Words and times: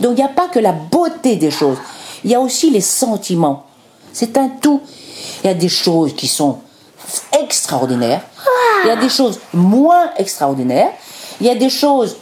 Donc 0.00 0.12
il 0.12 0.16
n'y 0.16 0.22
a 0.22 0.28
pas 0.28 0.48
que 0.48 0.58
la 0.58 0.72
beauté 0.72 1.36
des 1.36 1.50
choses, 1.50 1.78
il 2.24 2.30
y 2.30 2.34
a 2.34 2.40
aussi 2.40 2.70
les 2.70 2.80
sentiments. 2.80 3.66
C'est 4.12 4.36
un 4.36 4.48
tout. 4.48 4.80
Il 5.42 5.46
y 5.46 5.50
a 5.50 5.54
des 5.54 5.68
choses 5.68 6.14
qui 6.14 6.26
sont 6.26 6.60
extraordinaires, 7.40 8.22
il 8.84 8.88
y 8.88 8.90
a 8.90 8.96
des 8.96 9.08
choses 9.08 9.40
moins 9.52 10.10
extraordinaires, 10.16 10.90
il 11.40 11.46
y 11.46 11.50
a 11.50 11.54
des 11.54 11.70
choses 11.70 12.16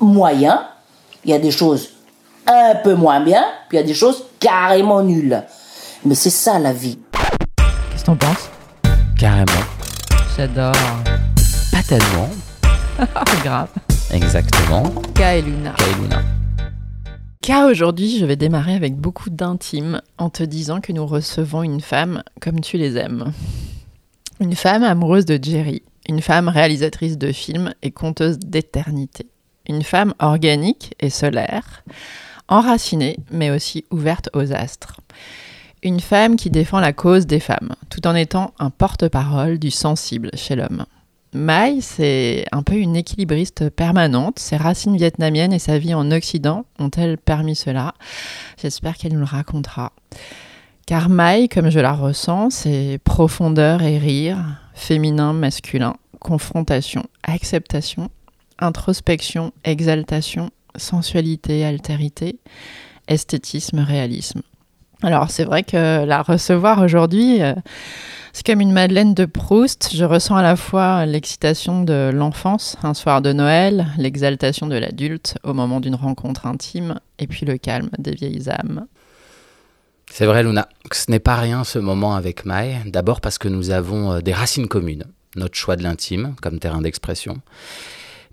moyens, 0.00 0.60
il 1.24 1.30
y 1.30 1.34
a 1.34 1.38
des 1.38 1.50
choses 1.50 1.90
un 2.46 2.74
peu 2.76 2.94
moins 2.94 3.20
bien, 3.20 3.44
puis 3.68 3.78
il 3.78 3.80
y 3.80 3.84
a 3.84 3.86
des 3.86 3.94
choses 3.94 4.24
carrément 4.40 5.02
nulles. 5.02 5.42
Mais 6.04 6.14
c'est 6.14 6.30
ça 6.30 6.58
la 6.58 6.72
vie. 6.72 6.98
Qu'est-ce 7.90 8.02
que 8.02 8.06
t'en 8.06 8.16
penses? 8.16 8.50
Carrément. 9.18 9.46
J'adore. 10.36 10.74
Pas 11.72 11.82
tellement. 11.88 12.28
Grave. 13.44 13.68
Exactement. 14.12 14.84
Ka 15.14 15.36
et 15.36 15.44
Car 17.44 17.66
aujourd'hui, 17.66 18.18
je 18.18 18.24
vais 18.24 18.36
démarrer 18.36 18.74
avec 18.74 18.96
beaucoup 18.96 19.28
d'intime 19.28 20.00
en 20.16 20.30
te 20.30 20.42
disant 20.42 20.80
que 20.80 20.92
nous 20.92 21.04
recevons 21.04 21.62
une 21.62 21.82
femme 21.82 22.22
comme 22.40 22.60
tu 22.60 22.78
les 22.78 22.96
aimes. 22.96 23.34
Une 24.40 24.54
femme 24.54 24.82
amoureuse 24.82 25.26
de 25.26 25.38
Jerry, 25.42 25.82
une 26.08 26.22
femme 26.22 26.48
réalisatrice 26.48 27.18
de 27.18 27.32
films 27.32 27.74
et 27.82 27.90
conteuse 27.90 28.38
d'éternité. 28.38 29.26
Une 29.68 29.82
femme 29.82 30.14
organique 30.20 30.94
et 31.00 31.10
solaire, 31.10 31.84
enracinée 32.48 33.18
mais 33.30 33.50
aussi 33.50 33.84
ouverte 33.90 34.30
aux 34.32 34.54
astres. 34.54 35.02
Une 35.82 36.00
femme 36.00 36.36
qui 36.36 36.48
défend 36.48 36.80
la 36.80 36.94
cause 36.94 37.26
des 37.26 37.40
femmes, 37.40 37.74
tout 37.90 38.06
en 38.06 38.14
étant 38.14 38.54
un 38.58 38.70
porte-parole 38.70 39.58
du 39.58 39.70
sensible 39.70 40.30
chez 40.32 40.56
l'homme. 40.56 40.86
Mai, 41.34 41.80
c'est 41.80 42.44
un 42.52 42.62
peu 42.62 42.76
une 42.76 42.94
équilibriste 42.94 43.68
permanente. 43.70 44.38
Ses 44.38 44.56
racines 44.56 44.96
vietnamiennes 44.96 45.52
et 45.52 45.58
sa 45.58 45.78
vie 45.78 45.92
en 45.92 46.10
Occident 46.12 46.64
ont-elles 46.78 47.18
permis 47.18 47.56
cela? 47.56 47.94
J'espère 48.62 48.96
qu'elle 48.96 49.12
nous 49.12 49.18
le 49.18 49.24
racontera. 49.24 49.92
Car 50.86 51.08
Mai, 51.08 51.48
comme 51.48 51.70
je 51.70 51.80
la 51.80 51.92
ressens, 51.92 52.50
c'est 52.50 53.00
profondeur 53.02 53.82
et 53.82 53.98
rire, 53.98 54.38
féminin, 54.74 55.32
masculin, 55.32 55.96
confrontation, 56.20 57.04
acceptation, 57.24 58.10
introspection, 58.58 59.52
exaltation, 59.64 60.50
sensualité, 60.76 61.64
altérité, 61.64 62.38
esthétisme, 63.08 63.80
réalisme. 63.80 64.42
Alors 65.04 65.30
c'est 65.30 65.44
vrai 65.44 65.64
que 65.64 66.06
la 66.06 66.22
recevoir 66.22 66.80
aujourd'hui, 66.80 67.42
euh, 67.42 67.52
c'est 68.32 68.46
comme 68.46 68.62
une 68.62 68.72
Madeleine 68.72 69.12
de 69.12 69.26
Proust. 69.26 69.90
Je 69.94 70.02
ressens 70.02 70.34
à 70.34 70.42
la 70.42 70.56
fois 70.56 71.04
l'excitation 71.04 71.84
de 71.84 72.10
l'enfance, 72.10 72.78
un 72.82 72.94
soir 72.94 73.20
de 73.20 73.34
Noël, 73.34 73.88
l'exaltation 73.98 74.66
de 74.66 74.76
l'adulte 74.76 75.36
au 75.44 75.52
moment 75.52 75.80
d'une 75.80 75.94
rencontre 75.94 76.46
intime, 76.46 77.00
et 77.18 77.26
puis 77.26 77.44
le 77.44 77.58
calme 77.58 77.90
des 77.98 78.12
vieilles 78.12 78.48
âmes. 78.48 78.86
C'est 80.10 80.24
vrai, 80.24 80.42
Luna. 80.42 80.70
Ce 80.90 81.10
n'est 81.10 81.18
pas 81.18 81.36
rien 81.36 81.64
ce 81.64 81.78
moment 81.78 82.14
avec 82.14 82.46
Mai. 82.46 82.80
D'abord 82.86 83.20
parce 83.20 83.36
que 83.36 83.48
nous 83.48 83.72
avons 83.72 84.12
euh, 84.12 84.20
des 84.20 84.32
racines 84.32 84.68
communes. 84.68 85.04
Notre 85.36 85.56
choix 85.56 85.76
de 85.76 85.82
l'intime 85.82 86.34
comme 86.40 86.58
terrain 86.58 86.80
d'expression. 86.80 87.42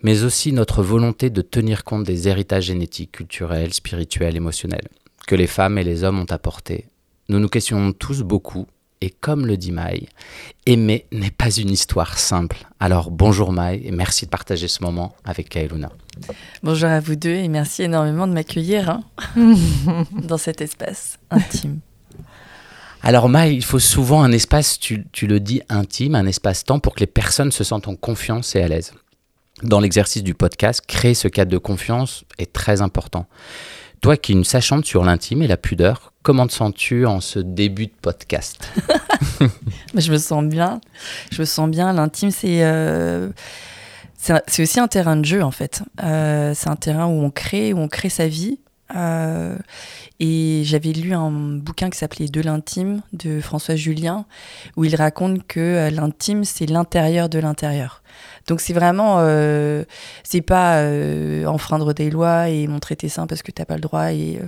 Mais 0.03 0.23
aussi 0.23 0.53
notre 0.53 0.83
volonté 0.83 1.29
de 1.29 1.41
tenir 1.41 1.83
compte 1.83 2.05
des 2.05 2.29
héritages 2.29 2.65
génétiques, 2.65 3.11
culturels, 3.11 3.73
spirituels, 3.73 4.37
émotionnels 4.37 4.87
que 5.27 5.35
les 5.35 5.47
femmes 5.47 5.77
et 5.77 5.83
les 5.83 6.03
hommes 6.03 6.19
ont 6.19 6.31
apportés. 6.31 6.85
Nous 7.29 7.39
nous 7.39 7.49
questionnons 7.49 7.93
tous 7.93 8.23
beaucoup. 8.23 8.67
Et 9.03 9.09
comme 9.09 9.47
le 9.47 9.57
dit 9.57 9.71
Mai, 9.71 10.07
aimer 10.67 11.05
n'est 11.11 11.31
pas 11.31 11.49
une 11.49 11.71
histoire 11.71 12.19
simple. 12.19 12.67
Alors 12.79 13.09
bonjour 13.09 13.51
Mai 13.51 13.81
et 13.83 13.91
merci 13.91 14.25
de 14.25 14.29
partager 14.29 14.67
ce 14.67 14.83
moment 14.83 15.15
avec 15.25 15.49
Kaeluna. 15.49 15.89
Bonjour 16.61 16.89
à 16.89 16.99
vous 16.99 17.15
deux 17.15 17.29
et 17.31 17.47
merci 17.47 17.81
énormément 17.81 18.27
de 18.27 18.33
m'accueillir 18.33 18.89
hein, 18.89 19.03
dans 20.11 20.37
cet 20.37 20.61
espace 20.61 21.17
intime. 21.31 21.79
Alors 23.03 23.29
Mai, 23.29 23.55
il 23.55 23.63
faut 23.63 23.79
souvent 23.79 24.21
un 24.21 24.31
espace, 24.31 24.77
tu, 24.77 25.07
tu 25.11 25.25
le 25.25 25.39
dis, 25.39 25.63
intime, 25.69 26.13
un 26.13 26.27
espace-temps 26.27 26.79
pour 26.79 26.93
que 26.93 26.99
les 26.99 27.07
personnes 27.07 27.51
se 27.51 27.63
sentent 27.63 27.87
en 27.87 27.95
confiance 27.95 28.55
et 28.55 28.61
à 28.61 28.67
l'aise. 28.67 28.93
Dans 29.63 29.79
l'exercice 29.79 30.23
du 30.23 30.35
podcast, 30.35 30.81
créer 30.87 31.15
ce 31.15 31.27
cadre 31.27 31.51
de 31.51 31.57
confiance 31.57 32.23
est 32.37 32.53
très 32.53 32.81
important. 32.81 33.25
Toi 34.01 34.17
qui 34.17 34.31
es 34.31 34.35
une 34.35 34.43
sachante 34.43 34.83
sur 34.83 35.03
l'intime 35.03 35.43
et 35.43 35.47
la 35.47 35.57
pudeur, 35.57 36.11
comment 36.23 36.47
te 36.47 36.53
sens-tu 36.53 37.05
en 37.05 37.21
ce 37.21 37.37
début 37.37 37.85
de 37.85 37.93
podcast 38.01 38.67
je 39.95 40.11
me 40.11 40.17
sens 40.17 40.43
bien. 40.43 40.81
Je 41.31 41.41
me 41.41 41.45
sens 41.45 41.69
bien. 41.69 41.93
L'intime, 41.93 42.31
c'est 42.31 42.63
euh, 42.63 43.29
c'est 44.17 44.63
aussi 44.63 44.79
un 44.79 44.87
terrain 44.87 45.17
de 45.17 45.25
jeu 45.25 45.43
en 45.43 45.51
fait. 45.51 45.83
Euh, 46.03 46.53
c'est 46.55 46.69
un 46.69 46.75
terrain 46.75 47.05
où 47.05 47.21
on 47.21 47.29
crée, 47.29 47.73
où 47.73 47.77
on 47.77 47.87
crée 47.87 48.09
sa 48.09 48.27
vie. 48.27 48.57
Euh, 48.95 49.55
et 50.19 50.63
j'avais 50.65 50.93
lu 50.93 51.13
un 51.13 51.29
bouquin 51.29 51.91
qui 51.91 51.99
s'appelait 51.99 52.27
De 52.27 52.41
l'intime 52.41 53.03
de 53.13 53.39
François 53.39 53.75
Julien, 53.75 54.25
où 54.77 54.83
il 54.83 54.95
raconte 54.95 55.45
que 55.45 55.89
l'intime 55.91 56.43
c'est 56.43 56.65
l'intérieur 56.65 57.29
de 57.29 57.37
l'intérieur. 57.37 58.01
Donc 58.47 58.61
c'est 58.61 58.73
vraiment, 58.73 59.17
euh, 59.19 59.83
c'est 60.23 60.41
pas 60.41 60.77
euh, 60.77 61.45
enfreindre 61.45 61.93
des 61.93 62.09
lois 62.09 62.49
et 62.49 62.67
montrer 62.67 62.95
tes 62.95 63.09
seins 63.09 63.27
parce 63.27 63.43
que 63.43 63.51
t'as 63.51 63.65
pas 63.65 63.75
le 63.75 63.81
droit 63.81 64.11
et, 64.11 64.39
euh, 64.41 64.47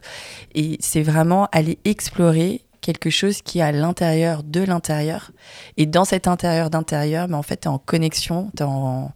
et 0.55 0.77
c'est 0.79 1.03
vraiment 1.03 1.47
aller 1.51 1.79
explorer 1.85 2.61
quelque 2.81 3.09
chose 3.09 3.41
qui 3.41 3.59
est 3.59 3.63
à 3.63 3.71
l'intérieur 3.71 4.43
de 4.43 4.61
l'intérieur. 4.61 5.31
Et 5.77 5.85
dans 5.85 6.05
cet 6.05 6.27
intérieur 6.27 6.69
d'intérieur, 6.69 7.27
mais 7.29 7.35
en 7.35 7.43
fait, 7.43 7.61
tu 7.61 7.67
es 7.67 7.71
en 7.71 7.77
connexion, 7.79 8.51
tu 8.57 8.63
es 8.63 8.65
en, 8.65 9.11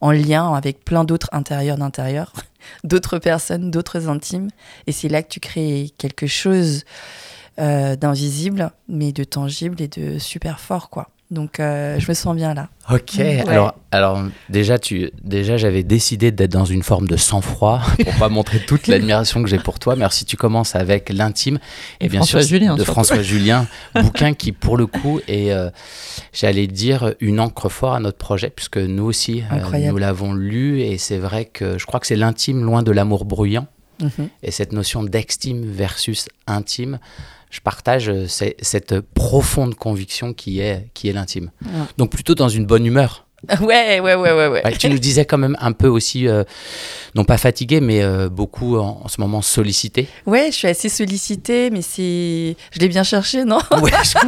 en 0.00 0.10
lien 0.10 0.54
avec 0.54 0.84
plein 0.84 1.04
d'autres 1.04 1.28
intérieurs 1.32 1.76
d'intérieur, 1.76 2.32
d'autres 2.84 3.18
personnes, 3.18 3.70
d'autres 3.70 4.08
intimes. 4.08 4.48
Et 4.86 4.92
c'est 4.92 5.08
là 5.08 5.22
que 5.22 5.28
tu 5.28 5.40
crées 5.40 5.92
quelque 5.98 6.26
chose 6.26 6.84
euh, 7.58 7.96
d'invisible, 7.96 8.70
mais 8.88 9.12
de 9.12 9.24
tangible 9.24 9.82
et 9.82 9.88
de 9.88 10.18
super 10.18 10.60
fort, 10.60 10.90
quoi. 10.90 11.08
Donc, 11.30 11.60
euh, 11.60 11.98
je 11.98 12.08
me 12.08 12.14
sens 12.14 12.34
bien 12.34 12.54
là. 12.54 12.68
Ok, 12.90 13.16
Ouais. 13.18 13.44
alors, 13.46 13.74
alors 13.90 14.22
déjà, 14.48 14.78
tu, 14.78 15.10
déjà 15.22 15.58
j'avais 15.58 15.82
décidé 15.82 16.30
d'être 16.30 16.52
dans 16.52 16.64
une 16.64 16.82
forme 16.82 17.06
de 17.06 17.16
sang-froid 17.18 17.82
pour 18.04 18.14
pas 18.14 18.30
montrer 18.30 18.60
toute 18.60 18.86
l'admiration 18.86 19.42
que 19.42 19.48
j'ai 19.50 19.58
pour 19.58 19.78
toi. 19.78 19.94
Merci, 19.94 20.24
tu 20.24 20.38
commences 20.38 20.74
avec 20.74 21.10
l'intime 21.10 21.58
et, 22.00 22.08
bien 22.08 22.20
François 22.20 22.40
sûr 22.40 22.48
Julien, 22.56 22.72
de 22.74 22.78
surtout. 22.78 22.92
François 22.92 23.20
Julien, 23.22 23.66
bouquin 23.94 24.32
qui 24.32 24.52
pour 24.52 24.78
le 24.78 24.86
coup 24.86 25.20
est, 25.28 25.52
euh, 25.52 25.68
j'allais 26.32 26.66
dire, 26.66 27.12
une 27.20 27.40
encre 27.40 27.68
fort 27.68 27.92
à 27.94 28.00
notre 28.00 28.16
projet 28.18 28.48
puisque 28.48 28.78
nous 28.78 29.04
aussi, 29.04 29.42
euh, 29.52 29.88
nous 29.90 29.98
l'avons 29.98 30.32
lu 30.32 30.80
et 30.80 30.96
c'est 30.96 31.18
vrai 31.18 31.44
que 31.44 31.76
je 31.76 31.84
crois 31.84 32.00
que 32.00 32.06
c'est 32.06 32.16
l'intime 32.16 32.64
loin 32.64 32.82
de 32.82 32.90
l'amour 32.90 33.26
bruyant 33.26 33.66
Mhm. 34.00 34.28
et 34.44 34.52
cette 34.52 34.72
notion 34.72 35.02
d'extime 35.02 35.64
versus 35.70 36.28
intime. 36.46 37.00
Je 37.50 37.60
partage 37.60 38.08
euh, 38.08 38.26
cette 38.26 39.00
profonde 39.00 39.74
conviction 39.74 40.32
qui 40.32 40.60
est, 40.60 40.88
qui 40.94 41.08
est 41.08 41.12
l'intime. 41.12 41.50
Ouais. 41.64 41.70
Donc 41.96 42.10
plutôt 42.10 42.34
dans 42.34 42.48
une 42.48 42.66
bonne 42.66 42.84
humeur. 42.86 43.24
Ouais, 43.60 44.00
ouais, 44.00 44.14
ouais, 44.14 44.32
ouais, 44.32 44.48
ouais. 44.48 44.62
Ouais, 44.64 44.76
tu 44.76 44.88
nous 44.88 44.98
disais 44.98 45.24
quand 45.24 45.38
même 45.38 45.56
un 45.60 45.72
peu 45.72 45.86
aussi, 45.86 46.26
euh, 46.26 46.42
non 47.14 47.24
pas 47.24 47.38
fatigué, 47.38 47.80
mais 47.80 48.02
euh, 48.02 48.28
beaucoup 48.28 48.76
en, 48.78 49.00
en 49.04 49.08
ce 49.08 49.20
moment 49.20 49.42
sollicité. 49.42 50.08
Ouais, 50.26 50.48
je 50.50 50.56
suis 50.56 50.68
assez 50.68 50.88
sollicitée, 50.88 51.70
mais 51.70 51.82
c'est. 51.82 52.56
Je 52.72 52.78
l'ai 52.80 52.88
bien 52.88 53.04
cherché, 53.04 53.44
non? 53.44 53.60
Ouais, 53.80 53.92
je, 54.02 54.18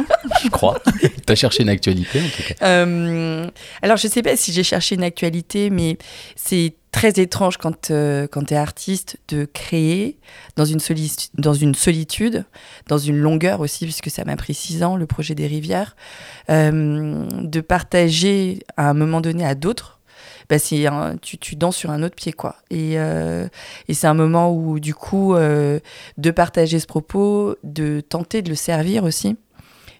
je 0.45 0.49
crois. 0.49 0.79
tu 1.27 1.31
as 1.31 1.35
cherché 1.35 1.63
une 1.63 1.69
actualité 1.69 2.21
en 2.21 2.23
tout 2.29 2.43
cas. 2.47 2.65
Euh, 2.65 3.47
alors, 3.81 3.97
je 3.97 4.07
sais 4.07 4.21
pas 4.21 4.37
si 4.37 4.53
j'ai 4.53 4.63
cherché 4.63 4.95
une 4.95 5.03
actualité, 5.03 5.69
mais 5.69 5.97
c'est 6.35 6.73
très 6.91 7.11
étrange 7.21 7.57
quand, 7.57 7.91
euh, 7.91 8.27
quand 8.27 8.45
tu 8.45 8.53
es 8.53 8.57
artiste 8.57 9.17
de 9.29 9.45
créer 9.45 10.17
dans 10.55 10.65
une, 10.65 10.79
dans 11.35 11.53
une 11.53 11.75
solitude, 11.75 12.45
dans 12.87 12.97
une 12.97 13.17
longueur 13.17 13.61
aussi, 13.61 13.85
puisque 13.85 14.09
ça 14.09 14.25
m'a 14.25 14.35
pris 14.35 14.53
six 14.53 14.83
ans, 14.83 14.97
le 14.97 15.05
projet 15.05 15.35
des 15.35 15.47
rivières, 15.47 15.95
euh, 16.49 17.25
de 17.41 17.61
partager 17.61 18.59
à 18.77 18.89
un 18.89 18.93
moment 18.93 19.21
donné 19.21 19.45
à 19.45 19.55
d'autres. 19.55 19.99
Bah, 20.49 20.59
c'est 20.59 20.85
tu, 21.21 21.37
tu 21.37 21.55
danses 21.55 21.77
sur 21.77 21.91
un 21.91 22.03
autre 22.03 22.15
pied, 22.15 22.33
quoi. 22.33 22.57
Et, 22.69 22.99
euh, 22.99 23.47
et 23.87 23.93
c'est 23.93 24.07
un 24.07 24.13
moment 24.13 24.51
où, 24.51 24.81
du 24.81 24.93
coup, 24.93 25.33
euh, 25.33 25.79
de 26.17 26.29
partager 26.31 26.79
ce 26.79 26.87
propos, 26.87 27.55
de 27.63 28.01
tenter 28.01 28.41
de 28.41 28.49
le 28.49 28.55
servir 28.55 29.05
aussi, 29.05 29.37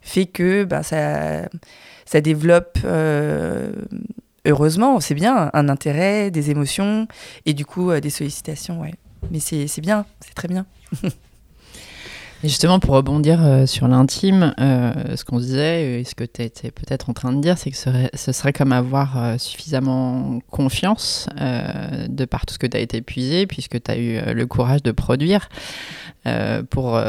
fait 0.01 0.25
que 0.25 0.65
bah, 0.65 0.83
ça, 0.83 1.47
ça 2.05 2.19
développe, 2.19 2.79
euh, 2.83 3.71
heureusement, 4.45 4.99
c'est 4.99 5.15
bien, 5.15 5.49
un 5.53 5.69
intérêt, 5.69 6.31
des 6.31 6.49
émotions 6.51 7.07
et 7.45 7.53
du 7.53 7.65
coup 7.65 7.91
euh, 7.91 7.99
des 7.99 8.09
sollicitations, 8.09 8.81
ouais. 8.81 8.93
Mais 9.29 9.39
c'est 9.39 9.81
bien, 9.81 10.05
c'est 10.19 10.33
très 10.33 10.47
bien. 10.47 10.65
Et 12.43 12.47
justement, 12.47 12.79
pour 12.79 12.95
rebondir 12.95 13.39
euh, 13.45 13.67
sur 13.67 13.87
l'intime, 13.87 14.55
euh, 14.59 15.15
ce 15.15 15.23
qu'on 15.23 15.37
disait, 15.37 15.99
et 15.99 16.03
ce 16.03 16.15
que 16.15 16.23
tu 16.23 16.41
étais 16.41 16.71
peut-être 16.71 17.11
en 17.11 17.13
train 17.13 17.33
de 17.33 17.39
dire, 17.39 17.55
c'est 17.59 17.69
que 17.69 17.77
ce 17.77 18.31
serait, 18.31 18.51
comme 18.51 18.71
avoir 18.71 19.39
suffisamment 19.39 20.39
confiance 20.49 21.27
de 21.37 22.25
par 22.25 22.47
tout 22.47 22.55
ce 22.55 22.57
que 22.57 22.65
tu 22.65 22.75
as 22.75 22.79
été 22.79 22.97
épuisé, 22.97 23.45
puisque 23.45 23.83
tu 23.83 23.91
as 23.91 23.95
eu 23.95 24.33
le 24.33 24.47
courage 24.47 24.81
de 24.81 24.91
produire, 24.91 25.49
pour 26.71 26.99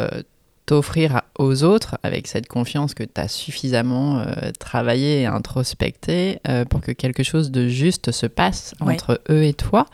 t'offrir 0.67 1.23
aux 1.39 1.65
autres 1.65 1.99
avec 2.03 2.29
cette 2.29 2.47
confiance 2.47 2.95
que 2.95 3.03
tu 3.03 3.21
as 3.21 3.29
suffisamment 3.29 4.21
euh, 4.21 4.53
travaillé 4.59 5.23
et 5.23 5.27
introspecté 5.27 6.39
euh, 6.49 6.65
pour 6.65 6.81
que 6.81 6.93
quelque 6.93 7.23
chose 7.23 7.51
de 7.51 7.67
juste 7.69 8.13
se 8.13 8.27
passe 8.27 8.75
entre 8.81 9.21
eux 9.29 9.43
et 9.43 9.55
toi. 9.55 9.87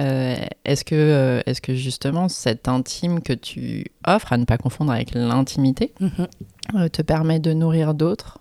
Euh, 0.00 0.36
est-ce 0.64 0.84
que, 0.84 1.42
est 1.44 1.60
que 1.60 1.74
justement 1.74 2.28
cet 2.28 2.68
intime 2.68 3.20
que 3.20 3.32
tu 3.32 3.86
offres, 4.06 4.32
à 4.32 4.36
ne 4.36 4.44
pas 4.44 4.58
confondre 4.58 4.92
avec 4.92 5.14
l'intimité, 5.14 5.92
mhm. 6.00 6.90
te 6.90 7.02
permet 7.02 7.40
de 7.40 7.52
nourrir 7.52 7.94
d'autres? 7.94 8.38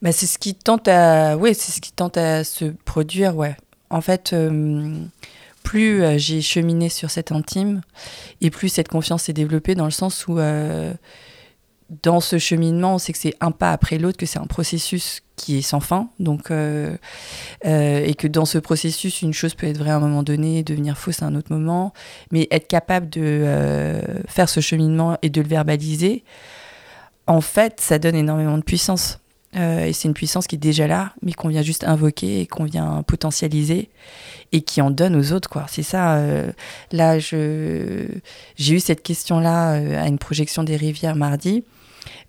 Bah, 0.00 0.12
c'est 0.12 0.26
ce 0.26 0.38
qui 0.38 0.54
tente 0.54 0.86
à, 0.86 1.36
ouais, 1.36 1.54
c'est 1.54 1.72
ce 1.72 1.80
qui 1.80 1.90
tente 1.90 2.16
à 2.16 2.44
se 2.44 2.66
produire, 2.66 3.36
ouais. 3.36 3.56
En 3.90 4.00
fait, 4.00 4.32
plus 5.68 6.02
euh, 6.02 6.16
j'ai 6.16 6.40
cheminé 6.40 6.88
sur 6.88 7.10
cet 7.10 7.30
intime, 7.30 7.82
et 8.40 8.48
plus 8.48 8.70
cette 8.70 8.88
confiance 8.88 9.24
s'est 9.24 9.34
développée 9.34 9.74
dans 9.74 9.84
le 9.84 9.90
sens 9.90 10.26
où, 10.26 10.38
euh, 10.38 10.94
dans 12.02 12.20
ce 12.20 12.38
cheminement, 12.38 12.94
on 12.94 12.98
sait 12.98 13.12
que 13.12 13.18
c'est 13.18 13.34
un 13.42 13.50
pas 13.50 13.70
après 13.72 13.98
l'autre, 13.98 14.16
que 14.16 14.24
c'est 14.24 14.38
un 14.38 14.46
processus 14.46 15.20
qui 15.36 15.58
est 15.58 15.62
sans 15.62 15.80
fin. 15.80 16.08
Donc, 16.20 16.50
euh, 16.50 16.96
et 17.66 18.14
que 18.14 18.26
dans 18.26 18.46
ce 18.46 18.56
processus, 18.56 19.20
une 19.20 19.34
chose 19.34 19.54
peut 19.54 19.66
être 19.66 19.76
vraie 19.76 19.90
à 19.90 19.96
un 19.96 20.00
moment 20.00 20.22
donné, 20.22 20.62
devenir 20.62 20.96
fausse 20.96 21.20
à 21.20 21.26
un 21.26 21.34
autre 21.34 21.52
moment. 21.52 21.92
Mais 22.32 22.48
être 22.50 22.66
capable 22.66 23.10
de 23.10 24.00
faire 24.26 24.48
ce 24.48 24.60
cheminement 24.60 25.18
et 25.20 25.28
de 25.28 25.42
le 25.42 25.48
verbaliser, 25.48 26.24
en 27.26 27.42
fait, 27.42 27.78
ça 27.78 27.98
donne 27.98 28.16
énormément 28.16 28.56
de 28.56 28.62
puissance. 28.62 29.20
Euh, 29.56 29.86
et 29.86 29.92
c'est 29.92 30.08
une 30.08 30.14
puissance 30.14 30.46
qui 30.46 30.56
est 30.56 30.58
déjà 30.58 30.86
là, 30.86 31.12
mais 31.22 31.32
qu'on 31.32 31.48
vient 31.48 31.62
juste 31.62 31.84
invoquer 31.84 32.40
et 32.40 32.46
qu'on 32.46 32.64
vient 32.64 33.02
potentialiser 33.02 33.88
et 34.52 34.60
qui 34.60 34.80
en 34.80 34.90
donne 34.90 35.16
aux 35.16 35.32
autres. 35.32 35.64
C'est 35.68 35.82
ça. 35.82 36.16
Euh, 36.16 36.52
là, 36.92 37.18
j'ai 37.18 38.10
eu 38.58 38.80
cette 38.80 39.02
question-là 39.02 39.74
euh, 39.74 40.02
à 40.02 40.06
une 40.06 40.18
projection 40.18 40.64
des 40.64 40.76
rivières 40.76 41.16
mardi, 41.16 41.64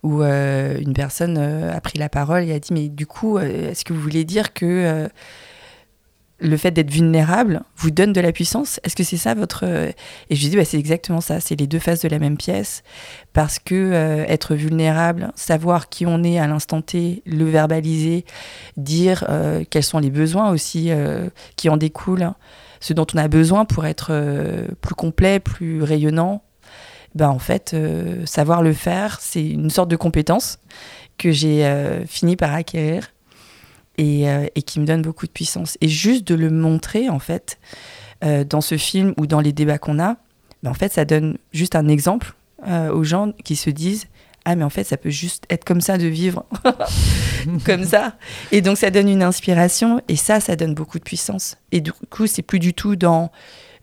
où 0.01 0.21
une 0.21 0.93
personne 0.93 1.37
a 1.37 1.79
pris 1.81 1.99
la 1.99 2.07
parole 2.07 2.43
et 2.43 2.53
a 2.53 2.59
dit, 2.59 2.73
mais 2.73 2.87
du 2.87 3.05
coup, 3.05 3.37
est-ce 3.37 3.83
que 3.83 3.91
vous 3.91 3.99
voulez 3.99 4.23
dire 4.23 4.53
que 4.53 5.09
le 6.39 6.57
fait 6.57 6.71
d'être 6.71 6.91
vulnérable 6.91 7.61
vous 7.77 7.91
donne 7.91 8.13
de 8.13 8.21
la 8.21 8.31
puissance? 8.31 8.79
Est-ce 8.83 8.95
que 8.95 9.03
c'est 9.03 9.17
ça 9.17 9.33
votre... 9.33 9.63
Et 9.65 10.35
je 10.35 10.41
lui 10.41 10.49
dis, 10.49 10.55
bah, 10.55 10.65
c'est 10.65 10.79
exactement 10.79 11.21
ça, 11.21 11.39
c'est 11.39 11.55
les 11.55 11.67
deux 11.67 11.79
faces 11.79 12.01
de 12.01 12.07
la 12.07 12.19
même 12.19 12.37
pièce, 12.37 12.83
parce 13.33 13.59
que 13.59 13.75
euh, 13.75 14.25
être 14.27 14.55
vulnérable, 14.55 15.31
savoir 15.35 15.89
qui 15.89 16.05
on 16.05 16.23
est 16.23 16.39
à 16.39 16.47
l'instant 16.47 16.81
T, 16.81 17.21
le 17.25 17.45
verbaliser, 17.45 18.25
dire 18.77 19.25
euh, 19.29 19.63
quels 19.69 19.83
sont 19.83 19.99
les 19.99 20.09
besoins 20.09 20.51
aussi 20.51 20.87
euh, 20.89 21.29
qui 21.55 21.69
en 21.69 21.77
découlent, 21.77 22.31
ce 22.79 22.93
dont 22.93 23.07
on 23.13 23.17
a 23.17 23.27
besoin 23.27 23.65
pour 23.65 23.85
être 23.85 24.13
plus 24.81 24.95
complet, 24.95 25.39
plus 25.39 25.83
rayonnant, 25.83 26.43
ben 27.13 27.27
en 27.27 27.39
fait, 27.39 27.75
savoir 28.23 28.61
le 28.61 28.71
faire, 28.71 29.17
c'est 29.19 29.45
une 29.45 29.69
sorte 29.69 29.89
de 29.89 29.97
compétence 29.97 30.59
que 31.17 31.31
j'ai 31.31 31.69
fini 32.07 32.37
par 32.37 32.53
acquérir 32.53 33.11
euh, 33.99 34.47
et, 34.55 34.61
qui 34.61 34.79
me 34.79 34.85
donne 34.85 35.01
beaucoup 35.01 35.25
de 35.25 35.31
puissance. 35.31 35.77
Et 35.81 35.89
juste 35.89 36.25
de 36.27 36.35
le 36.35 36.49
montrer, 36.49 37.09
en 37.09 37.19
fait, 37.19 37.59
euh, 38.23 38.43
dans 38.43 38.61
ce 38.61 38.77
film 38.77 39.13
ou 39.17 39.27
dans 39.27 39.41
les 39.41 39.51
débats 39.51 39.77
qu'on 39.77 39.99
a, 39.99 40.17
ben, 40.63 40.71
en 40.71 40.73
fait, 40.73 40.93
ça 40.93 41.05
donne 41.05 41.37
juste 41.51 41.75
un 41.75 41.87
exemple 41.87 42.33
euh, 42.67 42.91
aux 42.93 43.03
gens 43.03 43.33
qui 43.43 43.55
se 43.55 43.69
disent 43.69 44.07
ah 44.45 44.55
mais 44.55 44.63
en 44.63 44.69
fait 44.69 44.85
ça 44.85 44.95
peut 44.95 45.09
juste 45.09 45.43
être 45.49 45.65
comme 45.65 45.81
ça 45.81 45.97
de 45.97 46.07
vivre 46.07 46.45
comme 47.65 47.83
ça 47.83 48.15
et 48.53 48.61
donc 48.61 48.77
ça 48.77 48.89
donne 48.89 49.09
une 49.09 49.21
inspiration 49.21 50.01
et 50.07 50.15
ça 50.15 50.39
ça 50.39 50.55
donne 50.55 50.73
beaucoup 50.73 50.97
de 50.97 51.03
puissance 51.03 51.57
et 51.73 51.81
du 51.81 51.91
coup 51.91 52.25
c'est 52.25 52.41
plus 52.41 52.59
du 52.59 52.73
tout 52.73 52.95
dans 52.95 53.31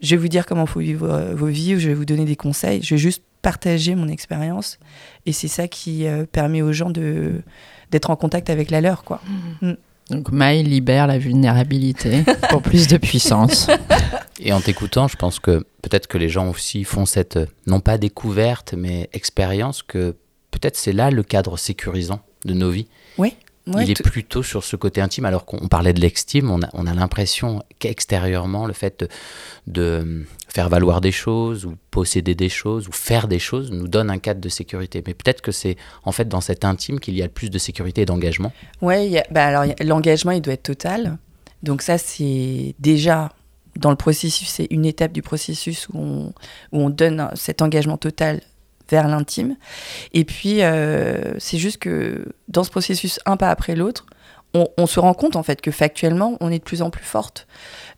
je 0.00 0.16
vais 0.16 0.16
vous 0.16 0.28
dire 0.28 0.46
comment 0.46 0.64
faut 0.64 0.80
vivre 0.80 1.30
vos 1.34 1.46
vies 1.46 1.76
ou 1.76 1.78
je 1.78 1.88
vais 1.88 1.94
vous 1.94 2.06
donner 2.06 2.24
des 2.24 2.36
conseils 2.36 2.82
je 2.82 2.94
vais 2.94 2.98
juste 2.98 3.22
partager 3.42 3.94
mon 3.94 4.08
expérience 4.08 4.78
et 5.26 5.32
c'est 5.32 5.48
ça 5.48 5.68
qui 5.68 6.06
permet 6.32 6.62
aux 6.62 6.72
gens 6.72 6.90
de 6.90 7.42
d'être 7.90 8.08
en 8.08 8.16
contact 8.16 8.48
avec 8.48 8.70
la 8.70 8.80
leur 8.80 9.04
quoi 9.04 9.20
mmh. 9.60 9.68
Mm. 9.68 9.76
Donc 10.10 10.30
Maï 10.30 10.62
libère 10.62 11.06
la 11.06 11.18
vulnérabilité 11.18 12.24
pour 12.50 12.62
plus 12.62 12.86
de 12.86 12.96
puissance. 12.96 13.68
Et 14.40 14.52
en 14.52 14.60
t'écoutant, 14.60 15.08
je 15.08 15.16
pense 15.16 15.40
que 15.40 15.64
peut-être 15.82 16.06
que 16.06 16.18
les 16.18 16.28
gens 16.28 16.48
aussi 16.50 16.84
font 16.84 17.06
cette, 17.06 17.38
non 17.66 17.80
pas 17.80 17.98
découverte, 17.98 18.74
mais 18.76 19.08
expérience, 19.12 19.82
que 19.82 20.14
peut-être 20.50 20.76
c'est 20.76 20.92
là 20.92 21.10
le 21.10 21.22
cadre 21.22 21.56
sécurisant 21.56 22.20
de 22.44 22.54
nos 22.54 22.70
vies. 22.70 22.86
Oui 23.18 23.34
il 23.66 23.90
est 23.90 24.02
plutôt 24.02 24.42
sur 24.42 24.62
ce 24.62 24.76
côté 24.76 25.00
intime, 25.00 25.24
alors 25.24 25.44
qu'on 25.44 25.68
parlait 25.68 25.92
de 25.92 26.00
l'extime, 26.00 26.50
on 26.50 26.62
a, 26.62 26.68
on 26.72 26.86
a 26.86 26.94
l'impression 26.94 27.62
qu'extérieurement, 27.78 28.66
le 28.66 28.72
fait 28.72 29.04
de, 29.66 30.24
faire 30.48 30.68
valoir 30.68 31.00
des 31.00 31.12
choses, 31.12 31.66
ou 31.66 31.76
posséder 31.90 32.34
des 32.34 32.48
choses, 32.48 32.88
ou 32.88 32.92
faire 32.92 33.26
des 33.26 33.38
choses, 33.38 33.72
nous 33.72 33.88
donne 33.88 34.10
un 34.10 34.18
cadre 34.18 34.40
de 34.40 34.48
sécurité. 34.48 35.02
Mais 35.06 35.14
peut-être 35.14 35.42
que 35.42 35.52
c'est 35.52 35.76
en 36.04 36.12
fait 36.12 36.28
dans 36.28 36.40
cet 36.40 36.64
intime 36.64 37.00
qu'il 37.00 37.16
y 37.16 37.22
a 37.22 37.26
le 37.26 37.32
plus 37.32 37.50
de 37.50 37.58
sécurité 37.58 38.02
et 38.02 38.06
d'engagement. 38.06 38.52
Oui, 38.82 39.16
bah 39.30 39.46
alors 39.46 39.74
l'engagement, 39.80 40.30
il 40.30 40.40
doit 40.40 40.54
être 40.54 40.62
total. 40.62 41.18
Donc 41.62 41.82
ça, 41.82 41.98
c'est 41.98 42.74
déjà 42.78 43.32
dans 43.74 43.90
le 43.90 43.96
processus, 43.96 44.48
c'est 44.48 44.68
une 44.70 44.86
étape 44.86 45.12
du 45.12 45.22
processus 45.22 45.88
où 45.92 45.98
on, 45.98 46.26
où 46.72 46.80
on 46.80 46.90
donne 46.90 47.30
cet 47.34 47.60
engagement 47.62 47.98
total 47.98 48.40
vers 48.90 49.08
l'intime. 49.08 49.56
Et 50.12 50.24
puis, 50.24 50.62
euh, 50.62 51.38
c'est 51.38 51.58
juste 51.58 51.78
que 51.78 52.26
dans 52.48 52.64
ce 52.64 52.70
processus, 52.70 53.20
un 53.26 53.36
pas 53.36 53.50
après 53.50 53.74
l'autre, 53.74 54.06
on, 54.78 54.86
se 54.86 54.98
rend 54.98 55.12
compte 55.12 55.36
en 55.36 55.42
fait 55.42 55.60
que 55.60 55.70
factuellement, 55.70 56.38
on 56.40 56.50
est 56.50 56.60
de 56.60 56.64
plus 56.64 56.80
en 56.80 56.88
plus 56.88 57.04
forte. 57.04 57.46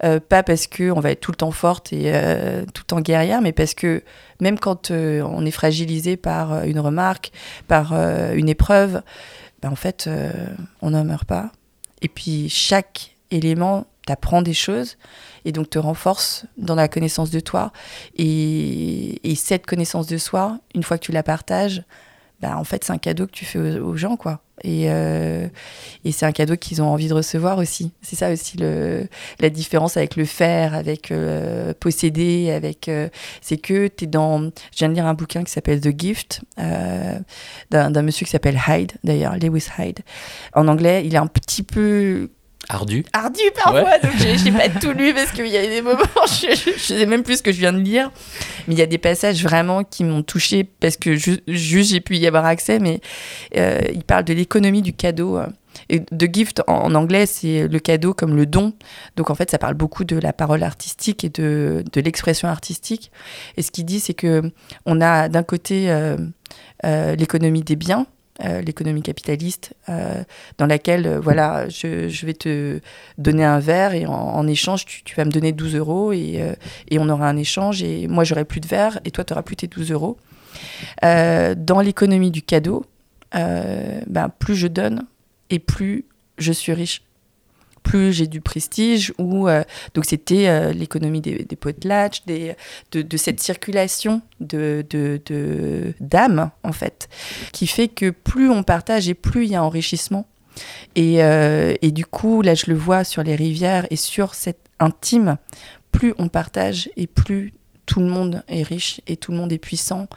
Euh, 0.02 0.18
pas 0.18 0.42
parce 0.42 0.66
qu'on 0.66 0.98
va 0.98 1.12
être 1.12 1.20
tout 1.20 1.30
le 1.30 1.36
temps 1.36 1.52
forte 1.52 1.92
et 1.92 2.06
euh, 2.06 2.64
tout 2.74 2.82
le 2.82 2.86
temps 2.86 3.00
guerrière, 3.00 3.40
mais 3.40 3.52
parce 3.52 3.74
que 3.74 4.02
même 4.40 4.58
quand 4.58 4.90
on 4.90 5.46
est 5.46 5.52
fragilisé 5.52 6.16
par 6.16 6.64
une 6.64 6.80
remarque, 6.80 7.30
par 7.68 7.92
une 7.92 8.48
épreuve, 8.48 9.02
ben, 9.62 9.70
en 9.70 9.76
fait, 9.76 10.10
on 10.82 10.90
n'en 10.90 11.04
meurt 11.04 11.28
pas. 11.28 11.52
Et 12.02 12.08
puis, 12.08 12.48
chaque 12.48 13.16
élément 13.30 13.86
t'apprend 14.08 14.40
des 14.40 14.54
choses 14.54 14.96
et 15.44 15.52
donc 15.52 15.68
te 15.68 15.78
renforce 15.78 16.46
dans 16.56 16.74
la 16.74 16.88
connaissance 16.88 17.30
de 17.30 17.40
toi. 17.40 17.72
Et, 18.16 19.20
cette 19.36 19.66
connaissance 19.66 20.06
de 20.06 20.18
soi, 20.18 20.58
une 20.74 20.82
fois 20.82 20.98
que 20.98 21.04
tu 21.04 21.12
la 21.12 21.22
partages, 21.22 21.82
bah, 22.40 22.56
en 22.56 22.64
fait, 22.64 22.84
c'est 22.84 22.92
un 22.92 22.98
cadeau 22.98 23.26
que 23.26 23.32
tu 23.32 23.44
fais 23.44 23.58
aux, 23.58 23.96
gens, 23.96 24.16
quoi. 24.16 24.40
Et, 24.64 24.86
euh, 24.88 25.46
et 26.04 26.10
c'est 26.10 26.26
un 26.26 26.32
cadeau 26.32 26.56
qu'ils 26.56 26.82
ont 26.82 26.88
envie 26.88 27.08
de 27.08 27.14
recevoir 27.14 27.58
aussi. 27.58 27.92
C'est 28.02 28.16
ça 28.16 28.32
aussi 28.32 28.56
le, 28.56 29.06
la 29.40 29.50
différence 29.50 29.96
avec 29.96 30.16
le 30.16 30.24
faire, 30.24 30.74
avec 30.74 31.10
euh, 31.10 31.72
posséder, 31.78 32.50
avec. 32.50 32.88
Euh, 32.88 33.08
c'est 33.40 33.58
que 33.58 33.88
tu 33.88 34.04
es 34.04 34.06
dans. 34.06 34.40
Je 34.40 34.78
viens 34.78 34.88
de 34.88 34.94
lire 34.94 35.06
un 35.06 35.14
bouquin 35.14 35.44
qui 35.44 35.52
s'appelle 35.52 35.80
The 35.80 35.98
Gift, 35.98 36.42
d'un 36.56 38.02
monsieur 38.02 38.24
qui 38.24 38.32
s'appelle 38.32 38.58
Hyde, 38.66 38.92
d'ailleurs, 39.04 39.36
Lewis 39.36 39.68
Hyde. 39.78 40.00
En 40.54 40.66
anglais, 40.66 41.04
il 41.04 41.14
est 41.14 41.18
un 41.18 41.28
petit 41.28 41.62
peu 41.62 42.30
Ardu. 42.68 43.04
Ardu 43.14 43.40
parfois, 43.54 43.98
donc 43.98 44.12
j'ai 44.18 44.52
pas 44.52 44.68
tout 44.68 44.92
lu 44.92 45.14
parce 45.14 45.32
qu'il 45.32 45.46
y 45.46 45.56
a 45.56 45.66
des 45.66 45.80
moments, 45.80 46.02
je, 46.26 46.54
je, 46.54 46.78
sais 46.78 47.06
même 47.06 47.22
plus 47.22 47.38
ce 47.38 47.42
que 47.42 47.50
je 47.50 47.58
viens 47.58 47.72
de 47.72 47.78
lire, 47.78 48.10
mais 48.66 48.74
il 48.74 48.78
y 48.78 48.82
a 48.82 48.86
des 48.86 48.98
passages 48.98 49.42
vraiment 49.42 49.84
qui 49.84 50.04
m'ont 50.04 50.22
touché 50.22 50.64
parce 50.64 50.98
que 50.98 51.14
juste 51.14 51.42
j'ai 51.46 52.00
pu 52.00 52.16
y 52.16 52.26
avoir 52.26 52.44
accès, 52.44 52.78
mais 52.78 53.00
euh, 53.56 53.80
il 53.94 54.04
parle 54.04 54.24
de 54.24 54.34
l'économie 54.34 54.82
du 54.82 54.92
cadeau. 54.92 55.38
Euh, 55.38 55.46
et 55.88 56.00
de 56.00 56.26
gift 56.26 56.62
en, 56.66 56.94
anglais, 56.94 57.26
c'est 57.26 57.68
le 57.68 57.78
cadeau 57.78 58.12
comme 58.12 58.34
le 58.36 58.46
don. 58.46 58.72
Donc 59.16 59.30
en 59.30 59.34
fait, 59.34 59.50
ça 59.50 59.58
parle 59.58 59.74
beaucoup 59.74 60.04
de 60.04 60.16
la 60.16 60.32
parole 60.32 60.62
artistique 60.62 61.24
et 61.24 61.28
de, 61.28 61.84
de 61.92 62.00
l'expression 62.00 62.48
artistique. 62.48 63.10
Et 63.56 63.62
ce 63.62 63.70
qu'il 63.70 63.84
dit, 63.84 64.00
c'est 64.00 64.14
que 64.14 64.42
on 64.86 65.00
a 65.00 65.28
d'un 65.28 65.42
côté 65.42 65.90
euh, 65.90 66.16
euh 66.84 67.14
l'économie 67.14 67.62
des 67.62 67.76
biens, 67.76 68.06
euh, 68.44 68.60
l'économie 68.60 69.02
capitaliste, 69.02 69.74
euh, 69.88 70.22
dans 70.58 70.66
laquelle, 70.66 71.08
euh, 71.08 71.20
voilà, 71.20 71.68
je, 71.68 72.24
vais 72.24 72.34
te 72.34 72.80
donner 73.18 73.44
un 73.44 73.58
verre 73.58 73.94
et 73.94 74.06
en, 74.06 74.46
échange, 74.46 74.84
tu, 74.84 75.16
vas 75.16 75.24
me 75.24 75.30
donner 75.30 75.50
12 75.50 75.74
euros 75.74 76.12
et, 76.12 76.40
et, 76.88 76.98
on 77.00 77.08
aura 77.08 77.28
un 77.28 77.36
échange 77.36 77.82
et 77.82 78.06
moi, 78.06 78.22
j'aurai 78.22 78.44
plus 78.44 78.60
de 78.60 78.68
verre 78.68 79.00
et 79.04 79.10
toi, 79.10 79.24
tu 79.24 79.32
auras 79.32 79.42
plus 79.42 79.56
tes 79.56 79.66
12 79.66 79.90
euros. 79.90 80.18
dans 81.02 81.80
l'économie 81.82 82.30
du 82.30 82.42
cadeau, 82.42 82.84
ben, 83.32 84.28
plus 84.38 84.54
je 84.54 84.68
donne 84.68 85.04
et 85.50 85.58
plus 85.58 86.04
je 86.38 86.52
suis 86.52 86.72
riche 86.72 87.02
plus 87.88 88.12
j'ai 88.12 88.26
du 88.26 88.42
prestige 88.42 89.14
ou 89.16 89.48
euh, 89.48 89.62
donc 89.94 90.04
c'était 90.04 90.46
euh, 90.46 90.74
l'économie 90.74 91.22
des, 91.22 91.44
des 91.44 92.54
de, 92.92 93.16
cette 93.16 93.40
circulation 93.40 94.20
d'âme 94.40 96.50
en 96.62 96.72
fait 96.72 97.08
qui 97.52 97.66
fait 97.66 97.88
que 97.88 98.10
plus 98.10 98.50
on 98.50 98.62
partage 98.62 99.08
et 99.08 99.14
plus 99.14 99.46
il 99.46 99.52
y 99.52 99.56
a 99.56 99.64
enrichissement. 99.64 100.26
Et, 100.96 101.24
euh, 101.24 101.76
et 101.80 101.90
du 101.90 102.04
coup 102.04 102.42
là 102.42 102.54
je 102.54 102.66
le 102.66 102.74
vois 102.74 103.04
sur 103.04 103.22
les 103.22 103.36
rivières 103.36 103.86
et 103.90 103.96
sur 103.96 104.34
cette 104.34 104.66
intime 104.80 105.38
plus 105.90 106.12
on 106.18 106.28
partage 106.28 106.90
et 106.98 107.06
plus 107.06 107.54
tout 107.86 108.00
le 108.00 108.06
monde 108.06 108.42
est 108.48 108.64
riche 108.64 109.00
et 109.06 109.16
tout 109.16 109.32
le 109.32 109.38
monde 109.38 109.50
est 109.50 109.58
puissant. 109.58 110.08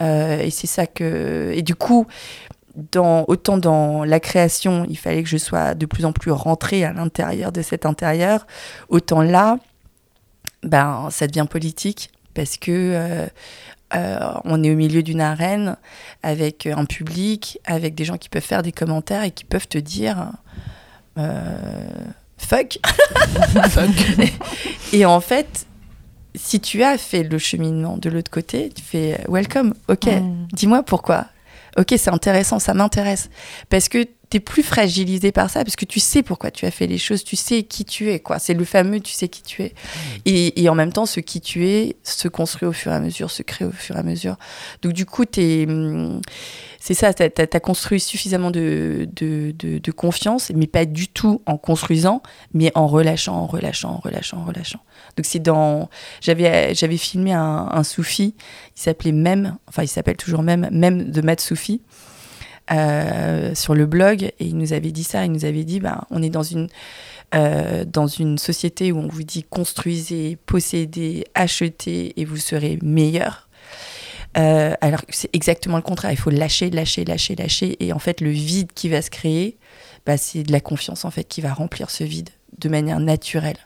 Et 0.00 0.50
c'est 0.52 0.68
ça 0.68 0.86
que 0.86 1.50
et 1.52 1.62
du 1.62 1.74
coup 1.74 2.06
dans, 2.92 3.24
autant 3.28 3.58
dans 3.58 4.04
la 4.04 4.20
création, 4.20 4.86
il 4.88 4.96
fallait 4.98 5.22
que 5.22 5.28
je 5.28 5.36
sois 5.36 5.74
de 5.74 5.86
plus 5.86 6.04
en 6.04 6.12
plus 6.12 6.30
rentrée 6.30 6.84
à 6.84 6.92
l'intérieur 6.92 7.52
de 7.52 7.62
cet 7.62 7.86
intérieur, 7.86 8.46
autant 8.88 9.22
là, 9.22 9.58
ben, 10.62 11.08
ça 11.10 11.26
devient 11.26 11.46
politique 11.48 12.10
parce 12.34 12.56
que 12.56 12.70
euh, 12.72 13.26
euh, 13.94 14.18
on 14.44 14.62
est 14.62 14.70
au 14.70 14.76
milieu 14.76 15.02
d'une 15.02 15.20
arène 15.20 15.76
avec 16.22 16.66
un 16.66 16.84
public, 16.84 17.58
avec 17.64 17.94
des 17.94 18.04
gens 18.04 18.18
qui 18.18 18.28
peuvent 18.28 18.42
faire 18.42 18.62
des 18.62 18.72
commentaires 18.72 19.22
et 19.24 19.30
qui 19.30 19.44
peuvent 19.44 19.68
te 19.68 19.78
dire 19.78 20.32
euh, 21.18 21.56
fuck. 22.36 22.78
et 24.92 25.04
en 25.04 25.20
fait, 25.20 25.66
si 26.34 26.60
tu 26.60 26.82
as 26.82 26.98
fait 26.98 27.22
le 27.22 27.38
cheminement 27.38 27.96
de 27.96 28.10
l'autre 28.10 28.30
côté, 28.30 28.70
tu 28.74 28.82
fais 28.82 29.20
welcome, 29.28 29.74
ok, 29.88 30.06
Mm. 30.06 30.46
dis-moi 30.52 30.82
pourquoi. 30.82 31.26
Ok, 31.78 31.94
c'est 31.96 32.10
intéressant, 32.10 32.58
ça 32.58 32.74
m'intéresse. 32.74 33.30
Parce 33.70 33.88
que 33.88 34.04
t'es 34.30 34.40
plus 34.40 34.62
fragilisé 34.62 35.32
par 35.32 35.48
ça, 35.48 35.64
parce 35.64 35.76
que 35.76 35.84
tu 35.84 36.00
sais 36.00 36.22
pourquoi 36.22 36.50
tu 36.50 36.66
as 36.66 36.70
fait 36.70 36.86
les 36.86 36.98
choses, 36.98 37.24
tu 37.24 37.36
sais 37.36 37.62
qui 37.62 37.84
tu 37.84 38.10
es, 38.10 38.20
quoi. 38.20 38.38
C'est 38.38 38.54
le 38.54 38.64
fameux 38.64 39.00
tu 39.00 39.12
sais 39.12 39.28
qui 39.28 39.42
tu 39.42 39.62
es. 39.62 39.74
Et, 40.24 40.60
et 40.60 40.68
en 40.68 40.74
même 40.74 40.92
temps, 40.92 41.06
ce 41.06 41.20
qui 41.20 41.40
tu 41.40 41.66
es 41.66 41.96
se 42.02 42.28
construit 42.28 42.68
au 42.68 42.72
fur 42.72 42.92
et 42.92 42.94
à 42.94 43.00
mesure, 43.00 43.30
se 43.30 43.42
crée 43.42 43.64
au 43.64 43.70
fur 43.70 43.96
et 43.96 44.00
à 44.00 44.02
mesure. 44.02 44.36
Donc 44.82 44.92
du 44.92 45.06
coup, 45.06 45.24
t'es, 45.24 45.66
hum, 45.68 46.20
c'est 46.80 46.94
ça, 46.94 47.14
t'as 47.14 47.28
as, 47.52 47.60
construit 47.60 48.00
suffisamment 48.00 48.50
de, 48.50 49.08
de, 49.14 49.54
de, 49.56 49.78
de 49.78 49.92
confiance, 49.92 50.50
mais 50.54 50.66
pas 50.66 50.84
du 50.84 51.08
tout 51.08 51.42
en 51.46 51.56
construisant, 51.56 52.22
mais 52.52 52.72
en 52.74 52.86
relâchant, 52.86 53.34
en 53.34 53.46
relâchant, 53.46 53.90
en 53.90 53.98
relâchant, 53.98 54.38
en 54.38 54.44
relâchant. 54.44 54.80
Donc 55.18 55.26
c'est 55.26 55.40
dans, 55.40 55.90
j'avais 56.20 56.76
j'avais 56.76 56.96
filmé 56.96 57.32
un, 57.32 57.82
soufi, 57.82 58.36
il 58.76 58.80
s'appelait 58.80 59.10
Même, 59.10 59.56
enfin 59.66 59.82
il 59.82 59.88
s'appelle 59.88 60.16
toujours 60.16 60.44
Même, 60.44 60.68
Même 60.70 61.10
de 61.10 61.20
Matt 61.22 61.40
Soufi. 61.40 61.82
Euh, 62.70 63.54
sur 63.54 63.74
le 63.74 63.86
blog 63.86 64.24
et 64.24 64.44
il 64.44 64.56
nous 64.56 64.74
avait 64.74 64.92
dit 64.92 65.02
ça, 65.02 65.24
il 65.24 65.32
nous 65.32 65.44
avait 65.46 65.64
dit 65.64 65.80
ben, 65.80 66.02
on 66.10 66.22
est 66.22 66.28
dans 66.28 66.42
une, 66.44 66.68
euh, 67.34 67.84
dans 67.84 68.06
une 68.06 68.38
société 68.38 68.92
où 68.92 68.98
on 68.98 69.08
vous 69.08 69.24
dit 69.24 69.42
construisez, 69.42 70.36
possédez, 70.46 71.24
achetez 71.34 72.20
et 72.20 72.24
vous 72.24 72.36
serez 72.36 72.78
meilleur. 72.82 73.48
Euh, 74.36 74.74
alors 74.82 75.00
c'est 75.08 75.34
exactement 75.34 75.76
le 75.76 75.82
contraire, 75.82 76.12
il 76.12 76.18
faut 76.18 76.30
lâcher, 76.30 76.70
lâcher, 76.70 77.04
lâcher, 77.04 77.34
lâcher 77.34 77.76
et 77.84 77.92
en 77.92 77.98
fait 77.98 78.20
le 78.20 78.30
vide 78.30 78.70
qui 78.72 78.88
va 78.88 79.02
se 79.02 79.10
créer, 79.10 79.56
bah, 80.06 80.16
c'est 80.16 80.44
de 80.44 80.52
la 80.52 80.60
confiance 80.60 81.04
en 81.04 81.10
fait 81.10 81.24
qui 81.24 81.40
va 81.40 81.52
remplir 81.54 81.90
ce 81.90 82.04
vide 82.04 82.28
de 82.58 82.68
manière 82.68 82.98
naturelle. 83.00 83.58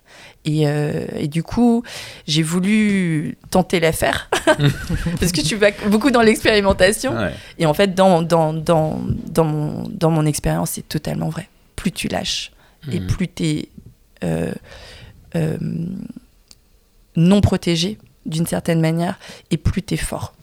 Et, 0.44 0.66
euh, 0.66 1.06
et 1.16 1.28
du 1.28 1.42
coup, 1.42 1.82
j'ai 2.26 2.42
voulu 2.42 3.36
tenter 3.50 3.78
l'affaire 3.80 4.28
parce 5.20 5.32
que 5.32 5.40
tu 5.40 5.56
vas 5.56 5.70
beaucoup 5.88 6.10
dans 6.10 6.20
l'expérimentation. 6.22 7.16
Ouais. 7.16 7.32
Et 7.58 7.66
en 7.66 7.74
fait, 7.74 7.94
dans, 7.94 8.22
dans, 8.22 8.52
dans, 8.52 9.00
dans 9.28 9.44
mon, 9.44 9.88
dans 9.88 10.10
mon 10.10 10.26
expérience, 10.26 10.70
c'est 10.72 10.88
totalement 10.88 11.28
vrai. 11.28 11.48
Plus 11.76 11.92
tu 11.92 12.08
lâches 12.08 12.50
et 12.90 12.98
Mhm. 13.00 13.06
plus 13.06 13.28
tu 13.28 13.44
es 13.44 13.68
euh, 14.24 14.52
euh, 15.36 15.56
non 17.16 17.40
protégé 17.40 17.98
d'une 18.26 18.46
certaine 18.46 18.80
manière 18.80 19.18
et 19.50 19.56
plus 19.56 19.82
tu 19.82 19.94
es 19.94 19.96
fort. 19.96 20.34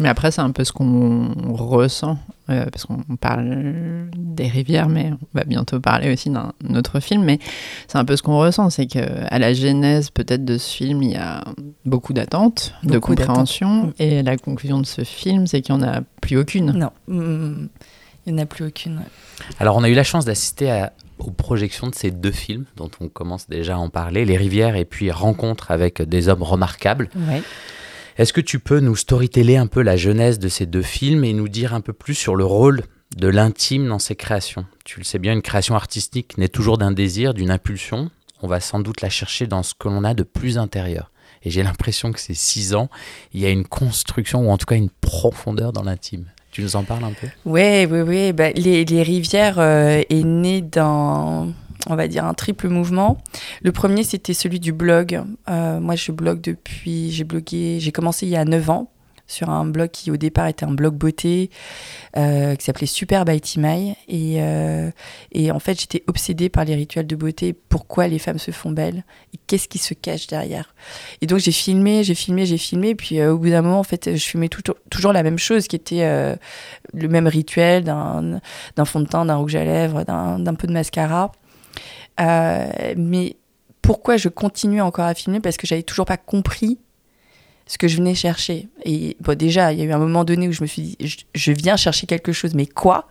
Mais 0.00 0.08
après, 0.08 0.30
c'est 0.30 0.40
un 0.40 0.50
peu 0.50 0.64
ce 0.64 0.72
qu'on 0.72 1.32
ressent, 1.54 2.18
euh, 2.50 2.64
parce 2.72 2.84
qu'on 2.86 2.98
parle 3.20 4.08
des 4.16 4.46
rivières, 4.48 4.88
mais 4.88 5.10
on 5.12 5.38
va 5.38 5.44
bientôt 5.44 5.80
parler 5.80 6.12
aussi 6.12 6.30
d'un 6.30 6.52
autre 6.74 7.00
film. 7.00 7.24
Mais 7.24 7.38
c'est 7.86 7.98
un 7.98 8.04
peu 8.04 8.16
ce 8.16 8.22
qu'on 8.22 8.38
ressent, 8.38 8.70
c'est 8.70 8.86
que 8.86 8.98
à 9.30 9.38
la 9.38 9.52
genèse 9.54 10.10
peut-être 10.10 10.44
de 10.44 10.58
ce 10.58 10.74
film, 10.76 11.02
il 11.02 11.12
y 11.12 11.16
a 11.16 11.44
beaucoup 11.84 12.12
d'attentes, 12.12 12.74
de 12.82 12.98
compréhension, 12.98 13.86
Mm. 13.86 13.92
et 13.98 14.22
la 14.22 14.36
conclusion 14.36 14.80
de 14.80 14.86
ce 14.86 15.02
film, 15.04 15.46
c'est 15.46 15.60
qu'il 15.62 15.74
n'y 15.74 15.82
en 15.84 15.86
a 15.88 16.00
plus 16.20 16.36
aucune. 16.38 16.72
Non, 16.72 16.90
Mm, 17.08 17.66
il 18.26 18.34
n'y 18.34 18.40
en 18.40 18.42
a 18.42 18.46
plus 18.46 18.66
aucune. 18.66 19.00
Alors, 19.58 19.76
on 19.76 19.82
a 19.84 19.88
eu 19.88 19.94
la 19.94 20.04
chance 20.04 20.24
d'assister 20.24 20.70
à- 20.70 20.92
aux 21.18 21.30
projections 21.32 21.88
de 21.88 21.94
ces 21.96 22.10
deux 22.12 22.30
films 22.30 22.64
dont 22.76 22.90
on 23.00 23.08
commence 23.08 23.48
déjà 23.48 23.74
à 23.74 23.78
en 23.78 23.88
parler, 23.88 24.24
Les 24.24 24.36
Rivières 24.36 24.76
et 24.76 24.84
puis 24.84 25.10
Rencontre 25.10 25.70
avec 25.72 26.00
des 26.02 26.28
hommes 26.28 26.42
remarquables. 26.44 27.08
Ouais. 27.16 27.42
Est-ce 28.18 28.32
que 28.32 28.40
tu 28.40 28.58
peux 28.58 28.80
nous 28.80 28.96
storyteller 28.96 29.56
un 29.56 29.68
peu 29.68 29.80
la 29.80 29.96
genèse 29.96 30.40
de 30.40 30.48
ces 30.48 30.66
deux 30.66 30.82
films 30.82 31.22
et 31.22 31.32
nous 31.32 31.48
dire 31.48 31.72
un 31.72 31.80
peu 31.80 31.92
plus 31.92 32.14
sur 32.14 32.34
le 32.34 32.44
rôle 32.44 32.82
de 33.16 33.28
l'intime 33.28 33.86
dans 33.86 34.00
ces 34.00 34.16
créations? 34.16 34.66
Tu 34.84 34.98
le 34.98 35.04
sais 35.04 35.20
bien, 35.20 35.32
une 35.32 35.40
création 35.40 35.76
artistique 35.76 36.36
naît 36.36 36.48
toujours 36.48 36.78
d'un 36.78 36.90
désir, 36.90 37.32
d'une 37.32 37.52
impulsion. 37.52 38.10
On 38.42 38.48
va 38.48 38.58
sans 38.58 38.80
doute 38.80 39.02
la 39.02 39.08
chercher 39.08 39.46
dans 39.46 39.62
ce 39.62 39.72
que 39.72 39.86
l'on 39.86 40.02
a 40.02 40.14
de 40.14 40.24
plus 40.24 40.58
intérieur. 40.58 41.12
Et 41.44 41.50
j'ai 41.50 41.62
l'impression 41.62 42.10
que 42.10 42.18
ces 42.18 42.34
six 42.34 42.74
ans, 42.74 42.90
il 43.32 43.40
y 43.40 43.46
a 43.46 43.50
une 43.50 43.64
construction 43.64 44.48
ou 44.48 44.50
en 44.50 44.58
tout 44.58 44.66
cas 44.66 44.74
une 44.74 44.90
profondeur 44.90 45.72
dans 45.72 45.84
l'intime. 45.84 46.24
Tu 46.50 46.62
nous 46.62 46.74
en 46.74 46.82
parles 46.82 47.04
un 47.04 47.12
peu? 47.12 47.28
Ouais, 47.44 47.86
ouais. 47.86 48.32
Bah, 48.32 48.50
les, 48.50 48.84
les 48.84 49.02
rivières 49.04 49.60
euh, 49.60 50.02
est 50.10 50.24
né 50.24 50.60
d'un, 50.60 51.54
on 51.86 51.94
va 51.96 52.08
dire, 52.08 52.24
un 52.24 52.34
triple 52.34 52.68
mouvement. 52.68 53.18
Le 53.62 53.72
premier, 53.72 54.02
c'était 54.04 54.34
celui 54.34 54.60
du 54.60 54.72
blog. 54.72 55.22
Euh, 55.48 55.80
moi, 55.80 55.94
je 55.96 56.12
blogue 56.12 56.40
depuis, 56.40 57.10
j'ai 57.10 57.24
blogué, 57.24 57.78
j'ai 57.80 57.92
commencé 57.92 58.26
il 58.26 58.30
y 58.30 58.36
a 58.36 58.44
9 58.44 58.70
ans 58.70 58.90
sur 59.30 59.50
un 59.50 59.66
blog 59.66 59.90
qui 59.90 60.10
au 60.10 60.16
départ 60.16 60.46
était 60.46 60.64
un 60.64 60.72
blog 60.72 60.94
beauté 60.94 61.50
euh, 62.16 62.54
qui 62.54 62.64
s'appelait 62.64 62.86
Super 62.86 63.26
by 63.26 63.38
Timai 63.42 63.94
et, 64.08 64.36
euh, 64.38 64.90
et 65.32 65.50
en 65.50 65.58
fait 65.58 65.78
j'étais 65.78 66.02
obsédée 66.06 66.48
par 66.48 66.64
les 66.64 66.74
rituels 66.74 67.06
de 67.06 67.14
beauté 67.14 67.52
pourquoi 67.52 68.08
les 68.08 68.18
femmes 68.18 68.38
se 68.38 68.52
font 68.52 68.70
belles 68.72 69.04
et 69.34 69.38
qu'est-ce 69.46 69.68
qui 69.68 69.76
se 69.76 69.92
cache 69.92 70.28
derrière 70.28 70.74
et 71.20 71.26
donc 71.26 71.40
j'ai 71.40 71.52
filmé 71.52 72.04
j'ai 72.04 72.14
filmé 72.14 72.46
j'ai 72.46 72.56
filmé 72.56 72.94
puis 72.94 73.22
au 73.22 73.36
bout 73.36 73.50
d'un 73.50 73.60
moment 73.60 73.80
en 73.80 73.84
fait 73.84 74.16
je 74.16 74.46
tout- 74.46 74.62
toujours 74.88 75.12
la 75.12 75.22
même 75.22 75.38
chose 75.38 75.68
qui 75.68 75.76
était 75.76 76.36
le 76.94 77.08
même 77.08 77.26
rituel 77.26 77.84
d'un 77.84 78.84
fond 78.86 79.00
de 79.00 79.06
teint, 79.06 79.26
d'un 79.26 79.36
rouge 79.36 79.56
à 79.56 79.64
lèvres, 79.64 80.04
d'un 80.04 80.54
peu 80.54 80.66
de 80.66 80.72
mascara. 80.72 81.32
Euh, 82.20 82.94
mais 82.96 83.36
pourquoi 83.82 84.16
je 84.16 84.28
continuais 84.28 84.80
encore 84.80 85.06
à 85.06 85.14
filmer? 85.14 85.40
Parce 85.40 85.56
que 85.56 85.66
j'avais 85.66 85.82
toujours 85.82 86.06
pas 86.06 86.16
compris 86.16 86.78
ce 87.68 87.76
que 87.76 87.86
je 87.86 87.98
venais 87.98 88.14
chercher. 88.14 88.68
Et 88.84 89.16
bon, 89.20 89.36
déjà, 89.36 89.72
il 89.72 89.78
y 89.78 89.82
a 89.82 89.84
eu 89.84 89.92
un 89.92 89.98
moment 89.98 90.24
donné 90.24 90.48
où 90.48 90.52
je 90.52 90.62
me 90.62 90.66
suis 90.66 90.82
dit, 90.82 90.96
je, 91.00 91.16
je 91.34 91.52
viens 91.52 91.76
chercher 91.76 92.06
quelque 92.06 92.32
chose, 92.32 92.54
mais 92.54 92.66
quoi? 92.66 93.06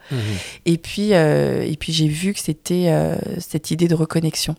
Et 0.66 0.78
puis, 0.78 1.14
euh, 1.14 1.62
et 1.64 1.78
puis 1.78 1.94
j'ai 1.94 2.08
vu 2.08 2.34
que 2.34 2.40
c'était 2.40 2.88
euh, 2.88 3.16
cette 3.40 3.72
idée 3.72 3.88
de 3.88 3.94
reconnexion. 3.94 4.56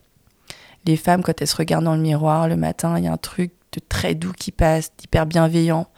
Les 0.86 0.96
femmes, 0.96 1.22
quand 1.22 1.42
elles 1.42 1.48
se 1.48 1.56
regardent 1.56 1.84
dans 1.84 1.96
le 1.96 2.00
miroir 2.00 2.48
le 2.48 2.56
matin, 2.56 2.96
il 2.96 3.04
y 3.04 3.08
a 3.08 3.12
un 3.12 3.18
truc 3.18 3.52
de 3.72 3.80
très 3.86 4.14
doux 4.14 4.32
qui 4.32 4.52
passe, 4.52 4.92
d'hyper 4.96 5.26
bienveillant. 5.26 5.88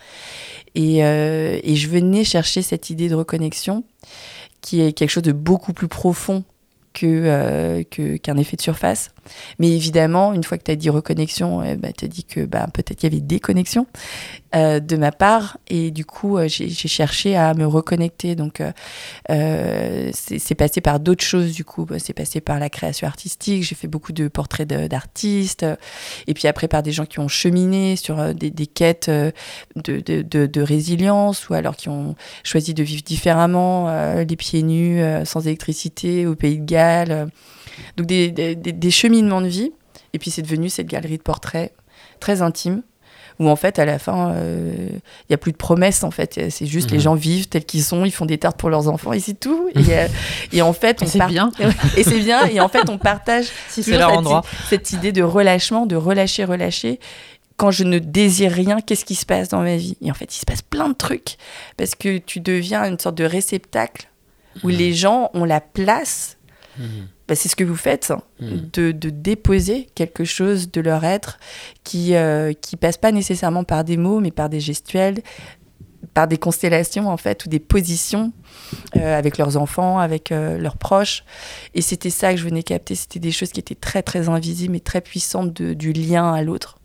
Et, 0.75 1.05
euh, 1.05 1.61
et 1.63 1.77
je 1.77 1.89
venais 1.89 2.25
chercher 2.25 2.63
cette 2.63 2.89
idée 2.89 3.09
de 3.11 3.15
reconnexion 3.15 3.85
qui 4.63 4.81
est 4.81 4.93
quelque 4.93 5.11
chose 5.11 5.23
de 5.23 5.33
beaucoup 5.33 5.75
plus 5.75 5.89
profond 5.89 6.45
que, 6.93 7.07
euh, 7.07 7.83
que- 7.91 8.17
qu'un 8.17 8.37
effet 8.37 8.57
de 8.57 8.63
surface. 8.63 9.11
Mais 9.59 9.69
évidemment, 9.71 10.33
une 10.33 10.43
fois 10.45 10.59
que 10.59 10.65
tu 10.65 10.71
as 10.71 10.77
dit 10.77 10.91
reconnexion, 10.91 11.63
eh 11.63 11.77
ben, 11.77 11.93
tu 11.97 12.05
as 12.05 12.09
dit 12.09 12.25
que 12.25 12.45
bah, 12.45 12.67
peut-être 12.73 12.99
qu'il 12.99 13.13
y 13.13 13.17
avait 13.17 13.21
des 13.25 13.41
connexions 13.41 13.87
euh, 14.55 14.81
de 14.81 14.97
ma 14.97 15.13
part. 15.13 15.59
Et 15.69 15.91
du 15.91 16.05
coup, 16.05 16.37
euh, 16.37 16.49
j'ai, 16.49 16.69
cherché 16.71 17.37
à 17.37 17.55
me 17.55 17.67
reconnecter. 17.67 18.35
Donc, 18.35 18.61
euh, 18.61 18.73
euh, 19.31 20.11
c'est, 20.13 20.55
passé 20.55 20.81
par 20.81 20.99
d'autres 21.01 21.25
choses, 21.25 21.53
du 21.53 21.65
coup. 21.65 21.87
C'est 21.99 22.13
passé 22.13 22.41
par 22.41 22.59
la 22.59 22.69
création 22.69 23.07
artistique. 23.07 23.63
J'ai 23.63 23.75
fait 23.75 23.87
beaucoup 23.89 24.13
de 24.13 24.29
portraits 24.29 24.69
d'artistes. 24.69 25.65
Et 26.27 26.35
puis 26.35 26.49
après, 26.49 26.69
par 26.69 26.83
des 26.83 26.93
gens 26.93 27.07
qui 27.07 27.21
ont 27.21 27.29
cheminé 27.29 27.97
sur 27.97 28.19
euh, 28.19 28.33
des, 28.33 28.51
des 28.51 28.67
quêtes 28.67 29.09
euh, 29.09 29.31
de, 29.77 30.01
de, 30.01 30.47
de- 30.47 30.61
résilience 30.63 31.49
ou 31.49 31.55
alors 31.55 31.77
qui 31.77 31.89
ont 31.89 32.15
choisi 32.43 32.75
de 32.75 32.83
vivre 32.83 33.03
différemment, 33.03 33.89
les 34.17 34.37
pieds 34.37 34.63
nus, 34.63 35.01
sans 35.25 35.47
électricité, 35.47 36.27
au 36.27 36.35
pays 36.35 36.59
de 36.59 36.65
Galles. 36.65 37.31
Donc 37.97 38.07
des, 38.07 38.31
des- 38.31 38.55
des 38.55 38.91
cheminements 38.91 39.41
de 39.41 39.49
vie. 39.49 39.73
Et 40.13 40.19
puis 40.19 40.31
c'est 40.31 40.43
devenu 40.43 40.69
cette 40.69 40.87
galerie 40.87 41.17
de 41.19 41.23
portraits 41.23 41.73
très 42.21 42.43
intime 42.43 42.83
où 43.41 43.49
en 43.49 43.57
fait 43.57 43.81
à 43.81 43.85
la 43.85 43.99
fin 43.99 44.33
euh, 44.35 44.89
il 44.93 45.33
y 45.33 45.35
a 45.35 45.39
plus 45.39 45.51
de 45.51 45.57
promesses 45.57 46.05
en 46.05 46.13
fait 46.13 46.39
c'est 46.51 46.67
juste 46.67 46.91
Mhm. 46.91 46.95
les 46.97 47.01
gens 47.01 47.15
vivent 47.15 47.49
tels 47.49 47.65
qu'ils 47.65 47.83
sont 47.83 48.05
ils 48.05 48.13
font 48.13 48.27
des 48.27 48.39
tartes 48.39 48.57
pour 48.59 48.71
leurs 48.71 48.87
enfants 48.89 49.13
et 49.13 49.19
c'est 49.21 49.39
tout 49.41 49.69
et, 49.75 49.81
et 50.57 50.63
en 50.63 50.73
fait 50.73 51.03
on 51.03 51.07
C'est 51.07 51.19
part- 51.19 51.29
bien. 51.29 51.51
et 51.97 52.05
c'est 52.05 52.21
bien 52.21 52.47
et 52.47 52.61
en 52.61 52.69
fait 52.69 52.89
on 52.89 52.99
partage 52.99 53.47
Si 53.69 53.83
cette, 53.83 54.01
cette 54.69 54.93
idée 54.93 55.11
de 55.13 55.23
relâchement, 55.23 55.87
de 55.87 55.97
relâcher, 55.97 56.45
relâcher. 56.45 57.01
Quand 57.57 57.71
je 57.71 57.85
ne 57.85 57.99
désire 57.99 58.53
rien, 58.53 58.81
qu'est-ce 58.81 59.05
qui 59.05 59.15
se 59.15 59.27
passe 59.27 59.49
dans 59.49 59.61
ma 59.61 59.77
vie? 59.77 59.97
Et 60.01 60.11
en 60.11 60.15
fait, 60.15 60.35
il 60.35 60.39
se 60.39 60.47
passe 60.47 60.63
plein 60.63 60.89
de 60.89 60.95
trucs. 60.95 61.37
Parce 61.77 61.95
que 61.95 62.17
tu 62.17 62.41
deviens 62.41 62.85
une 62.87 62.99
sorte 62.99 63.17
de 63.17 63.25
réceptacle 63.25 64.09
où 64.65 64.69
les 64.69 64.95
gens 64.95 65.31
ont 65.35 65.45
la 65.45 65.61
place, 65.61 66.39
bah, 67.31 67.37
c'est 67.37 67.49
ce 67.49 67.55
que 67.57 67.63
vous 67.65 67.77
faites, 67.77 68.11
hein, 68.11 68.21
Mhm. 68.41 68.69
de, 68.73 68.91
de 68.93 69.09
déposer 69.11 69.89
quelque 69.95 70.25
chose 70.25 70.71
de 70.73 70.81
leur 70.81 71.05
être 71.05 71.39
qui 71.85 72.15
euh, 72.17 72.53
qui 72.61 72.77
passe 72.77 72.97
pas 72.99 73.13
nécessairement 73.13 73.63
par 73.65 73.85
des 73.85 73.97
mots, 73.97 74.19
mais 74.21 74.33
par 74.33 74.49
des 74.49 74.59
gestuels, 74.61 75.21
par 76.13 76.27
des 76.27 76.39
constellations 76.39 77.09
en 77.09 77.17
fait, 77.17 77.45
ou 77.45 77.49
des 77.49 77.61
positions 77.61 78.33
euh, 78.97 79.17
avec 79.17 79.39
leurs 79.39 79.57
enfants, 79.57 79.99
avec 80.01 80.33
euh, 80.33 80.59
leurs 80.59 80.77
proches. 80.77 81.23
Et 81.75 81.83
c'était 81.83 82.11
ça 82.11 82.33
que 82.33 82.39
je 82.41 82.45
venais 82.45 82.65
capter. 82.65 82.97
C'était 82.97 83.21
des 83.21 83.31
choses 83.31 83.51
qui 83.53 83.61
étaient 83.61 83.77
très 83.77 84.03
très 84.03 84.29
invisibles 84.29 84.75
et 84.75 84.81
très 84.81 85.01
puissantes 85.03 85.53
de- 85.55 85.73
du 85.73 85.93
lien 85.93 86.33
à 86.35 86.43
l'autre. 86.43 86.79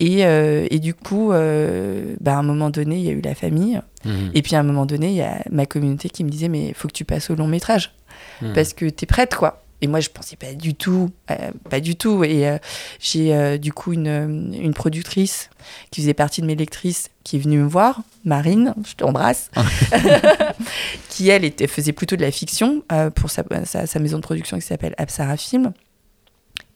Et, 0.00 0.24
euh, 0.24 0.66
et 0.70 0.78
du 0.78 0.94
coup, 0.94 1.28
bah, 1.28 2.34
à 2.36 2.38
un 2.38 2.42
moment 2.42 2.70
donné, 2.70 2.96
il 2.96 3.04
y 3.04 3.10
a 3.10 3.12
eu 3.12 3.20
la 3.20 3.34
famille. 3.34 3.82
Mhm. 4.06 4.30
Et 4.32 4.40
puis 4.40 4.56
à 4.56 4.60
un 4.60 4.62
moment 4.62 4.86
donné, 4.86 5.08
il 5.08 5.16
y 5.16 5.22
a 5.22 5.42
ma 5.50 5.66
communauté 5.66 6.08
qui 6.08 6.24
me 6.24 6.30
disait 6.30 6.48
mais 6.48 6.68
il 6.68 6.74
faut 6.74 6.88
que 6.88 6.94
tu 6.94 7.04
passes 7.04 7.28
au 7.28 7.34
long 7.34 7.46
métrage 7.48 7.92
Mhm. 8.40 8.52
parce 8.54 8.72
que 8.72 8.86
t'es 8.88 9.06
prête 9.06 9.34
quoi. 9.34 9.63
Et 9.84 9.86
moi, 9.86 10.00
je 10.00 10.08
pensais 10.08 10.36
pas 10.36 10.54
du 10.54 10.74
tout, 10.74 11.10
euh, 11.30 11.50
pas 11.68 11.78
du 11.78 11.94
tout. 11.94 12.24
Et 12.24 12.48
euh, 12.48 12.56
j'ai 13.00 13.34
euh, 13.34 13.58
du 13.58 13.70
coup 13.70 13.92
une, 13.92 14.54
une 14.58 14.72
productrice 14.72 15.50
qui 15.90 16.00
faisait 16.00 16.14
partie 16.14 16.40
de 16.40 16.46
mes 16.46 16.54
lectrices 16.54 17.10
qui 17.22 17.36
est 17.36 17.38
venue 17.38 17.58
me 17.58 17.68
voir, 17.68 18.00
Marine, 18.24 18.74
je 18.88 18.94
t'embrasse, 18.94 19.50
qui 21.10 21.28
elle 21.28 21.44
était, 21.44 21.66
faisait 21.66 21.92
plutôt 21.92 22.16
de 22.16 22.22
la 22.22 22.30
fiction 22.30 22.82
pour 23.14 23.28
sa, 23.28 23.44
sa, 23.66 23.86
sa 23.86 23.98
maison 23.98 24.16
de 24.16 24.22
production 24.22 24.56
qui 24.58 24.64
s'appelle 24.64 24.94
Apsara 24.96 25.36
Film 25.36 25.74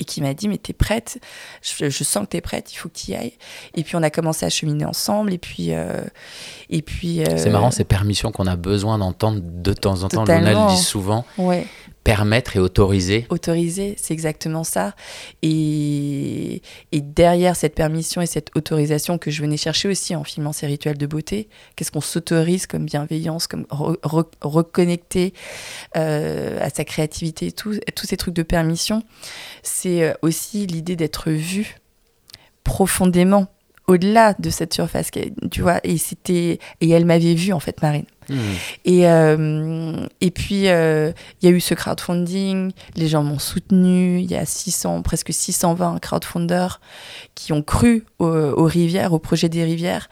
et 0.01 0.05
qui 0.05 0.21
m'a 0.21 0.35
dit 0.35 0.49
mais 0.49 0.59
t'es 0.59 0.75
prête? 0.75 1.19
Je, 1.63 1.89
je 1.89 2.05
sens 2.05 2.25
que 2.25 2.29
t'es 2.29 2.41
prête 2.41 2.73
il 2.73 2.77
faut 2.77 2.89
que 2.89 2.99
tu 2.99 3.13
y 3.13 3.15
ailles 3.15 3.35
et 3.75 3.85
puis 3.85 3.97
on 3.97 4.03
a 4.03 4.11
commencé 4.11 4.47
à 4.47 4.51
cheminer 4.51 4.85
ensemble 4.85 5.33
et 5.33 5.39
puis 5.39 5.71
et 6.71 6.83
puis 6.83 7.23
C'est 7.37 7.51
marrant 7.51 7.71
ces 7.71 7.85
permissions 7.85 8.33
qu'on 8.33 8.47
a 8.47 8.57
besoin 8.57 8.99
d'entendre 8.99 9.41
de 9.43 9.73
temps 9.73 10.03
en 10.03 10.09
temps. 10.09 10.25
Luna 10.25 10.67
le 10.67 10.75
dit 10.75 10.83
souvent. 10.83 11.25
ouais 11.37 11.67
Permettre 12.09 12.57
et 12.57 12.59
autoriser. 12.59 13.27
autorisé, 13.29 13.95
c'est 14.01 14.15
exactement 14.15 14.65
ça. 14.65 14.95
Et, 15.43 16.63
et 16.91 17.03
derrière 17.03 17.55
cette 17.55 17.75
permission 17.75 18.23
et 18.23 18.27
cette 18.27 18.51
autorisation 18.57 19.19
que 19.19 19.31
je 19.31 19.43
venais 19.43 19.59
chercher 19.59 19.89
aussi 19.91 20.17
en 20.17 20.25
filmant 20.25 20.55
ces 20.55 20.67
rituels 20.67 20.97
de 20.97 21.07
beauté, 21.07 21.51
qu'est-ce 21.77 21.91
qu'on 21.91 22.01
s'autorise 22.01 22.67
comme 22.67 22.87
bienveillance, 22.87 23.47
comme 23.47 23.65
re- 23.65 24.01
re- 24.01 24.25
reconnecter 24.41 25.35
euh, 25.99 26.59
à 26.65 26.71
sa 26.71 26.87
créativité, 26.87 27.53
tout- 27.53 27.79
tous 27.95 28.07
ces 28.07 28.17
trucs 28.17 28.35
de 28.35 28.43
permission, 28.43 29.03
c'est 29.63 30.03
euh, 30.03 30.15
aussi 30.23 30.67
l'idée 30.67 30.97
d'être 30.97 31.31
vu 31.31 31.77
profondément 32.65 33.49
au-delà 33.87 34.35
de 34.39 34.49
cette 34.49 34.73
surface, 34.73 35.11
tu 35.51 35.61
vois. 35.61 35.81
Et 35.85 35.99
c'était 35.99 36.59
et 36.81 36.89
elle 36.89 37.05
m'avait 37.05 37.35
vu 37.35 37.53
en 37.53 37.61
fait, 37.61 37.83
Marine. 37.83 38.07
Et, 38.85 39.09
euh, 39.09 40.07
et 40.21 40.31
puis, 40.31 40.69
euh, 40.69 41.13
il 41.41 41.49
y 41.49 41.53
a 41.53 41.55
eu 41.55 41.61
ce 41.61 41.75
crowdfunding, 41.75 42.73
les 42.97 43.09
gens 43.09 43.23
m'ont 43.23 43.39
soutenu, 43.39 44.21
il 44.21 44.31
y 44.31 44.37
a 44.37 44.45
600, 44.45 45.03
presque 45.03 45.33
620 45.33 45.99
crowdfunders 46.01 46.81
qui 47.35 47.53
ont 47.53 47.63
cru 47.63 48.05
aux 48.19 48.65
rivières, 48.65 49.13
au 49.13 49.19
projet 49.19 49.49
des 49.49 49.65
rivières. 49.65 50.09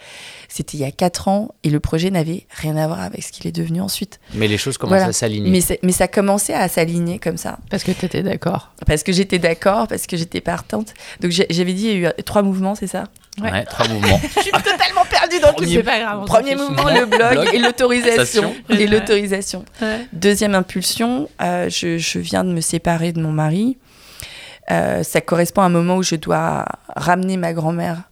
C'était 0.56 0.78
il 0.78 0.80
y 0.80 0.84
a 0.84 0.90
4 0.90 1.28
ans 1.28 1.48
et 1.64 1.68
le 1.68 1.80
projet 1.80 2.10
n'avait 2.10 2.46
rien 2.50 2.78
à 2.78 2.86
voir 2.86 3.00
avec 3.02 3.22
ce 3.22 3.30
qu'il 3.30 3.46
est 3.46 3.52
devenu 3.52 3.82
ensuite. 3.82 4.20
Mais 4.32 4.48
les 4.48 4.56
choses 4.56 4.78
commencent 4.78 4.92
Voilà. 4.96 5.08
à 5.08 5.12
s'aligner. 5.12 5.50
Mais, 5.50 5.60
c'est- 5.60 5.78
mais 5.82 5.92
ça 5.92 6.08
commençait 6.08 6.54
à 6.54 6.66
s'aligner 6.68 7.18
comme 7.18 7.36
ça. 7.36 7.58
Parce 7.68 7.84
que 7.84 7.92
tu 7.92 8.06
étais 8.06 8.22
d'accord. 8.22 8.70
Parce 8.86 9.02
que 9.02 9.12
j'étais 9.12 9.38
d'accord, 9.38 9.86
parce 9.86 10.06
que 10.06 10.16
j'étais 10.16 10.40
partante. 10.40 10.94
Donc 11.20 11.30
j'avais 11.30 11.74
dit, 11.74 11.88
il 11.88 12.00
y 12.00 12.06
a 12.06 12.18
eu 12.18 12.22
trois 12.24 12.40
mouvements, 12.40 12.74
c'est 12.74 12.86
ça? 12.86 13.04
Ouais. 13.42 13.52
Ouais, 13.52 13.64
trois 13.66 13.86
mouvements. 13.88 14.18
Je 14.36 14.40
suis 14.40 14.50
totalement 14.50 15.04
perdue 15.10 15.40
dans 15.40 15.52
Premier- 15.52 15.74
C'est 15.74 15.82
pas 15.82 15.98
grave. 16.00 16.20
on 16.22 16.26
s'en 16.26 16.32
Premier 16.32 16.56
mouvement, 16.56 16.84
le 16.88 17.04
blog, 17.04 17.32
Blog. 17.32 17.48
et 17.52 17.58
l'autorisation. 17.58 18.24
Station. 18.24 18.54
Et 18.70 18.72
Ouais. 18.76 18.86
l'autorisation. 18.86 19.64
Ouais. 19.82 20.06
Deuxième 20.14 20.54
impulsion, 20.54 21.28
euh, 21.42 21.68
je, 21.68 21.98
je 21.98 22.18
viens 22.18 22.44
de 22.44 22.50
me 22.54 22.62
séparer 22.62 23.12
de 23.12 23.20
mon 23.20 23.32
mari. 23.32 23.76
Euh, 24.70 25.02
ça 25.02 25.20
correspond 25.20 25.60
à 25.62 25.66
un 25.66 25.68
moment 25.68 25.96
où 25.96 26.02
je 26.02 26.16
dois 26.16 26.64
ramener 26.96 27.36
ma 27.36 27.52
grand-mère 27.52 28.02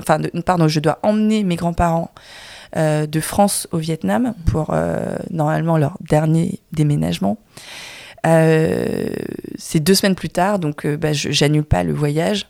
enfin 0.00 0.20
pardon, 0.44 0.68
je 0.68 0.80
dois 0.80 0.98
emmener 1.02 1.44
mes 1.44 1.56
grands-parents 1.56 2.10
euh, 2.74 3.06
de 3.06 3.20
France 3.20 3.68
au 3.70 3.76
Vietnam 3.76 4.32
pour 4.46 4.70
euh, 4.72 5.16
normalement 5.30 5.76
leur 5.76 5.98
dernier 6.00 6.60
déménagement. 6.72 7.36
Euh, 8.26 9.10
c'est 9.58 9.80
deux 9.80 9.94
semaines 9.94 10.14
plus 10.14 10.30
tard, 10.30 10.58
donc 10.58 10.86
bah, 10.86 11.12
j'annule 11.12 11.64
pas 11.64 11.84
le 11.84 11.92
voyage. 11.92 12.48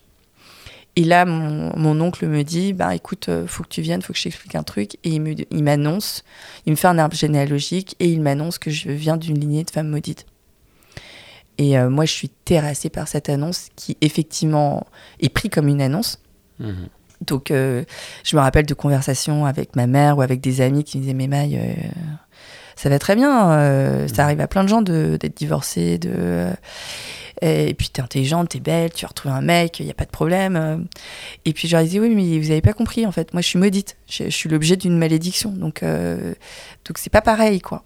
Et 0.94 1.02
là, 1.02 1.24
mon, 1.24 2.00
oncle 2.00 2.28
me 2.28 2.44
dit, 2.44 2.72
bah 2.72 2.94
écoute, 2.94 3.30
faut 3.48 3.64
que 3.64 3.68
tu 3.68 3.80
viennes, 3.80 4.00
faut 4.00 4.12
que 4.12 4.18
je 4.18 4.24
t'explique 4.24 4.54
un 4.54 4.62
truc. 4.62 4.94
Et 5.02 5.18
il 5.50 5.64
m'annonce, 5.64 6.22
il 6.66 6.70
me 6.70 6.76
fait 6.76 6.88
un 6.88 6.98
arbre 6.98 7.16
généalogique 7.16 7.96
et 7.98 8.06
il 8.06 8.20
m'annonce 8.20 8.58
que 8.58 8.70
je 8.70 8.90
viens 8.90 9.16
d'une 9.16 9.40
lignée 9.40 9.64
de 9.64 9.70
femmes 9.70 9.88
maudites. 9.88 10.26
Et 11.58 11.76
moi, 11.78 12.04
je 12.04 12.12
suis 12.12 12.28
terrassée 12.28 12.90
par 12.90 13.08
cette 13.08 13.28
annonce 13.28 13.70
qui, 13.74 13.96
effectivement, 14.02 14.86
est 15.18 15.30
prise 15.30 15.50
comme 15.50 15.66
une 15.66 15.82
annonce. 15.82 16.20
Mhm. 16.60 16.88
Donc, 17.26 17.50
euh, 17.50 17.84
je 18.24 18.36
me 18.36 18.40
rappelle 18.40 18.66
de 18.66 18.74
conversations 18.74 19.46
avec 19.46 19.76
ma 19.76 19.86
mère 19.86 20.18
ou 20.18 20.22
avec 20.22 20.40
des 20.40 20.60
amis 20.60 20.84
qui 20.84 20.98
me 20.98 21.02
disaient 21.02 21.14
Mais 21.14 21.26
Maï, 21.28 21.56
euh, 21.56 21.72
ça 22.76 22.88
va 22.88 22.98
très 22.98 23.14
bien, 23.16 23.52
euh, 23.52 24.08
ça 24.08 24.24
arrive 24.24 24.40
à 24.40 24.46
plein 24.48 24.64
de 24.64 24.68
gens 24.68 24.82
de- 24.82 25.16
d'être 25.20 25.36
divorcés, 25.36 25.98
de. 25.98 26.46
et 27.40 27.74
puis, 27.74 27.88
t'es 27.90 28.02
intelligente, 28.02 28.50
t'es 28.50 28.60
belle, 28.60 28.92
tu 28.92 29.04
as 29.04 29.08
retrouvé 29.08 29.34
un 29.34 29.40
mec, 29.40 29.78
il 29.80 29.84
n'y 29.86 29.90
a 29.90 29.94
pas 29.94 30.04
de 30.04 30.10
problème. 30.10 30.86
Et 31.44 31.52
puis, 31.52 31.68
je 31.68 31.76
leur 31.76 31.84
disais 31.84 31.98
Oui, 32.00 32.08
mais 32.14 32.38
vous 32.38 32.48
n'avez 32.48 32.60
pas 32.62 32.72
compris, 32.72 33.06
en 33.06 33.12
fait. 33.12 33.32
Moi, 33.32 33.42
je 33.42 33.48
suis 33.48 33.58
maudite. 33.58 33.96
Je, 34.08 34.24
je 34.24 34.30
suis 34.30 34.48
l'objet 34.48 34.76
d'une 34.76 34.96
malédiction. 34.98 35.50
Donc, 35.50 35.82
donc 35.82 36.98
c'est 36.98 37.10
pas 37.10 37.20
pareil, 37.22 37.60
quoi. 37.60 37.82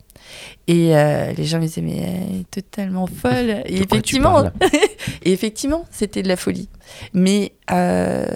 Et 0.67 0.97
euh, 0.97 1.33
les 1.37 1.45
gens 1.45 1.59
me 1.59 1.67
disaient 1.67 1.83
Mais 1.83 1.99
elle 1.99 2.41
est 2.41 2.51
totalement 2.51 3.07
folle. 3.07 3.63
Et 3.67 3.81
effectivement, 3.83 4.45
et 5.25 5.33
effectivement, 5.33 5.85
c'était 5.91 6.23
de 6.23 6.29
la 6.29 6.37
folie. 6.37 6.69
Mais 7.13 7.53
euh, 7.71 8.27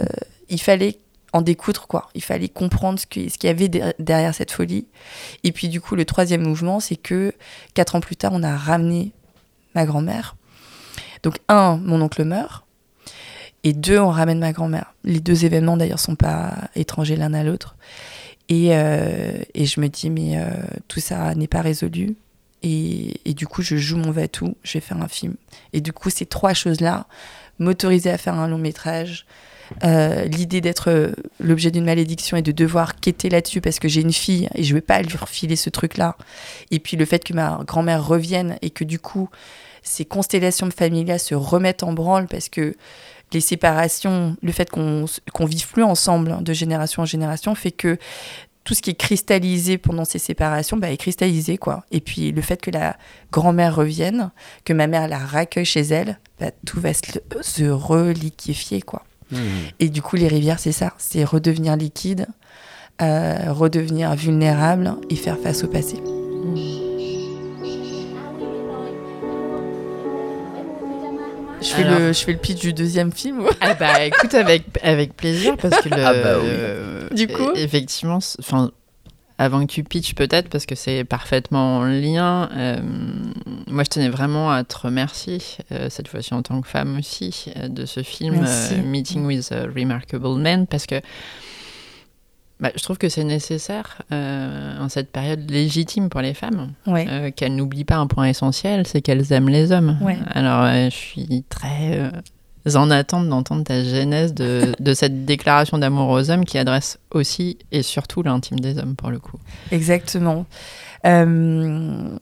il 0.50 0.60
fallait 0.60 0.98
en 1.32 1.42
découdre, 1.42 1.86
quoi. 1.86 2.08
Il 2.14 2.22
fallait 2.22 2.48
comprendre 2.48 2.98
ce 2.98 3.06
qu'il 3.06 3.30
y 3.44 3.46
avait 3.46 3.68
der- 3.68 3.94
derrière 3.98 4.34
cette 4.34 4.50
folie. 4.50 4.86
Et 5.44 5.52
puis, 5.52 5.68
du 5.68 5.80
coup, 5.80 5.94
le 5.94 6.04
troisième 6.04 6.42
mouvement, 6.42 6.80
c'est 6.80 6.96
que 6.96 7.32
quatre 7.74 7.94
ans 7.94 8.00
plus 8.00 8.16
tard, 8.16 8.32
on 8.34 8.42
a 8.42 8.56
ramené 8.56 9.12
ma 9.74 9.86
grand-mère. 9.86 10.36
Donc, 11.22 11.38
un, 11.48 11.76
mon 11.76 12.02
oncle 12.02 12.24
meurt. 12.24 12.64
Et 13.62 13.72
deux, 13.72 13.98
on 13.98 14.10
ramène 14.10 14.40
ma 14.40 14.52
grand-mère. 14.52 14.94
Les 15.04 15.20
deux 15.20 15.44
événements, 15.44 15.76
d'ailleurs, 15.76 16.00
sont 16.00 16.16
pas 16.16 16.54
étrangers 16.74 17.16
l'un 17.16 17.34
à 17.34 17.44
l'autre. 17.44 17.76
Et, 18.48 18.70
euh, 18.70 19.38
et 19.54 19.66
je 19.66 19.80
me 19.80 19.88
dis, 19.88 20.10
mais 20.10 20.36
euh, 20.36 20.50
tout 20.88 20.98
ça 20.98 21.34
n'est 21.36 21.46
pas 21.46 21.60
résolu. 21.60 22.16
Et, 22.62 23.20
et 23.24 23.34
du 23.34 23.46
coup, 23.46 23.62
je 23.62 23.76
joue 23.76 23.98
mon 23.98 24.10
va-tout, 24.10 24.56
je 24.64 24.72
vais 24.72 24.80
faire 24.80 25.00
un 25.00 25.08
film. 25.08 25.36
Et 25.72 25.80
du 25.80 25.92
coup, 25.92 26.10
ces 26.10 26.26
trois 26.26 26.54
choses-là, 26.54 27.06
m'autoriser 27.58 28.10
à 28.10 28.18
faire 28.18 28.34
un 28.34 28.48
long 28.48 28.58
métrage, 28.58 29.26
euh, 29.84 30.24
l'idée 30.24 30.60
d'être 30.60 30.90
euh, 30.90 31.12
l'objet 31.38 31.70
d'une 31.70 31.84
malédiction 31.84 32.36
et 32.36 32.42
de 32.42 32.52
devoir 32.52 32.96
quêter 32.96 33.28
là-dessus 33.28 33.60
parce 33.60 33.78
que 33.78 33.88
j'ai 33.88 34.00
une 34.00 34.12
fille 34.12 34.48
et 34.54 34.62
je 34.62 34.74
vais 34.74 34.80
pas 34.80 35.02
lui 35.02 35.16
refiler 35.16 35.56
ce 35.56 35.70
truc-là. 35.70 36.16
Et 36.70 36.78
puis 36.78 36.96
le 36.96 37.04
fait 37.04 37.24
que 37.24 37.32
ma 37.32 37.60
grand-mère 37.66 38.06
revienne 38.06 38.58
et 38.62 38.70
que 38.70 38.84
du 38.84 38.98
coup, 38.98 39.28
ces 39.82 40.04
constellations 40.04 40.70
familiales 40.70 41.20
se 41.20 41.34
remettent 41.34 41.82
en 41.82 41.92
branle 41.92 42.26
parce 42.26 42.48
que 42.48 42.74
les 43.32 43.40
séparations, 43.40 44.36
le 44.42 44.52
fait 44.52 44.70
qu'on 44.70 45.06
qu'on 45.32 45.46
vive 45.46 45.68
plus 45.68 45.84
ensemble 45.84 46.32
hein, 46.32 46.42
de 46.42 46.52
génération 46.52 47.02
en 47.02 47.06
génération 47.06 47.54
fait 47.54 47.70
que 47.70 47.96
tout 48.64 48.74
ce 48.74 48.82
qui 48.82 48.90
est 48.90 48.94
cristallisé 48.94 49.78
pendant 49.78 50.04
ces 50.04 50.18
séparations 50.18 50.76
bah, 50.76 50.90
est 50.90 50.96
cristallisé 50.96 51.56
quoi. 51.56 51.84
Et 51.90 52.00
puis 52.00 52.32
le 52.32 52.42
fait 52.42 52.60
que 52.60 52.70
la 52.70 52.96
grand-mère 53.32 53.74
revienne, 53.74 54.30
que 54.64 54.72
ma 54.72 54.86
mère 54.86 55.08
la 55.08 55.18
raccueille 55.18 55.64
chez 55.64 55.80
elle, 55.80 56.18
bah, 56.38 56.50
tout 56.66 56.80
va 56.80 56.92
se, 56.92 57.02
se 57.40 57.64
reliquifier 57.64 58.82
quoi. 58.82 59.04
Et 59.78 59.88
du 59.88 60.02
coup 60.02 60.16
les 60.16 60.28
rivières 60.28 60.58
c'est 60.58 60.72
ça, 60.72 60.92
c'est 60.98 61.24
redevenir 61.24 61.76
liquide, 61.76 62.26
euh, 63.02 63.36
redevenir 63.52 64.14
vulnérable 64.14 64.94
et 65.08 65.16
faire 65.16 65.38
face 65.38 65.64
au 65.64 65.68
passé. 65.68 65.96
Je 71.62 71.66
fais, 71.68 71.82
Alors. 71.84 71.98
le, 71.98 72.12
je 72.14 72.18
fais 72.24 72.32
le 72.32 72.38
pitch 72.38 72.58
du 72.60 72.72
deuxième 72.72 73.12
film. 73.12 73.42
Ah 73.60 73.74
bah 73.74 74.04
écoute 74.06 74.32
avec 74.32 74.64
avec 74.82 75.14
plaisir 75.14 75.56
parce 75.58 75.78
que 75.82 75.90
le 75.90 75.96
Ah 76.04 76.14
bah 76.14 76.38
oui. 76.40 76.46
euh, 76.48 77.08
Du 77.10 77.28
coup 77.28 77.50
effectivement 77.54 78.18
enfin 78.38 78.70
avant 79.40 79.64
que 79.66 79.72
tu 79.72 79.82
pitches 79.82 80.14
peut-être 80.14 80.50
parce 80.50 80.66
que 80.66 80.74
c'est 80.74 81.02
parfaitement 81.02 81.78
en 81.78 81.84
lien 81.84 82.50
euh, 82.52 82.78
moi 83.68 83.84
je 83.84 83.88
tenais 83.88 84.10
vraiment 84.10 84.50
à 84.52 84.64
te 84.64 84.76
remercier 84.76 85.38
euh, 85.72 85.88
cette 85.88 86.08
fois-ci 86.08 86.34
en 86.34 86.42
tant 86.42 86.60
que 86.60 86.68
femme 86.68 86.98
aussi 86.98 87.46
euh, 87.56 87.68
de 87.68 87.86
ce 87.86 88.02
film 88.02 88.44
Meeting 88.84 89.24
with 89.24 89.50
a 89.50 89.62
Remarkable 89.62 90.38
Man 90.38 90.66
parce 90.66 90.84
que 90.84 91.00
bah, 92.60 92.70
je 92.76 92.82
trouve 92.82 92.98
que 92.98 93.08
c'est 93.08 93.24
nécessaire 93.24 94.02
en 94.10 94.90
cette 94.90 95.10
période 95.10 95.50
légitime 95.50 96.10
pour 96.10 96.20
les 96.20 96.34
femmes 96.34 96.72
Ouais. 96.86 97.32
qu'elles 97.34 97.56
n'oublient 97.56 97.86
pas 97.86 97.96
un 97.96 98.06
point 98.06 98.26
essentiel, 98.26 98.86
c'est 98.86 99.00
qu'elles 99.00 99.32
aiment 99.32 99.48
les 99.48 99.72
hommes. 99.72 99.96
Ouais. 100.02 100.18
Alors, 100.34 100.66
je 100.66 100.94
suis 100.94 101.44
très 101.48 102.10
en 102.74 102.90
attente 102.90 103.28
d'entendre 103.28 103.64
ta 103.64 103.82
genèse 103.82 104.34
de, 104.34 104.72
de 104.80 104.94
cette 104.94 105.24
déclaration 105.24 105.78
d'amour 105.78 106.08
aux 106.10 106.30
hommes 106.30 106.44
qui 106.44 106.58
adresse 106.58 106.98
aussi 107.10 107.58
et 107.72 107.82
surtout 107.82 108.22
l'intime 108.22 108.60
des 108.60 108.78
hommes, 108.78 108.96
pour 108.96 109.10
le 109.10 109.18
coup. 109.18 109.38
Exactement. 109.70 110.46
Euh, 111.06 112.16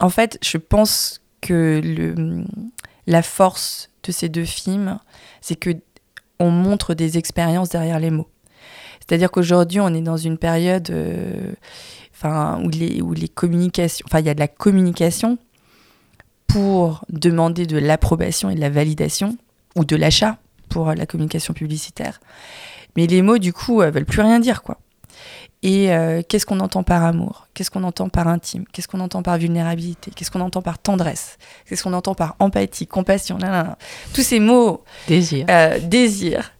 en 0.00 0.10
fait, 0.10 0.38
je 0.42 0.58
pense 0.58 1.20
que 1.40 1.80
le, 1.82 2.44
la 3.06 3.22
force 3.22 3.90
de 4.02 4.12
ces 4.12 4.28
deux 4.28 4.44
films, 4.44 4.98
c'est 5.40 5.56
que 5.56 5.70
on 6.40 6.50
montre 6.50 6.94
des 6.94 7.16
expériences 7.16 7.68
derrière 7.68 8.00
les 8.00 8.10
mots. 8.10 8.28
C'est-à-dire 9.06 9.30
qu'aujourd'hui, 9.30 9.80
on 9.80 9.88
est 9.94 10.00
dans 10.00 10.16
une 10.16 10.38
période 10.38 10.90
euh, 10.90 11.52
enfin, 12.14 12.60
où, 12.64 12.68
les, 12.70 13.02
où 13.02 13.12
les 13.12 13.28
communications, 13.28 14.04
enfin, 14.08 14.20
il 14.20 14.26
y 14.26 14.30
a 14.30 14.34
de 14.34 14.40
la 14.40 14.48
communication 14.48 15.38
pour 16.46 17.04
demander 17.08 17.66
de 17.66 17.78
l'approbation 17.78 18.50
et 18.50 18.54
de 18.54 18.60
la 18.60 18.70
validation, 18.70 19.36
ou 19.76 19.84
de 19.84 19.96
l'achat 19.96 20.38
pour 20.68 20.92
la 20.94 21.06
communication 21.06 21.54
publicitaire. 21.54 22.20
Mais 22.96 23.06
les 23.06 23.22
mots, 23.22 23.38
du 23.38 23.52
coup, 23.52 23.80
euh, 23.82 23.90
veulent 23.90 24.04
plus 24.04 24.20
rien 24.20 24.40
dire, 24.40 24.62
quoi. 24.62 24.78
Et 25.62 25.92
euh, 25.92 26.20
qu'est-ce 26.28 26.44
qu'on 26.44 26.60
entend 26.60 26.82
par 26.82 27.02
amour? 27.04 27.46
Qu'est-ce 27.54 27.70
qu'on 27.70 27.84
entend 27.84 28.08
par 28.10 28.28
intime? 28.28 28.64
Qu'est-ce 28.72 28.86
qu'on 28.86 29.00
entend 29.00 29.22
par 29.22 29.38
vulnérabilité? 29.38 30.10
Qu'est-ce 30.14 30.30
qu'on 30.30 30.42
entend 30.42 30.60
par 30.60 30.78
tendresse? 30.78 31.38
Qu'est-ce 31.66 31.82
qu'on 31.82 31.94
entend 31.94 32.14
par 32.14 32.36
empathie, 32.38 32.86
compassion? 32.86 33.38
Là, 33.38 33.50
là, 33.50 33.62
là. 33.62 33.78
Tous 34.12 34.22
ces 34.22 34.40
mots, 34.40 34.84
Désir. 35.08 35.46
euh, 35.48 35.78
désir, 35.80 36.52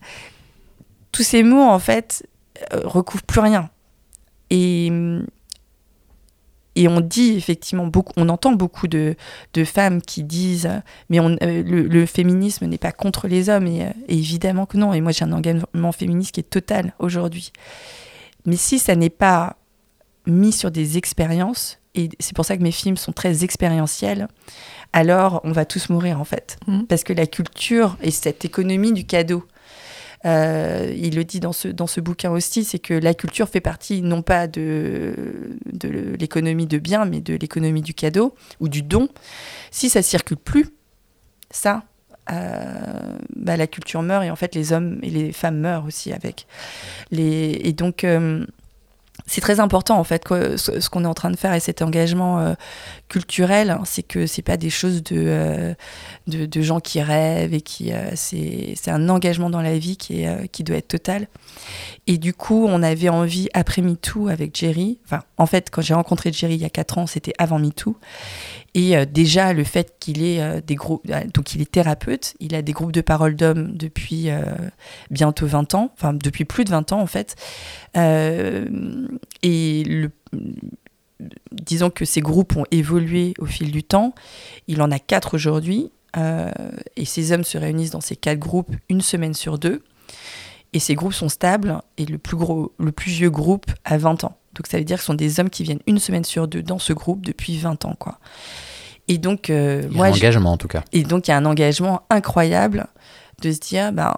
tous 1.13 1.23
ces 1.23 1.43
mots, 1.43 1.63
en 1.63 1.79
fait, 1.79 2.27
euh, 2.73 2.81
recouvrent 2.85 3.25
plus 3.25 3.41
rien. 3.41 3.69
Et, 4.51 4.91
et 6.77 6.89
on 6.89 7.01
dit 7.01 7.35
effectivement 7.37 7.87
beaucoup, 7.87 8.13
on 8.17 8.29
entend 8.29 8.53
beaucoup 8.53 8.89
de, 8.89 9.17
de 9.53 9.65
femmes 9.65 10.03
qui 10.03 10.25
disent, 10.25 10.71
mais 11.09 11.21
on, 11.21 11.37
euh, 11.43 11.63
le, 11.63 11.83
le 11.83 12.07
féminisme 12.07 12.67
n'est 12.67 12.79
pas 12.79 12.93
contre 12.93 13.29
les 13.29 13.49
hommes, 13.49 13.67
et, 13.67 13.85
euh, 13.85 13.91
et 14.09 14.17
évidemment 14.19 14.67
que 14.67 14.77
non. 14.77 14.93
Et 14.93 15.01
moi, 15.01 15.13
j'ai 15.13 15.25
un 15.25 15.33
engagement 15.33 15.93
féministe 15.93 16.33
qui 16.33 16.41
est 16.41 16.51
total 16.51 16.95
aujourd'hui. 16.99 17.53
Mais 18.47 18.57
si 18.57 18.79
ça 18.79 18.97
n'est 18.97 19.11
pas 19.11 19.57
mis 20.27 20.53
sur 20.53 20.71
des 20.71 20.99
expériences, 20.99 21.79
et 21.95 22.09
c'est 22.19 22.35
pour 22.35 22.45
ça 22.45 22.57
que 22.57 22.63
mes 22.63 22.73
films 22.73 22.97
sont 22.97 23.13
très 23.13 23.45
expérientiels, 23.45 24.29
alors 24.93 25.41
on 25.45 25.53
va 25.53 25.65
tous 25.65 25.91
mourir 25.91 26.21
en 26.21 26.25
fait. 26.25 26.59
Mhm. 26.67 26.87
Parce 26.87 27.05
que 27.05 27.13
la 27.13 27.27
culture 27.27 27.97
et 28.03 28.11
cette 28.11 28.45
économie 28.45 28.93
du 28.93 29.05
cadeau, 29.05 29.45
euh, 30.27 30.93
il 30.97 31.17
le 31.17 31.25
dit 31.25 31.41
dans 31.41 31.53
ce, 31.53 31.69
dans 31.69 31.87
ce 31.87 32.01
bouquin 32.01 32.31
aussi, 32.31 32.65
c'est 32.65 32.79
que 32.79 32.95
la 32.95 33.15
culture 33.15 33.49
fait 33.49 33.61
partie 33.61 34.03
non 34.03 34.23
pas 34.23 34.47
de, 34.47 35.15
de 35.73 35.89
l'économie 36.19 36.67
de 36.67 36.79
bien, 36.79 37.05
mais 37.05 37.21
de 37.21 37.35
l'économie 37.35 37.83
du 37.83 37.95
cadeau 37.95 38.35
ou 38.61 38.69
du 38.69 38.83
don. 38.83 39.09
Si 39.71 39.91
ça 39.91 40.03
circule 40.03 40.39
plus, 40.39 40.67
ça, 41.51 41.85
euh, 42.31 43.19
bah, 43.37 43.57
la 43.57 43.67
culture 43.67 44.01
meurt 44.03 44.25
et 44.25 44.31
en 44.31 44.37
fait 44.37 44.55
les 44.55 44.73
hommes 44.73 44.99
et 45.03 45.11
les 45.11 45.33
femmes 45.33 45.59
meurent 45.59 45.85
aussi 45.85 46.13
avec. 46.13 46.47
Les, 47.11 47.61
et 47.63 47.73
donc 47.73 48.03
euh, 48.05 48.47
c'est 49.27 49.41
très 49.41 49.59
important 49.59 49.99
en 49.99 50.05
fait 50.05 50.25
ce, 50.29 50.89
qu'on 50.89 51.05
est 51.05 51.09
en 51.09 51.15
train 51.15 51.31
de 51.31 51.37
faire 51.37 51.55
et 51.55 51.61
cet 51.61 51.81
engagement 51.81 52.41
euh, 52.41 52.55
culturel, 53.09 53.71
hein, 53.71 53.83
c'est 53.85 54.03
que 54.03 54.27
c'est 54.27 54.43
pas 54.43 54.57
des 54.57 54.71
choses 54.71 55.03
de, 55.03 55.17
euh, 55.17 55.75
de, 56.27 56.63
gens 56.63 56.81
qui 56.81 57.01
rêvent 57.01 57.55
et 57.55 57.63
qui 57.63 57.93
euh, 57.93 58.11
c'est 58.15 58.89
un 58.89 59.09
engagement 59.09 59.49
dans 59.49 59.63
la 59.63 59.79
vie 59.79 59.97
qui 59.97 60.23
est 60.23 60.49
qui 60.49 60.63
doit 60.63 60.77
être 60.77 60.89
total. 60.89 61.29
Et 62.07 62.19
du 62.19 62.35
coup, 62.35 62.67
on 62.69 62.83
avait 62.83 63.09
envie 63.09 63.49
après 63.55 63.81
MeToo 63.81 64.29
avec 64.29 64.57
Jerry. 64.57 64.99
Enfin, 65.07 65.23
en 65.39 65.47
fait, 65.47 65.71
quand 65.71 65.81
j'ai 65.83 65.95
rencontré 65.95 66.33
Jerry 66.33 66.55
il 66.55 66.61
y 66.61 66.67
a 66.67 66.71
quatre 66.71 66.99
ans, 66.99 67.07
c'était 67.07 67.33
avant 67.39 67.59
MeToo. 67.59 67.97
Et 68.75 68.97
euh, 68.97 69.05
déjà, 69.05 69.53
le 69.53 69.63
fait 69.65 69.95
qu'il 70.01 70.23
ait 70.23 70.41
euh, 70.41 70.61
des 70.61 70.75
groupes, 70.75 71.09
euh, 71.09 71.23
donc 71.33 71.55
il 71.55 71.63
est 71.63 71.71
thérapeute, 71.71 72.35
il 72.41 72.55
a 72.57 72.63
des 72.63 72.73
groupes 72.73 72.91
de 72.93 73.01
parole 73.01 73.37
d'hommes 73.37 73.77
depuis 73.77 74.29
bientôt 75.11 75.47
20 75.47 75.75
ans, 75.75 75.93
enfin 75.95 76.13
depuis 76.13 76.45
plus 76.45 76.65
de 76.65 76.71
20 76.71 76.93
ans 76.93 77.01
en 77.01 77.07
fait. 77.07 77.37
Et 77.95 79.85
le, 79.85 80.11
disons 81.53 81.91
que 81.91 82.05
ces 82.05 82.21
groupes 82.21 82.57
ont 82.57 82.67
évolué 82.71 83.35
au 83.39 83.47
fil 83.47 83.71
du 83.71 83.85
temps. 83.85 84.15
Il 84.67 84.83
en 84.83 84.91
a 84.91 84.99
quatre 84.99 85.35
aujourd'hui. 85.35 85.91
et 86.17 87.05
ces 87.05 87.33
hommes 87.33 87.45
se 87.45 87.59
réunissent 87.59 87.93
dans 87.93 88.01
ces 88.01 88.17
quatre 88.17 88.39
groupes 88.39 88.75
une 88.89 89.01
semaine 89.01 89.35
sur 89.35 89.59
deux. 89.59 89.83
Et 90.73 90.81
ces 90.81 90.97
groupes 90.97 91.15
sont 91.15 91.29
stables. 91.29 91.81
Et 91.99 92.07
le 92.07 92.19
plus, 92.19 92.37
gros, 92.37 92.73
le 92.79 92.91
plus 92.91 93.13
vieux 93.13 93.31
groupe 93.31 93.67
a 93.85 93.97
20 93.97 94.25
ans. 94.25 94.37
Donc 94.55 94.67
ça 94.69 94.79
veut 94.79 94.85
dire 94.85 94.97
que 94.97 95.03
ce 95.03 95.07
sont 95.07 95.15
des 95.15 95.41
hommes 95.41 95.51
qui 95.51 95.63
viennent 95.65 95.81
une 95.87 95.99
semaine 95.99 96.25
sur 96.25 96.49
deux 96.49 96.63
dans 96.63 96.79
ce 96.79 96.93
groupe 96.93 97.25
depuis 97.25 97.59
20 97.59 97.85
ans. 97.85 97.97
Quoi. 97.99 98.19
Et 99.09 99.19
donc, 99.19 99.51
euh, 99.51 99.83
Il 99.85 99.93
y 99.93 99.95
a 99.95 99.97
moi, 99.97 100.07
un 100.07 100.13
engagement 100.13 100.53
en 100.53 100.57
tout 100.57 100.69
cas. 100.69 100.83
et 100.93 101.03
donc, 101.03 101.29
il 101.29 101.31
y 101.31 101.35
a 101.35 101.37
un 101.37 101.45
engagement 101.45 102.03
incroyable 102.11 102.87
de 103.43 103.53
se 103.53 103.59
dire, 103.59 103.93
ben, 103.93 104.15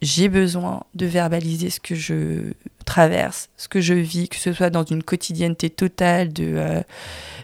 j'ai 0.00 0.28
besoin 0.28 0.84
de 0.94 1.06
verbaliser 1.06 1.70
ce 1.70 1.80
que 1.80 1.94
je 1.94 2.52
traverse, 2.84 3.50
ce 3.56 3.68
que 3.68 3.80
je 3.80 3.94
vis, 3.94 4.28
que 4.28 4.36
ce 4.36 4.52
soit 4.52 4.70
dans 4.70 4.84
une 4.84 5.02
quotidienneté 5.02 5.70
totale 5.70 6.32
de 6.32 6.54
euh, 6.56 6.80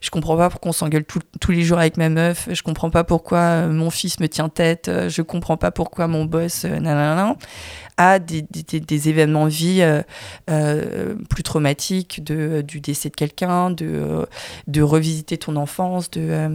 je 0.05 0.11
comprends 0.11 0.37
pas 0.37 0.51
pourquoi 0.51 0.69
on 0.69 0.73
s'engueule 0.73 1.05
tous 1.05 1.51
les 1.51 1.62
jours 1.62 1.79
avec 1.79 1.97
ma 1.97 2.11
meuf, 2.11 2.49
je 2.53 2.62
comprends 2.62 2.90
pas 2.90 3.05
pourquoi 3.05 3.38
euh, 3.38 3.69
mon 3.71 3.88
fils 3.88 4.21
me 4.21 4.29
tient 4.29 4.51
tête, 4.51 4.88
euh, 4.88 5.09
je 5.09 5.23
comprends 5.23 5.57
pas 5.57 5.71
pourquoi 5.71 6.09
mon 6.09 6.27
boss, 6.27 6.67
euh, 6.67 6.79
nanana, 6.79 7.37
à 7.97 8.19
des, 8.19 8.45
événements 9.09 9.47
de 9.47 9.51
vie 9.51 10.03
plus 11.31 11.43
traumatiques, 11.43 12.23
du 12.23 12.81
décès 12.81 13.09
de 13.09 13.14
quelqu'un, 13.14 13.71
de, 13.71 14.27
de 14.67 14.83
revisiter 14.83 15.38
ton 15.38 15.57
enfance, 15.57 16.11
de... 16.11 16.51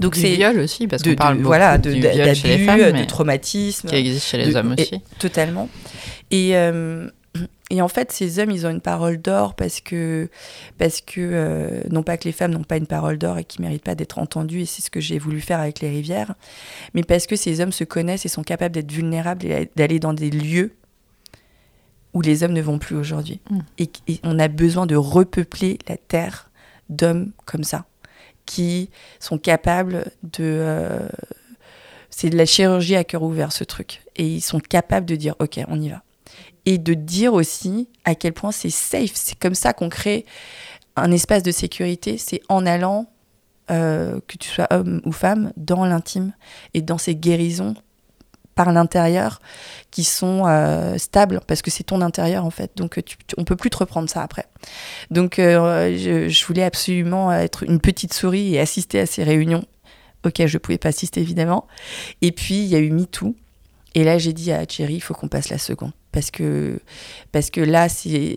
donc 0.00 0.16
c'est 0.16 0.34
viol 0.34 0.58
aussi, 0.58 0.86
parce 0.88 1.02
qu'on 1.02 1.14
parle 1.14 1.34
de- 1.34 1.38
beaucoup 1.42 1.48
voilà, 1.48 1.78
de- 1.78 1.92
du 1.92 2.00
viol 2.00 2.34
chez 2.34 2.56
les 2.58 2.64
femmes, 2.64 2.80
de 2.80 2.92
mais 2.92 3.06
traumatisme, 3.06 3.88
qui 3.88 3.94
existe 3.94 4.26
chez 4.26 4.38
les 4.38 4.52
de- 4.52 4.56
hommes 4.56 4.74
et- 4.76 4.82
aussi. 4.82 5.00
totalement. 5.18 5.68
Et, 6.30 6.56
euh, 6.56 7.08
et 7.70 7.80
en 7.82 7.86
fait, 7.88 8.10
ces 8.10 8.40
hommes, 8.40 8.50
ils 8.50 8.66
ont 8.66 8.70
une 8.70 8.80
parole 8.80 9.20
d'or 9.20 9.54
parce 9.54 9.80
que, 9.80 10.28
parce 10.78 11.00
que 11.00 11.20
euh, 11.20 11.82
non 11.90 12.02
pas 12.02 12.16
que 12.16 12.24
les 12.24 12.32
femmes 12.32 12.50
n'ont 12.52 12.64
pas 12.64 12.76
une 12.76 12.86
parole 12.88 13.18
d'or 13.18 13.38
et 13.38 13.44
qui 13.44 13.62
méritent 13.62 13.84
pas 13.84 13.94
d'être 13.94 14.18
entendues, 14.18 14.62
et 14.62 14.66
c'est 14.66 14.82
ce 14.82 14.90
que 14.90 15.00
j'ai 15.00 15.18
voulu 15.18 15.40
faire 15.40 15.60
avec 15.60 15.80
les 15.80 15.88
rivières, 15.90 16.34
mais 16.94 17.02
parce 17.04 17.26
que 17.28 17.36
ces 17.36 17.60
hommes 17.60 17.70
se 17.72 17.84
connaissent 17.84 18.24
et 18.26 18.28
sont 18.28 18.42
capables 18.42 18.74
d'être 18.74 18.90
vulnérables 18.90 19.46
et 19.46 19.70
d'aller 19.76 20.00
dans 20.00 20.12
des 20.14 20.30
lieux 20.30 20.72
où 22.12 22.22
les 22.22 22.42
hommes 22.42 22.52
ne 22.54 22.62
vont 22.62 22.78
plus 22.80 22.96
aujourd'hui. 22.96 23.40
Mm. 23.50 23.58
Et, 23.78 23.90
et 24.08 24.20
on 24.24 24.38
a 24.40 24.48
besoin 24.48 24.86
de 24.86 24.96
repeupler 24.96 25.78
la 25.88 25.96
terre 25.96 26.50
d'hommes 26.88 27.30
comme 27.44 27.62
ça, 27.62 27.84
qui 28.46 28.90
sont 29.18 29.38
capables 29.38 30.10
de... 30.22 30.44
euh, 30.44 31.08
c'est 32.10 32.30
de 32.30 32.36
la 32.36 32.46
chirurgie 32.46 32.96
à 32.96 33.04
cœur 33.04 33.22
ouvert, 33.22 33.52
ce 33.52 33.64
truc. 33.64 34.02
Et 34.16 34.26
ils 34.26 34.40
sont 34.40 34.60
capables 34.60 35.06
de 35.06 35.16
dire, 35.16 35.34
OK, 35.38 35.60
on 35.68 35.80
y 35.80 35.88
va. 35.88 36.02
Et 36.66 36.76
de 36.76 36.94
dire 36.94 37.32
aussi 37.32 37.88
à 38.04 38.14
quel 38.14 38.32
point 38.32 38.52
c'est 38.52 38.70
safe. 38.70 39.12
C'est 39.14 39.38
comme 39.38 39.54
ça 39.54 39.72
qu'on 39.72 39.88
crée 39.88 40.26
un 40.96 41.12
espace 41.12 41.42
de 41.42 41.52
sécurité. 41.52 42.18
C'est 42.18 42.42
en 42.48 42.66
allant, 42.66 43.06
euh, 43.70 44.20
que 44.26 44.36
tu 44.36 44.48
sois 44.48 44.66
homme 44.70 45.00
ou 45.04 45.12
femme, 45.12 45.52
dans 45.56 45.84
l'intime 45.84 46.32
et 46.74 46.82
dans 46.82 46.98
ces 46.98 47.14
guérisons 47.14 47.74
par 48.54 48.72
l'intérieur 48.72 49.40
qui 49.90 50.04
sont 50.04 50.44
euh, 50.46 50.98
stables 50.98 51.40
parce 51.46 51.62
que 51.62 51.70
c'est 51.70 51.84
ton 51.84 52.00
intérieur 52.00 52.44
en 52.44 52.50
fait. 52.50 52.72
Donc 52.76 52.96
tu, 53.04 53.16
tu- 53.16 53.34
on 53.38 53.44
peut 53.44 53.56
plus 53.56 53.70
te 53.70 53.78
reprendre 53.78 54.08
ça 54.10 54.22
après. 54.22 54.46
Donc 55.10 55.38
euh, 55.38 55.96
je, 55.96 56.44
voulais 56.46 56.64
absolument 56.64 57.32
être 57.32 57.62
une 57.62 57.80
petite 57.80 58.12
souris 58.12 58.54
et 58.54 58.60
assister 58.60 59.00
à 59.00 59.06
ces 59.06 59.22
réunions 59.24 59.64
auxquelles 60.24 60.48
je 60.48 60.58
pouvais 60.58 60.78
pas 60.78 60.90
assister 60.90 61.20
évidemment. 61.20 61.66
Et 62.22 62.32
puis 62.32 62.56
il 62.56 62.66
y 62.66 62.76
a 62.76 62.78
eu 62.80 62.90
MeToo. 62.90 63.34
Et 63.94 64.04
là 64.04 64.18
j'ai 64.18 64.32
dit 64.32 64.52
à 64.52 64.64
Thierry 64.66 64.94
il 64.94 65.00
faut 65.00 65.14
qu'on 65.14 65.28
passe 65.28 65.48
la 65.48 65.58
seconde. 65.58 65.92
Parce 66.12 66.30
que 66.30 66.80
parce 67.32 67.50
que 67.50 67.60
là 67.60 67.88
c'est 67.88 68.36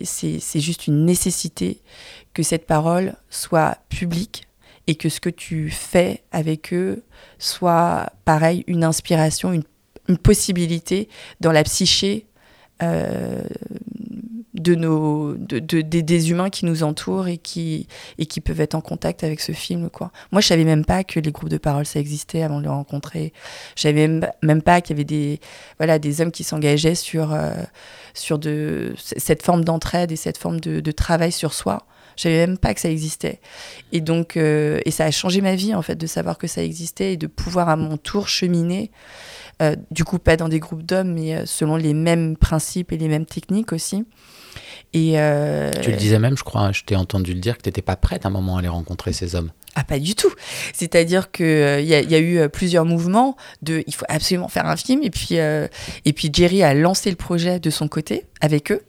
juste 0.54 0.86
une 0.86 1.04
nécessité 1.04 1.80
que 2.32 2.42
cette 2.42 2.66
parole 2.66 3.14
soit 3.30 3.78
publique 3.88 4.46
et 4.86 4.94
que 4.96 5.08
ce 5.08 5.18
que 5.20 5.30
tu 5.30 5.70
fais 5.70 6.22
avec 6.30 6.72
eux 6.72 7.02
soit 7.38 8.10
pareil 8.24 8.64
une 8.66 8.84
inspiration 8.84 9.52
une 9.52 9.64
une 10.08 10.18
possibilité 10.18 11.08
dans 11.40 11.52
la 11.52 11.62
psyché 11.64 12.26
euh, 12.82 13.42
de 14.54 14.74
nos, 14.76 15.34
de, 15.34 15.58
de- 15.58 15.80
des, 15.80 16.30
humains 16.30 16.48
qui 16.48 16.64
nous 16.64 16.84
entourent 16.84 17.26
et 17.26 17.38
qui, 17.38 17.88
et 18.18 18.26
qui 18.26 18.40
peuvent 18.40 18.60
être 18.60 18.74
en 18.74 18.80
contact 18.80 19.24
avec 19.24 19.40
ce 19.40 19.52
film. 19.52 19.90
Quoi. 19.90 20.12
Moi, 20.30 20.40
je 20.40 20.46
savais 20.46 20.64
même 20.64 20.84
pas 20.84 21.02
que 21.02 21.18
les 21.18 21.32
groupes 21.32 21.48
de 21.48 21.58
parole, 21.58 21.86
ça 21.86 21.98
existait 21.98 22.42
avant 22.42 22.58
de 22.58 22.62
les 22.62 22.68
rencontrer. 22.68 23.32
Je 23.76 23.82
savais 23.82 24.06
même, 24.06 24.28
même 24.42 24.62
pas 24.62 24.80
qu'il 24.80 24.94
y 24.94 24.96
avait 24.96 25.04
des, 25.04 25.40
voilà, 25.78 25.98
des 25.98 26.20
hommes 26.20 26.30
qui 26.30 26.44
s'engageaient 26.44 26.94
sur, 26.94 27.32
euh, 27.32 27.52
sur 28.14 28.38
de, 28.38 28.94
cette 28.96 29.42
forme 29.42 29.64
d'entraide 29.64 30.12
et 30.12 30.16
cette 30.16 30.38
forme 30.38 30.60
de, 30.60 30.80
de 30.80 30.92
travail 30.92 31.32
sur 31.32 31.52
soi. 31.52 31.84
Je 32.16 32.22
savais 32.22 32.46
même 32.46 32.58
pas 32.58 32.74
que 32.74 32.80
ça 32.80 32.90
existait. 32.90 33.40
Et 33.90 34.00
donc, 34.00 34.36
euh, 34.36 34.80
et 34.84 34.92
ça 34.92 35.04
a 35.04 35.10
changé 35.10 35.40
ma 35.40 35.56
vie, 35.56 35.74
en 35.74 35.82
fait, 35.82 35.96
de 35.96 36.06
savoir 36.06 36.38
que 36.38 36.46
ça 36.46 36.62
existait 36.62 37.14
et 37.14 37.16
de 37.16 37.26
pouvoir 37.26 37.68
à 37.68 37.76
mon 37.76 37.96
tour 37.96 38.28
cheminer 38.28 38.92
euh, 39.62 39.76
du 39.90 40.04
coup, 40.04 40.18
pas 40.18 40.36
dans 40.36 40.48
des 40.48 40.58
groupes 40.60 40.82
d'hommes, 40.82 41.12
mais 41.14 41.34
euh, 41.34 41.46
selon 41.46 41.76
les 41.76 41.94
mêmes 41.94 42.36
principes 42.36 42.92
et 42.92 42.96
les 42.98 43.08
mêmes 43.08 43.26
techniques 43.26 43.72
aussi. 43.72 44.04
Et 44.92 45.18
euh, 45.18 45.70
Tu 45.82 45.90
le 45.90 45.96
disais 45.96 46.18
même, 46.18 46.36
je 46.36 46.44
crois, 46.44 46.70
je 46.72 46.82
t'ai 46.84 46.94
entendu 46.96 47.34
le 47.34 47.40
dire 47.40 47.56
que 47.56 47.62
tu 47.62 47.68
n'étais 47.68 47.82
pas 47.82 47.96
prête 47.96 48.24
à 48.24 48.28
un 48.28 48.32
moment 48.32 48.56
à 48.56 48.60
aller 48.60 48.68
rencontrer 48.68 49.12
ces 49.12 49.34
hommes. 49.34 49.50
Ah, 49.74 49.82
pas 49.82 49.98
du 49.98 50.14
tout. 50.14 50.32
C'est-à-dire 50.72 51.32
que 51.32 51.42
euh, 51.42 51.80
y, 51.80 51.94
a- 51.94 52.00
il 52.00 52.10
y 52.10 52.14
a 52.14 52.20
eu 52.20 52.48
plusieurs 52.48 52.84
mouvements 52.84 53.36
de 53.62 53.82
il 53.88 53.94
faut 53.94 54.04
absolument 54.08 54.46
faire 54.48 54.66
un 54.66 54.76
film 54.76 55.02
et 55.02 55.10
puis 55.10 55.30
euh, 55.32 55.66
et 56.04 56.12
puis 56.12 56.30
Jerry 56.32 56.62
a 56.62 56.74
lancé 56.74 57.10
le 57.10 57.16
projet 57.16 57.58
de 57.58 57.70
son 57.70 57.88
côté 57.88 58.26
avec 58.40 58.70
eux 58.70 58.82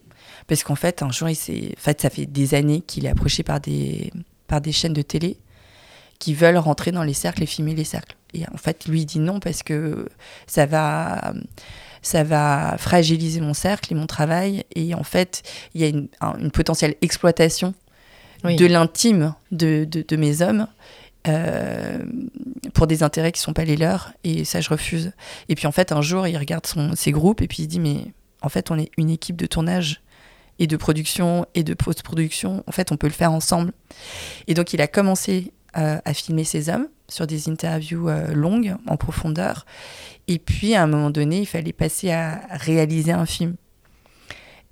parce 0.45 0.63
qu'en 0.63 0.75
fait 0.75 1.01
un 1.01 1.11
jour 1.11 1.27
il 1.27 1.33
en 1.35 1.81
fait 1.81 2.01
ça 2.01 2.11
fait 2.11 2.27
des 2.27 2.53
années 2.53 2.81
qu'il 2.81 3.07
est 3.07 3.09
approché 3.09 3.41
par 3.41 3.59
des 3.59 4.11
par 4.45 4.61
des 4.61 4.71
chaînes 4.71 4.93
de 4.93 5.01
télé 5.01 5.37
qui 6.19 6.33
veulent 6.33 6.57
rentrer 6.57 6.91
dans 6.91 7.03
les 7.03 7.13
cercles 7.13 7.43
et 7.43 7.45
filmer 7.45 7.75
les 7.75 7.83
cercles. 7.83 8.15
Et 8.33 8.43
en 8.53 8.57
fait 8.57 8.85
lui 8.87 9.01
il 9.01 9.05
dit 9.05 9.19
non 9.19 9.39
parce 9.39 9.63
que 9.63 10.07
ça 10.47 10.65
va 10.65 11.33
ça 12.01 12.23
va 12.23 12.75
fragiliser 12.77 13.41
mon 13.41 13.53
cercle 13.53 13.91
et 13.93 13.95
mon 13.95 14.05
travail 14.07 14.63
et 14.75 14.93
en 14.93 15.03
fait 15.03 15.41
il 15.73 15.81
y 15.81 15.83
a 15.83 15.87
une, 15.87 16.07
un- 16.21 16.37
une 16.37 16.51
potentielle 16.51 16.95
exploitation 17.01 17.73
Oui. 18.43 18.55
de 18.57 18.65
l'intime 18.67 19.33
de, 19.51 19.85
de, 19.89 20.03
de 20.07 20.15
mes 20.15 20.41
hommes 20.41 20.67
euh, 21.27 21.97
pour 22.73 22.85
des 22.87 23.01
intérêts 23.03 23.31
qui 23.31 23.41
sont 23.41 23.53
pas 23.53 23.63
les 23.65 23.77
leurs 23.77 24.11
et 24.23 24.45
ça 24.45 24.61
je 24.61 24.69
refuse 24.69 25.13
et 25.49 25.55
puis 25.55 25.65
en 25.65 25.71
fait 25.71 25.91
un 25.91 26.01
jour 26.01 26.27
il 26.27 26.37
regarde 26.37 26.65
son, 26.67 26.95
ses 26.95 27.11
groupes 27.11 27.41
et 27.41 27.47
puis 27.47 27.59
il 27.63 27.65
se 27.65 27.69
dit 27.69 27.79
mais 27.79 28.13
en 28.41 28.49
fait 28.49 28.69
on 28.69 28.77
est 28.77 28.91
une 28.97 29.09
équipe 29.09 29.35
de 29.37 29.45
tournage 29.47 30.01
et 30.59 30.67
de 30.67 30.77
production 30.77 31.45
et 31.53 31.63
de 31.63 31.73
post-production. 31.73 32.63
En 32.65 32.71
fait, 32.71 32.93
on 32.93 32.95
peut 32.95 33.07
le 33.07 33.11
faire 33.13 33.33
ensemble. 33.33 33.73
Et 34.47 34.53
donc, 34.53 34.71
il 34.71 34.79
a 34.79 34.87
commencé 34.87 35.51
euh, 35.77 35.97
à 36.03 36.13
filmer 36.13 36.43
ses 36.43 36.69
hommes 36.69 36.87
sur 37.09 37.27
des 37.27 37.49
interviews 37.49 38.09
euh, 38.09 38.33
longues, 38.33 38.75
en 38.87 38.97
profondeur. 38.97 39.65
Et 40.27 40.39
puis, 40.39 40.73
à 40.75 40.83
un 40.83 40.87
moment 40.87 41.09
donné, 41.11 41.39
il 41.39 41.45
fallait 41.45 41.73
passer 41.73 42.11
à 42.11 42.41
réaliser 42.51 43.11
un 43.11 43.25
film. 43.25 43.55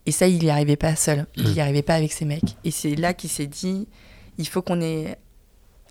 Et 0.06 0.12
ça, 0.12 0.28
il 0.28 0.40
n'y 0.40 0.50
arrivait 0.50 0.76
pas 0.76 0.96
seul. 0.96 1.26
Il 1.38 1.50
n'y 1.52 1.62
arrivait 1.62 1.82
pas 1.82 1.96
avec 1.96 2.12
ses 2.12 2.26
mecs. 2.26 2.58
Et 2.64 2.72
c'est 2.72 2.96
là 2.96 3.14
qu'il 3.14 3.30
s'est 3.30 3.48
dit, 3.48 3.88
il 4.38 4.48
faut 4.48 4.62
qu'on 4.62 4.82
ait 4.82 5.18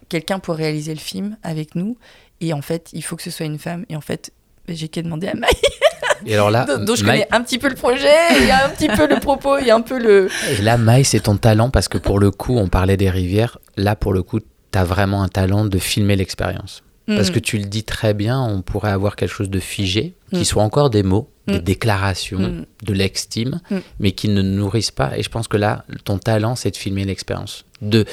quelqu'un 0.08 0.38
pour 0.38 0.56
réaliser 0.56 0.92
le 0.92 1.00
film 1.00 1.36
avec 1.42 1.74
nous. 1.74 1.96
Et 2.40 2.52
en 2.52 2.60
fait, 2.62 2.90
il 2.92 3.02
faut 3.02 3.16
que 3.16 3.22
ce 3.22 3.30
soit 3.30 3.46
une 3.46 3.58
femme. 3.58 3.86
Et 3.88 3.96
en 3.96 4.00
fait, 4.00 4.32
j'ai 4.68 4.88
qu'à 4.88 5.02
demander 5.02 5.28
à 5.28 5.34
Maï. 5.34 5.50
Et 6.26 6.34
alors 6.34 6.50
là, 6.52 6.64
dont, 6.66 6.84
dont 6.84 6.94
je 6.94 7.04
Maï- 7.04 7.22
connais 7.22 7.34
un 7.34 7.40
petit 7.42 7.58
peu 7.58 7.68
le 7.68 7.74
projet, 7.74 8.14
il 8.38 8.46
y 8.46 8.50
a 8.50 8.66
un 8.66 8.68
petit 8.68 8.86
peu 8.88 9.08
le 9.08 9.18
propos, 9.18 9.58
il 9.58 9.66
y 9.66 9.70
a 9.72 9.74
un 9.74 9.80
peu 9.80 9.98
le. 9.98 10.28
Et 10.50 10.62
là, 10.62 10.76
Maï, 10.76 11.04
c'est 11.04 11.18
ton 11.20 11.36
talent 11.36 11.68
parce 11.70 11.88
que 11.88 11.98
pour 11.98 12.20
le 12.20 12.30
coup, 12.30 12.56
on 12.56 12.68
parlait 12.68 12.96
des 12.96 13.10
rivières. 13.10 13.58
Là, 13.76 13.96
pour 13.96 14.12
le 14.12 14.22
coup, 14.22 14.38
tu 14.72 14.78
as 14.78 14.84
vraiment 14.84 15.22
un 15.22 15.28
talent 15.28 15.64
de 15.64 15.78
filmer 15.78 16.16
l'expérience. 16.16 16.82
Parce 17.06 17.30
Mm. 17.30 17.32
que 17.32 17.38
tu 17.40 17.58
le 17.58 17.64
dis 17.64 17.82
très 17.82 18.14
bien, 18.14 18.40
on 18.40 18.62
pourrait 18.62 18.92
avoir 18.92 19.16
quelque 19.16 19.32
chose 19.32 19.50
de 19.50 19.58
figé, 19.58 20.14
qui 20.30 20.40
Mm. 20.40 20.44
soit 20.44 20.62
encore 20.62 20.88
des 20.88 21.02
mots, 21.02 21.28
des 21.48 21.54
Mm. 21.58 21.62
déclarations, 21.62 22.64
de 22.82 22.92
l'extime, 22.92 23.60
mais 23.98 24.12
qui 24.12 24.28
ne 24.28 24.40
nourrissent 24.40 24.92
pas. 24.92 25.16
Et 25.18 25.22
je 25.24 25.28
pense 25.28 25.48
que 25.48 25.56
là, 25.56 25.84
ton 26.04 26.18
talent, 26.18 26.54
c'est 26.54 26.70
de 26.70 26.76
filmer 26.76 27.04
l'expérience. 27.04 27.64
De, 27.82 28.04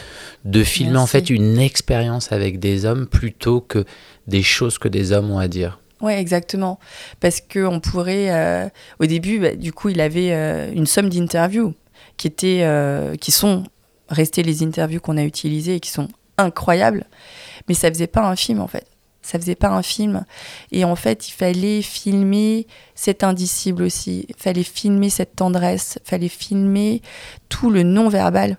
de 0.45 0.63
filmer 0.63 0.97
en 0.97 1.05
fait 1.05 1.29
une 1.29 1.59
expérience 1.59 2.31
avec 2.31 2.59
des 2.59 2.85
hommes 2.85 3.05
plutôt 3.05 3.61
que 3.61 3.85
des 4.27 4.41
choses 4.41 4.79
que 4.79 4.87
des 4.87 5.11
hommes 5.11 5.29
ont 5.29 5.37
à 5.37 5.47
dire. 5.47 5.79
Ouais, 6.01 6.19
exactement. 6.19 6.79
Parce 7.19 7.41
que 7.41 7.59
on 7.67 7.79
pourrait, 7.79 8.31
euh, 8.33 8.67
au 8.99 9.05
début, 9.05 9.37
bah, 9.39 9.53
du 9.53 9.71
coup, 9.71 9.89
il 9.89 10.01
avait 10.01 10.33
euh, 10.33 10.71
une 10.73 10.87
somme 10.87 11.09
d'interviews 11.09 11.75
qui 12.17 12.25
étaient, 12.25 12.61
euh, 12.63 13.15
qui 13.17 13.31
sont 13.31 13.65
restées 14.09 14.41
les 14.41 14.63
interviews 14.63 14.99
qu'on 14.99 15.17
a 15.17 15.23
utilisées 15.23 15.75
et 15.75 15.79
qui 15.79 15.91
sont 15.91 16.07
incroyables, 16.39 17.05
mais 17.67 17.73
ça 17.75 17.89
faisait 17.89 18.07
pas 18.07 18.21
un 18.21 18.35
film 18.35 18.61
en 18.61 18.67
fait. 18.67 18.85
Ça 19.21 19.37
faisait 19.37 19.53
pas 19.55 19.67
un 19.69 19.83
film. 19.83 20.25
Et 20.71 20.85
en 20.85 20.95
fait, 20.95 21.27
il 21.27 21.33
fallait 21.33 21.83
filmer 21.83 22.65
cet 22.95 23.23
indicible 23.23 23.83
aussi. 23.83 24.25
Il 24.27 24.35
fallait 24.35 24.63
filmer 24.63 25.11
cette 25.11 25.35
tendresse. 25.35 25.99
Il 26.03 26.09
fallait 26.09 26.29
filmer 26.29 27.03
tout 27.47 27.69
le 27.69 27.83
non-verbal 27.83 28.57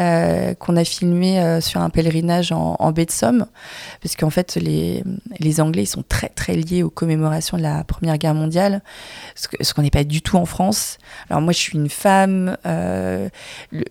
euh, 0.00 0.54
qu'on 0.54 0.76
a 0.76 0.82
filmé 0.82 1.38
euh, 1.40 1.60
sur 1.60 1.80
un 1.82 1.90
pèlerinage 1.90 2.50
en, 2.50 2.74
en 2.80 2.90
baie 2.90 3.04
de 3.04 3.12
Somme. 3.12 3.46
Parce 4.02 4.16
qu'en 4.16 4.30
fait, 4.30 4.56
les, 4.56 5.04
les 5.38 5.60
Anglais 5.60 5.84
sont 5.84 6.02
très, 6.02 6.30
très 6.30 6.54
liés 6.56 6.82
aux 6.82 6.90
commémorations 6.90 7.56
de 7.56 7.62
la 7.62 7.84
Première 7.84 8.18
Guerre 8.18 8.34
mondiale, 8.34 8.82
ce 9.36 9.72
qu'on 9.72 9.82
n'est 9.82 9.90
pas 9.90 10.04
du 10.04 10.20
tout 10.20 10.36
en 10.36 10.46
France. 10.46 10.98
Alors 11.30 11.42
moi, 11.42 11.52
je 11.52 11.58
suis 11.58 11.78
une 11.78 11.90
femme. 11.90 12.56
euh, 12.66 13.28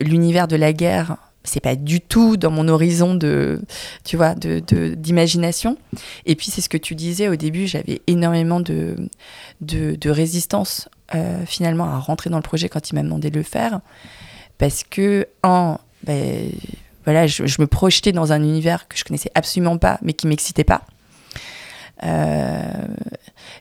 L'univers 0.01 0.49
de 0.49 0.57
la 0.57 0.73
guerre, 0.73 1.15
c'est 1.45 1.59
pas 1.59 1.75
du 1.75 2.01
tout 2.01 2.37
dans 2.37 2.51
mon 2.51 2.67
horizon 2.67 3.15
de, 3.15 3.61
tu 4.03 4.17
vois, 4.17 4.35
de, 4.35 4.59
d'imagination. 4.95 5.77
Et 6.25 6.35
puis 6.35 6.51
c'est 6.51 6.61
ce 6.61 6.69
que 6.69 6.77
tu 6.77 6.95
disais 6.95 7.27
au 7.27 7.35
début, 7.35 7.67
j'avais 7.67 8.01
énormément 8.07 8.59
de, 8.59 8.95
de, 9.61 9.95
de 9.95 10.09
résistance 10.09 10.89
euh, 11.13 11.45
finalement 11.45 11.85
à 11.85 11.99
rentrer 11.99 12.29
dans 12.29 12.37
le 12.37 12.43
projet 12.43 12.69
quand 12.69 12.89
il 12.89 12.95
m'a 12.95 13.03
demandé 13.03 13.29
de 13.29 13.37
le 13.37 13.43
faire, 13.43 13.79
parce 14.57 14.83
que 14.83 15.27
un, 15.43 15.77
ben, 16.03 16.51
voilà, 17.03 17.27
je, 17.27 17.45
je 17.45 17.61
me 17.61 17.67
projetais 17.67 18.11
dans 18.11 18.33
un 18.33 18.41
univers 18.41 18.87
que 18.87 18.97
je 18.97 19.03
connaissais 19.03 19.31
absolument 19.35 19.77
pas, 19.77 19.99
mais 20.01 20.13
qui 20.13 20.27
m'excitait 20.27 20.63
pas. 20.63 20.81
Euh, 22.03 22.61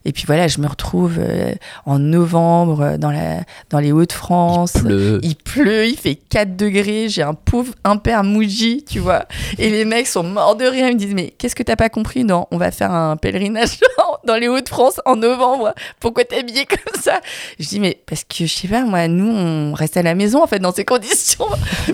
et 0.03 0.11
puis 0.11 0.25
voilà, 0.27 0.47
je 0.47 0.59
me 0.59 0.67
retrouve 0.67 1.15
euh, 1.19 1.53
en 1.85 1.99
novembre 1.99 2.81
euh, 2.81 2.97
dans, 2.97 3.11
la, 3.11 3.41
dans 3.69 3.79
les 3.79 3.91
Hauts-de-France. 3.91 4.73
Il 4.75 4.81
pleut. 4.83 5.19
Il 5.23 5.35
pleut, 5.35 5.87
il 5.87 5.97
fait 5.97 6.15
4 6.15 6.55
degrés, 6.55 7.07
j'ai 7.09 7.23
un 7.23 7.33
pauvre 7.33 7.73
impère 7.83 8.23
Mouji, 8.23 8.83
tu 8.87 8.99
vois. 8.99 9.25
Et 9.57 9.69
les 9.69 9.85
mecs 9.85 10.07
sont 10.07 10.23
morts 10.23 10.55
de 10.55 10.65
rire, 10.65 10.87
ils 10.89 10.93
me 10.95 10.99
disent 10.99 11.13
Mais 11.13 11.33
qu'est-ce 11.37 11.55
que 11.55 11.63
t'as 11.63 11.75
pas 11.75 11.89
compris? 11.89 12.23
Non, 12.23 12.45
on 12.51 12.57
va 12.57 12.71
faire 12.71 12.91
un 12.91 13.17
pèlerinage 13.17 13.79
dans 14.25 14.35
les 14.35 14.47
Hauts-de-France 14.47 14.99
en 15.05 15.15
novembre. 15.15 15.73
Pourquoi 15.99 16.23
t'es 16.25 16.39
habillé 16.39 16.65
comme 16.69 17.01
ça? 17.01 17.19
Je 17.59 17.67
dis 17.67 17.79
Mais 17.79 17.99
parce 18.05 18.23
que 18.23 18.45
je 18.45 18.53
sais 18.53 18.67
pas, 18.67 18.83
moi, 18.83 19.07
nous, 19.07 19.29
on 19.29 19.73
reste 19.73 19.97
à 19.97 20.03
la 20.03 20.13
maison 20.15 20.43
en 20.43 20.47
fait 20.47 20.59
dans 20.59 20.73
ces 20.73 20.85
conditions 20.85 21.45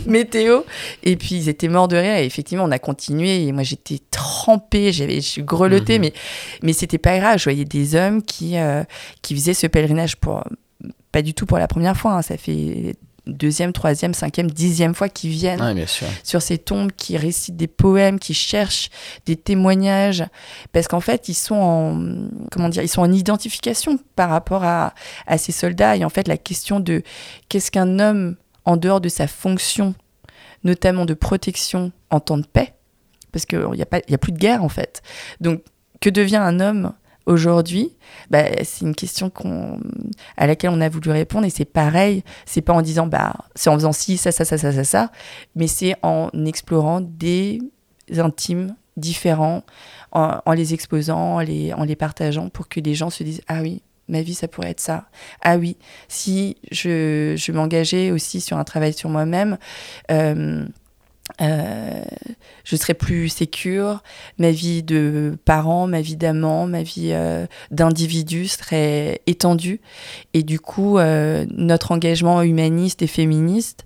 météo. 0.06 0.62
Et 1.04 1.15
puis 1.15 1.36
ils 1.36 1.49
étaient 1.49 1.67
morts 1.67 1.88
de 1.88 1.97
rire 1.97 2.15
et 2.15 2.25
effectivement, 2.25 2.65
on 2.65 2.71
a 2.71 2.80
continué. 2.80 3.45
Et 3.45 3.51
moi, 3.51 3.63
j'étais 3.63 3.99
trempée, 4.12 4.91
j'avais, 4.91 5.15
je 5.15 5.27
suis 5.27 5.43
grelottée, 5.43 5.95
Mhm. 5.99 6.01
mais, 6.01 6.13
mais 6.63 6.74
c'était 6.74 6.98
pas 6.98 7.17
grave. 7.20 7.38
Je 7.39 7.44
voyais 7.46 7.65
des 7.65 7.96
hommes 7.96 8.22
qui, 8.22 8.58
euh, 8.58 8.84
qui 9.22 9.36
faisaient 9.36 9.54
ce 9.54 9.67
pèlerinage 9.67 10.17
pour. 10.17 10.44
Pas 11.12 11.22
du 11.22 11.34
tout 11.34 11.46
pour 11.46 11.58
la 11.58 11.67
première 11.67 11.98
fois, 11.98 12.13
hein, 12.13 12.22
ça 12.22 12.38
fait 12.38 12.96
deuxième, 13.28 13.72
troisième, 13.72 14.13
cinquième, 14.15 14.50
dixième 14.50 14.96
fois 14.96 15.08
qu'ils 15.10 15.30
viennent 15.30 15.62
Ouais, 15.62 15.74
bien 15.76 15.86
sûr. 15.86 16.08
sur 16.24 16.41
ces 16.41 16.58
tombes, 16.58 16.91
qui 16.91 17.17
récitent 17.17 17.56
des 17.58 17.67
poèmes, 17.67 18.17
qui 18.17 18.34
cherchent 18.34 18.89
des 19.28 19.36
témoignages, 19.36 20.24
parce 20.72 20.88
qu'en 20.88 21.02
fait, 21.02 21.30
ils 21.30 21.36
sont 21.36 21.56
en, 21.56 22.30
comment 22.52 22.67
dire, 22.70 22.82
ils 22.82 22.88
sont 22.89 23.02
en 23.02 23.12
identification 23.12 24.00
par 24.15 24.30
rapport 24.32 24.63
à, 24.63 24.94
à 25.28 25.38
ces 25.38 25.52
soldats. 25.52 25.96
Et 25.98 26.04
en 26.04 26.10
fait, 26.10 26.28
la 26.28 26.38
question 26.38 26.80
de 26.80 27.04
qu'est-ce 27.50 27.70
qu'un 27.70 28.00
homme, 28.00 28.38
en 28.65 28.76
dehors 28.78 29.02
de 29.02 29.10
sa 29.10 29.28
fonction, 29.28 29.94
notamment 30.63 31.06
de 31.06 31.13
protection 31.13 31.91
en 32.10 32.20
temps 32.20 32.38
de 32.38 32.46
paix, 32.48 32.74
parce 33.32 33.46
qu'il 33.46 33.60
n'y 33.74 33.82
a, 33.82 33.86
pas- 33.86 34.00
il 34.08 34.12
y 34.12 34.15
a 34.15 34.17
plus 34.17 34.32
de 34.32 34.38
guerre, 34.39 34.63
en 34.63 34.70
fait. 34.70 35.02
Donc, 35.41 35.62
que 36.02 36.10
devient 36.10 36.38
un 36.38 36.60
homme 36.60 36.94
aujourd'hui 37.26 37.96
bah, 38.30 38.44
C'est 38.64 38.86
une 38.86 38.96
question 38.96 39.32
à 40.38 40.48
laquelle 40.48 40.72
on 40.72 40.82
a 40.82 40.90
voulu 40.90 41.12
répondre, 41.12 41.46
et 41.46 41.50
c'est 41.50 41.66
pareil, 41.66 42.24
c'est 42.46 42.62
pas 42.62 42.74
en 42.74 42.82
disant, 42.82 43.08
bah, 43.08 43.34
c'est 43.56 43.70
en 43.70 43.76
faisant 43.76 43.94
ci, 43.94 44.18
ça, 44.18 44.32
ça, 44.32 44.44
ça, 44.44 44.58
ça, 44.58 44.72
ça, 44.74 44.84
ça, 44.84 45.12
mais 45.56 45.68
c'est 45.68 45.96
en 46.04 46.30
explorant 46.46 47.02
des 47.02 47.62
intimes 48.18 48.76
différents, 48.98 49.64
en, 50.12 50.40
en 50.46 50.52
les 50.52 50.74
exposant, 50.74 51.36
en 51.36 51.40
les, 51.40 51.74
en 51.74 51.84
les 51.86 51.96
partageant 51.96 52.50
pour 52.50 52.68
que 52.68 52.80
les 52.82 52.94
gens 52.94 53.10
se 53.10 53.24
disent 53.24 53.42
Ah 53.48 53.62
oui, 53.62 53.82
ma 54.10 54.22
vie, 54.22 54.34
ça 54.34 54.48
pourrait 54.48 54.72
être 54.72 54.82
ça. 54.82 55.06
Ah 55.42 55.58
oui, 55.58 55.78
si 56.08 56.58
je, 56.72 57.36
je 57.38 57.52
m'engageais 57.52 58.12
aussi 58.12 58.42
sur 58.42 58.58
un 58.58 58.64
travail 58.64 58.94
sur 58.94 59.10
moi-même, 59.10 59.58
euh, 60.12 60.66
euh, 61.39 62.04
je 62.63 62.76
serais 62.76 62.94
plus 62.94 63.30
sécure, 63.30 64.04
ma 64.38 64.52
vie 64.52 64.84
de 64.84 65.38
parent, 65.46 65.88
ma 65.88 66.02
vie 66.02 66.17
d'amant, 66.17 66.67
ma 66.67 66.84
vie 66.84 67.12
euh, 67.12 67.46
d'individu 67.70 68.48
serait 68.48 69.22
étendue. 69.28 69.82
Et 70.34 70.44
du 70.44 70.60
coup, 70.60 70.98
euh, 70.98 71.46
notre 71.52 71.91
engagement 71.91 72.41
humaniste 72.41 73.02
et 73.02 73.08
féministe, 73.08 73.86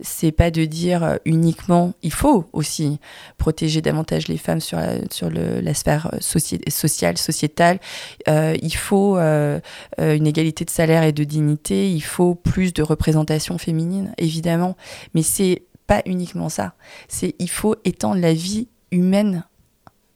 c'est 0.00 0.32
pas 0.32 0.50
de 0.50 0.64
dire 0.64 1.18
uniquement, 1.24 1.94
il 2.02 2.12
faut 2.12 2.48
aussi 2.52 3.00
protéger 3.38 3.80
davantage 3.80 4.28
les 4.28 4.36
femmes 4.36 4.60
sur 4.60 4.78
la, 4.78 4.96
sur 5.10 5.30
le, 5.30 5.60
la 5.60 5.74
sphère 5.74 6.10
soci- 6.20 6.68
sociale, 6.70 7.16
sociétale. 7.16 7.78
Il 8.26 8.76
faut 8.76 9.16
une 9.16 10.26
égalité 10.26 10.64
de 10.66 10.70
salaire 10.70 11.02
et 11.02 11.12
de 11.12 11.24
dignité. 11.24 11.90
Il 11.90 12.02
faut 12.02 12.34
plus 12.34 12.74
de 12.74 12.82
représentation 12.82 13.56
féminine, 13.56 14.12
évidemment. 14.18 14.76
Mais 15.14 15.22
c'est 15.22 15.62
pas 15.86 16.02
uniquement 16.06 16.48
ça. 16.48 16.74
C'est 17.08 17.34
il 17.38 17.50
faut 17.50 17.76
étendre 17.84 18.20
la 18.20 18.32
vie 18.32 18.68
humaine 18.90 19.44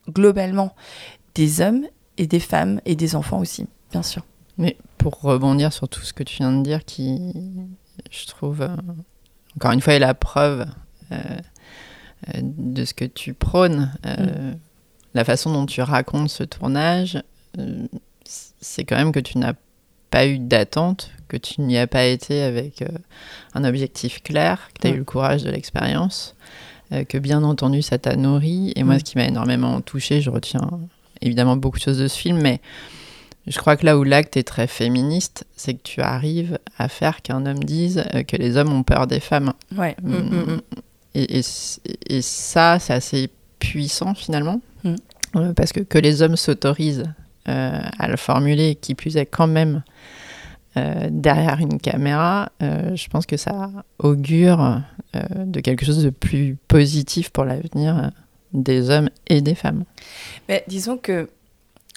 globalement 0.08 0.74
des 1.34 1.60
hommes 1.60 1.86
et 2.18 2.26
des 2.26 2.40
femmes 2.40 2.80
et 2.84 2.96
des 2.96 3.14
enfants 3.14 3.38
aussi, 3.38 3.66
bien 3.90 4.02
sûr. 4.02 4.24
Mais 4.58 4.76
pour 4.98 5.20
rebondir 5.20 5.72
sur 5.72 5.88
tout 5.88 6.02
ce 6.02 6.12
que 6.12 6.22
tu 6.22 6.36
viens 6.38 6.52
de 6.52 6.62
dire, 6.62 6.84
qui, 6.84 7.32
je 8.10 8.26
trouve, 8.26 8.62
euh, 8.62 8.76
encore 9.56 9.72
une 9.72 9.80
fois, 9.80 9.94
est 9.94 9.98
la 9.98 10.14
preuve 10.14 10.66
euh, 11.12 11.16
euh, 12.28 12.40
de 12.42 12.84
ce 12.84 12.92
que 12.92 13.04
tu 13.06 13.32
prônes, 13.32 13.92
euh, 14.04 14.52
la 15.14 15.24
façon 15.24 15.52
dont 15.52 15.66
tu 15.66 15.80
racontes 15.80 16.28
ce 16.28 16.44
tournage, 16.44 17.22
c'est 18.24 18.84
quand 18.84 18.96
même 18.96 19.12
que 19.12 19.20
tu 19.20 19.38
n'as 19.38 19.54
pas 20.10 20.26
eu 20.26 20.38
d'attente, 20.38 21.10
que 21.30 21.36
tu 21.36 21.60
n'y 21.60 21.78
as 21.78 21.86
pas 21.86 22.04
été 22.04 22.42
avec 22.42 22.82
euh, 22.82 22.88
un 23.54 23.64
objectif 23.64 24.22
clair, 24.22 24.68
que 24.74 24.82
tu 24.82 24.88
as 24.88 24.90
eu 24.90 24.98
le 24.98 25.04
courage 25.04 25.44
de 25.44 25.50
l'expérience, 25.50 26.34
euh, 26.92 27.04
que 27.04 27.18
bien 27.18 27.42
entendu 27.44 27.82
ça 27.82 27.98
t'a 27.98 28.16
nourri. 28.16 28.72
Et 28.74 28.82
moi, 28.82 28.98
ce 28.98 29.04
qui 29.04 29.16
m'a 29.16 29.24
énormément 29.24 29.80
touché, 29.80 30.20
je 30.20 30.28
retiens 30.28 30.68
évidemment 31.22 31.56
beaucoup 31.56 31.78
de 31.78 31.84
choses 31.84 31.98
de 31.98 32.08
ce 32.08 32.18
film, 32.18 32.40
mais 32.40 32.60
je 33.46 33.56
crois 33.58 33.76
que 33.76 33.86
là 33.86 33.96
où 33.96 34.02
l'acte 34.02 34.36
est 34.36 34.42
très 34.42 34.66
féministe, 34.66 35.46
c'est 35.56 35.74
que 35.74 35.82
tu 35.82 36.00
arrives 36.00 36.58
à 36.76 36.88
faire 36.88 37.22
qu'un 37.22 37.46
homme 37.46 37.62
dise 37.62 38.04
euh, 38.14 38.24
que 38.24 38.36
les 38.36 38.56
hommes 38.56 38.72
ont 38.72 38.82
peur 38.82 39.06
des 39.06 39.20
femmes. 39.20 39.52
Ouais. 39.76 39.96
Mm, 40.02 40.14
mm, 40.14 40.52
mm. 40.54 40.60
Et, 41.14 41.40
et 42.08 42.22
ça, 42.22 42.78
c'est 42.78 42.92
assez 42.92 43.30
puissant 43.58 44.14
finalement, 44.14 44.60
parce 45.56 45.72
que 45.72 45.80
que 45.80 45.98
les 45.98 46.22
hommes 46.22 46.36
s'autorisent 46.36 47.04
à 47.46 48.06
le 48.06 48.16
formuler, 48.16 48.76
qui 48.76 48.94
plus 48.94 49.16
est 49.16 49.26
quand 49.26 49.48
même 49.48 49.82
euh, 50.76 51.08
derrière 51.10 51.58
une 51.58 51.78
caméra, 51.80 52.50
euh, 52.62 52.94
je 52.96 53.08
pense 53.08 53.26
que 53.26 53.36
ça 53.36 53.70
augure 53.98 54.80
euh, 55.16 55.20
de 55.44 55.60
quelque 55.60 55.84
chose 55.84 56.02
de 56.04 56.10
plus 56.10 56.56
positif 56.68 57.30
pour 57.30 57.44
l'avenir 57.44 58.10
des 58.52 58.90
hommes 58.90 59.10
et 59.28 59.40
des 59.40 59.54
femmes. 59.54 59.84
Mais 60.48 60.64
disons 60.68 60.96
que 60.96 61.28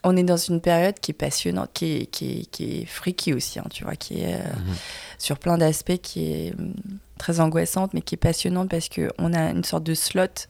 on 0.05 0.17
est 0.17 0.23
dans 0.23 0.35
une 0.37 0.59
période 0.59 0.95
qui 0.99 1.11
est 1.11 1.13
passionnante, 1.13 1.69
qui 1.73 1.93
est, 1.93 2.05
qui 2.07 2.39
est, 2.41 2.45
qui 2.51 2.81
est 2.81 2.85
freaky 2.85 3.33
aussi, 3.33 3.57
hein, 3.59 3.65
tu 3.71 3.85
vois, 3.85 3.95
qui 3.95 4.19
est 4.21 4.33
euh, 4.35 4.37
Mhm. 4.39 4.75
sur 5.17 5.39
plein 5.39 5.57
d'aspects, 5.57 5.97
qui 6.01 6.25
est 6.33 6.53
hum, 6.59 6.73
très 7.17 7.39
angoissante, 7.39 7.93
mais 7.93 8.01
qui 8.01 8.15
est 8.15 8.17
passionnante 8.17 8.69
parce 8.69 8.89
qu'on 8.89 9.33
a 9.33 9.51
une 9.51 9.63
sorte 9.63 9.83
de 9.85 9.93
slot 9.93 10.47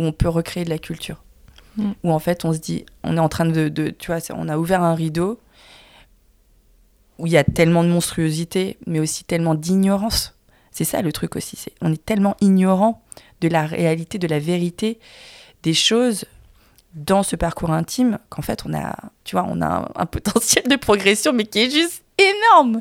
où 0.00 0.04
on 0.06 0.12
peut 0.12 0.28
recréer 0.28 0.64
de 0.64 0.70
la 0.70 0.78
culture. 0.78 1.22
Mm. 1.76 1.92
Où 2.02 2.10
en 2.10 2.18
fait, 2.18 2.44
on 2.44 2.52
se 2.52 2.58
dit, 2.58 2.84
on 3.04 3.16
est 3.16 3.20
en 3.20 3.28
train 3.28 3.46
de, 3.46 3.68
de- 3.68 3.90
tu 3.90 4.10
vois, 4.10 4.18
on 4.34 4.48
a 4.48 4.58
ouvert 4.58 4.82
un 4.82 4.94
rideau 4.96 5.38
où 7.20 7.26
il 7.26 7.32
y 7.32 7.36
a 7.36 7.44
tellement 7.44 7.84
de 7.84 7.88
monstruosité, 7.88 8.78
mais 8.86 9.00
aussi 9.00 9.24
tellement 9.24 9.54
d'ignorance. 9.54 10.36
C'est 10.72 10.84
ça 10.84 11.02
le 11.02 11.12
truc 11.12 11.36
aussi, 11.36 11.58
on 11.80 11.92
est 11.92 12.04
tellement 12.04 12.36
ignorant 12.40 13.02
de 13.40 13.48
la 13.48 13.66
réalité, 13.66 14.18
de 14.18 14.26
la 14.26 14.38
vérité 14.38 14.98
des 15.62 15.74
choses 15.74 16.24
dans 16.94 17.22
ce 17.22 17.36
parcours 17.36 17.70
intime 17.70 18.18
qu'en 18.30 18.42
fait 18.42 18.64
on 18.66 18.74
a, 18.74 18.94
tu 19.24 19.36
vois, 19.36 19.46
on 19.48 19.60
a 19.60 19.66
un, 19.66 19.88
un 19.94 20.06
potentiel 20.06 20.64
de 20.68 20.76
progression 20.76 21.32
mais 21.32 21.44
qui 21.44 21.60
est 21.60 21.70
juste 21.70 22.02
énorme. 22.20 22.80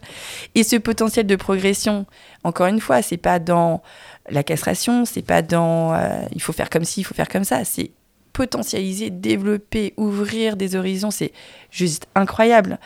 Et 0.55 0.63
ce 0.63 0.75
potentiel 0.75 1.25
de 1.25 1.35
progression, 1.35 2.05
encore 2.43 2.67
une 2.67 2.79
fois, 2.79 3.01
c'est 3.01 3.17
pas 3.17 3.39
dans 3.39 3.81
la 4.29 4.43
castration, 4.43 5.05
c'est 5.05 5.21
pas 5.21 5.41
dans 5.41 5.93
euh, 5.93 6.21
il 6.33 6.41
faut 6.41 6.53
faire 6.53 6.69
comme 6.69 6.85
ci, 6.85 7.01
il 7.01 7.03
faut 7.03 7.15
faire 7.15 7.27
comme 7.29 7.43
ça, 7.43 7.63
c'est 7.63 7.91
potentialiser, 8.33 9.09
développer, 9.09 9.93
ouvrir 9.97 10.55
des 10.55 10.75
horizons, 10.75 11.11
c'est 11.11 11.33
juste 11.71 12.07
incroyable. 12.15 12.79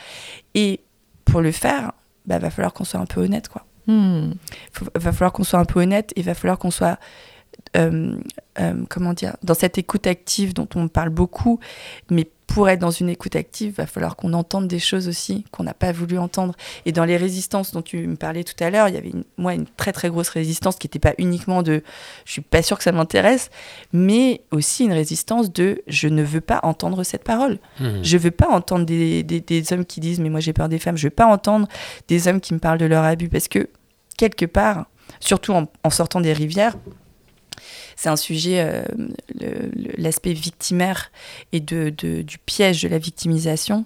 Et 0.55 0.79
pour 1.33 1.41
le 1.41 1.51
faire, 1.51 1.91
bah, 2.27 2.37
va 2.37 2.49
falloir 2.51 2.73
qu'on 2.73 2.83
soit 2.85 2.99
un 2.99 3.05
peu 3.07 3.21
honnête, 3.21 3.49
quoi. 3.49 3.65
Hmm. 3.87 4.33
Faut- 4.71 4.85
va 4.95 5.11
falloir 5.11 5.33
qu'on 5.33 5.43
soit 5.43 5.59
un 5.59 5.65
peu 5.65 5.81
honnête 5.81 6.13
et 6.15 6.21
va 6.21 6.35
falloir 6.35 6.57
qu'on 6.59 6.71
soit 6.71 6.97
euh, 7.75 8.15
euh, 8.59 8.73
comment 8.89 9.13
dire 9.13 9.35
dans 9.43 9.53
cette 9.55 9.77
écoute 9.77 10.05
active 10.07 10.53
dont 10.53 10.67
on 10.75 10.87
parle 10.87 11.09
beaucoup 11.09 11.59
mais 12.11 12.29
pour 12.45 12.69
être 12.69 12.79
dans 12.81 12.91
une 12.91 13.09
écoute 13.09 13.35
active 13.35 13.73
va 13.77 13.87
falloir 13.87 14.15
qu'on 14.15 14.33
entende 14.33 14.67
des 14.67 14.77
choses 14.77 15.07
aussi 15.07 15.43
qu'on 15.51 15.63
n'a 15.63 15.73
pas 15.73 15.91
voulu 15.91 16.19
entendre 16.19 16.53
et 16.85 16.91
dans 16.91 17.05
les 17.05 17.17
résistances 17.17 17.71
dont 17.71 17.81
tu 17.81 18.05
me 18.05 18.15
parlais 18.15 18.43
tout 18.43 18.61
à 18.63 18.69
l'heure 18.69 18.89
il 18.89 18.93
y 18.93 18.97
avait 18.97 19.09
une- 19.09 19.23
moi 19.37 19.55
une 19.55 19.65
très 19.65 19.91
très 19.91 20.09
grosse 20.09 20.29
résistance 20.29 20.75
qui 20.75 20.85
n'était 20.85 20.99
pas 20.99 21.13
uniquement 21.17 21.63
de 21.63 21.81
je 22.25 22.31
suis 22.33 22.41
pas 22.41 22.61
sûre 22.61 22.77
que 22.77 22.83
ça 22.83 22.91
m'intéresse 22.91 23.49
mais 23.91 24.41
aussi 24.51 24.83
une 24.83 24.93
résistance 24.93 25.51
de 25.51 25.81
je 25.87 26.07
ne 26.07 26.21
veux 26.21 26.41
pas 26.41 26.59
entendre 26.63 27.03
cette 27.03 27.23
parole 27.23 27.57
Mhm. 27.79 28.03
je 28.03 28.17
veux 28.17 28.29
pas 28.31 28.49
entendre 28.49 28.85
des, 28.85 29.23
des- 29.23 29.41
des 29.41 29.73
hommes 29.73 29.85
qui 29.85 29.99
disent 29.99 30.19
mais 30.19 30.29
moi 30.29 30.41
j'ai 30.41 30.53
peur 30.53 30.69
des 30.69 30.77
femmes. 30.79 30.97
Je 30.97 31.07
veux 31.07 31.11
pas 31.11 31.25
entendre 31.25 31.67
des 32.07 32.27
hommes 32.27 32.39
qui 32.41 32.53
me 32.53 32.59
parlent 32.59 32.77
de 32.77 32.85
leur 32.85 33.03
abus 33.03 33.29
parce 33.29 33.47
que 33.47 33.67
quelque 34.17 34.45
part, 34.45 34.85
surtout 35.19 35.53
en, 35.53 35.67
en 35.83 35.89
sortant 35.89 36.21
des 36.21 36.33
rivières, 36.33 36.75
c'est 37.95 38.09
un 38.09 38.15
sujet, 38.15 38.61
euh, 38.61 38.83
l'aspect 39.97 40.33
victimaire 40.33 41.11
et 41.51 41.59
de, 41.59 41.93
de- 41.97 42.21
du 42.21 42.37
piège 42.37 42.81
de 42.83 42.87
la 42.87 42.97
victimisation. 42.97 43.85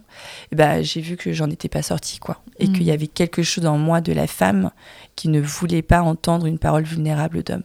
Ben, 0.52 0.82
j'ai 0.84 1.02
vu 1.02 1.18
que 1.18 1.34
j'en 1.34 1.50
étais 1.50 1.70
pas 1.70 1.82
sortie 1.82 2.20
quoi, 2.20 2.42
et 2.60 2.68
Mm. 2.68 2.74
qu'il 2.74 2.84
y 2.84 2.92
avait 2.92 3.08
quelque 3.08 3.44
chose 3.44 3.66
en 3.66 3.78
moi 3.78 4.02
de 4.02 4.14
la 4.14 4.28
femme 4.28 4.72
qui 5.16 5.30
ne 5.30 5.40
voulait 5.42 5.82
pas 5.82 6.02
entendre 6.02 6.46
une 6.46 6.60
parole 6.60 6.84
vulnérable 6.84 7.44
d'homme. 7.44 7.64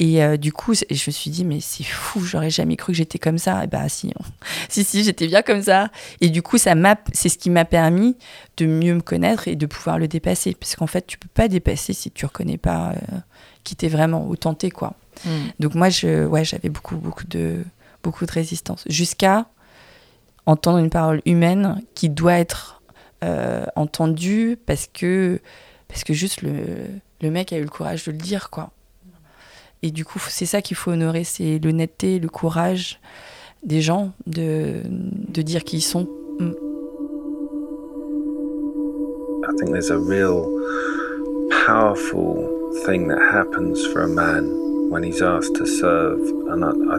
Et 0.00 0.24
euh, 0.24 0.36
du 0.36 0.52
coup, 0.52 0.74
je 0.74 0.82
me 0.90 1.12
suis 1.12 1.30
dit, 1.30 1.44
mais 1.44 1.60
c'est 1.60 1.84
fou, 1.84 2.24
j'aurais 2.24 2.50
jamais 2.50 2.74
cru 2.74 2.92
que 2.92 2.96
j'étais 2.96 3.20
comme 3.20 3.38
ça. 3.38 3.62
Et 3.62 3.68
bah, 3.68 3.88
si, 3.88 4.12
si, 4.68 4.82
si, 4.82 5.04
j'étais 5.04 5.28
bien 5.28 5.42
comme 5.42 5.62
ça. 5.62 5.90
Et 6.20 6.30
du 6.30 6.42
coup, 6.42 6.58
ça 6.58 6.74
m'a, 6.74 6.96
c'est 7.12 7.28
ce 7.28 7.38
qui 7.38 7.48
m'a 7.48 7.64
permis 7.64 8.16
de 8.56 8.66
mieux 8.66 8.94
me 8.94 9.00
connaître 9.02 9.46
et 9.46 9.54
de 9.54 9.66
pouvoir 9.66 9.98
le 10.00 10.08
dépasser. 10.08 10.56
Parce 10.58 10.74
qu'en 10.74 10.88
fait, 10.88 11.06
tu 11.06 11.16
peux 11.16 11.28
pas 11.32 11.46
dépasser 11.46 11.92
si 11.92 12.10
tu 12.10 12.26
reconnais 12.26 12.58
pas 12.58 12.90
euh, 12.90 13.18
qui 13.62 13.76
t'es 13.76 13.88
vraiment, 13.88 14.26
ou 14.26 14.34
tenter, 14.34 14.70
quoi. 14.72 14.94
Hmm. 15.24 15.48
Donc 15.60 15.74
moi, 15.74 15.88
je, 15.88 16.26
ouais, 16.26 16.44
j'avais 16.44 16.68
beaucoup, 16.68 16.96
beaucoup 16.96 17.24
de, 17.26 17.64
beaucoup 18.02 18.26
de 18.26 18.32
résistance. 18.32 18.84
Jusqu'à 18.88 19.46
entendre 20.46 20.78
une 20.78 20.90
parole 20.90 21.22
humaine 21.26 21.82
qui 21.94 22.08
doit 22.08 22.34
être 22.34 22.82
euh, 23.22 23.64
entendue 23.76 24.58
parce 24.66 24.88
que, 24.92 25.40
parce 25.88 26.04
que 26.04 26.12
juste 26.12 26.42
le, 26.42 26.54
le 27.20 27.30
mec 27.30 27.52
a 27.52 27.58
eu 27.58 27.62
le 27.62 27.68
courage 27.68 28.04
de 28.04 28.12
le 28.12 28.18
dire, 28.18 28.50
quoi. 28.50 28.70
Et 29.82 29.90
du 29.90 30.04
coup, 30.04 30.20
c'est 30.28 30.46
ça 30.46 30.62
qu'il 30.62 30.76
faut 30.76 30.92
honorer, 30.92 31.24
c'est 31.24 31.58
l'honnêteté, 31.58 32.20
le 32.20 32.28
courage 32.28 33.00
des 33.64 33.80
gens 33.80 34.12
de, 34.26 34.82
de 34.88 35.42
dire 35.42 35.64
qui 35.64 35.78
ils 35.78 35.82
sont. 35.82 36.08
I 39.44 39.54
think 39.58 39.72
there's 39.72 39.90
a 39.90 39.98
real 39.98 40.46
powerful 41.66 42.48
thing 42.86 43.08
that 43.08 43.18
happens 43.20 43.84
for 43.92 44.02
a 44.02 44.08
man 44.08 44.71
when 44.92 45.02
he's 45.02 45.22
asked 45.22 45.54
to 45.56 45.66
serve. 45.66 46.20
And 46.52 46.60
I, 46.64 46.72
I, 46.94 46.96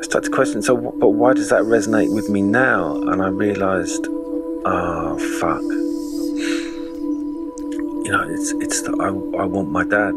I 0.00 0.02
start 0.02 0.24
to 0.24 0.30
question, 0.30 0.60
so, 0.62 0.76
but 0.76 1.10
why 1.10 1.32
does 1.32 1.48
that 1.50 1.62
resonate 1.62 2.12
with 2.12 2.28
me 2.28 2.42
now? 2.42 2.96
And 3.08 3.22
I 3.22 3.28
realized, 3.28 4.08
ah, 4.66 5.16
fuck. 5.40 5.62
You 8.04 8.10
know, 8.10 8.24
it's, 8.34 8.50
it's 8.64 8.82
the, 8.82 8.92
I, 9.00 9.08
I 9.42 9.46
want 9.46 9.70
my 9.70 9.84
dad. 9.84 10.14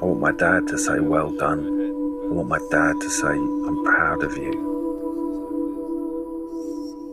I 0.00 0.04
want 0.08 0.20
my 0.20 0.32
dad 0.32 0.66
to 0.68 0.78
say, 0.78 0.98
well 1.00 1.30
done. 1.36 1.60
I 2.28 2.32
want 2.32 2.48
my 2.48 2.60
dad 2.70 2.94
to 3.04 3.10
say, 3.10 3.34
I'm 3.68 3.84
proud 3.84 4.22
of 4.24 4.36
you. 4.36 4.54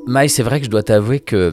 Maï, 0.07 0.29
c'est 0.29 0.43
vrai 0.43 0.59
que 0.59 0.65
je 0.65 0.69
dois 0.69 0.83
t'avouer 0.83 1.19
que 1.19 1.51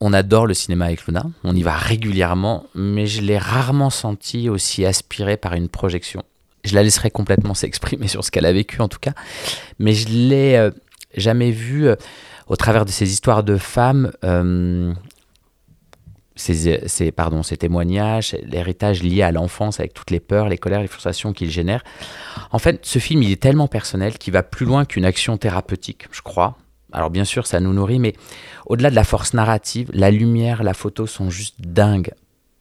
on 0.00 0.12
adore 0.12 0.46
le 0.46 0.54
cinéma 0.54 0.86
avec 0.86 1.06
Luna, 1.06 1.24
on 1.44 1.54
y 1.54 1.62
va 1.62 1.76
régulièrement, 1.76 2.66
mais 2.74 3.06
je 3.06 3.22
l'ai 3.22 3.38
rarement 3.38 3.90
senti 3.90 4.50
aussi 4.50 4.84
aspiré 4.84 5.36
par 5.36 5.54
une 5.54 5.68
projection. 5.68 6.22
Je 6.66 6.74
la 6.74 6.82
laisserai 6.82 7.10
complètement 7.10 7.54
s'exprimer 7.54 8.08
sur 8.08 8.24
ce 8.24 8.30
qu'elle 8.30 8.46
a 8.46 8.52
vécu 8.52 8.80
en 8.82 8.88
tout 8.88 8.98
cas, 9.00 9.12
mais 9.78 9.92
je 9.94 10.08
l'ai 10.08 10.56
euh, 10.56 10.70
jamais 11.16 11.50
vue 11.50 11.88
euh, 11.88 11.96
au 12.48 12.56
travers 12.56 12.84
de 12.84 12.90
ces 12.90 13.10
histoires 13.10 13.42
de 13.42 13.56
femmes, 13.56 14.12
euh, 14.24 14.92
ces, 16.34 16.86
ces- 16.86 17.12
témoignages, 17.58 18.36
l'héritage 18.44 19.02
lié 19.02 19.22
à 19.22 19.32
l'enfance 19.32 19.80
avec 19.80 19.94
toutes 19.94 20.10
les 20.10 20.20
peurs, 20.20 20.48
les 20.48 20.58
colères, 20.58 20.82
les 20.82 20.86
frustrations 20.86 21.32
qu'il 21.32 21.50
génère. 21.50 21.82
En 22.50 22.58
fait, 22.58 22.84
ce 22.84 22.98
film, 22.98 23.22
il 23.22 23.32
est 23.32 23.40
tellement 23.40 23.68
personnel 23.68 24.18
qu'il 24.18 24.32
va 24.34 24.42
plus 24.42 24.66
loin 24.66 24.84
qu'une 24.84 25.04
action 25.06 25.38
thérapeutique, 25.38 26.08
je 26.12 26.20
crois. 26.20 26.58
Alors 26.92 27.10
bien 27.10 27.24
sûr, 27.24 27.46
ça 27.46 27.58
nous 27.60 27.72
nourrit, 27.72 27.98
mais 27.98 28.14
au-delà 28.66 28.90
de 28.90 28.94
la 28.94 29.04
force 29.04 29.34
narrative, 29.34 29.90
la 29.92 30.10
lumière, 30.10 30.62
la 30.62 30.74
photo 30.74 31.06
sont 31.06 31.30
juste 31.30 31.56
dingues. 31.60 32.12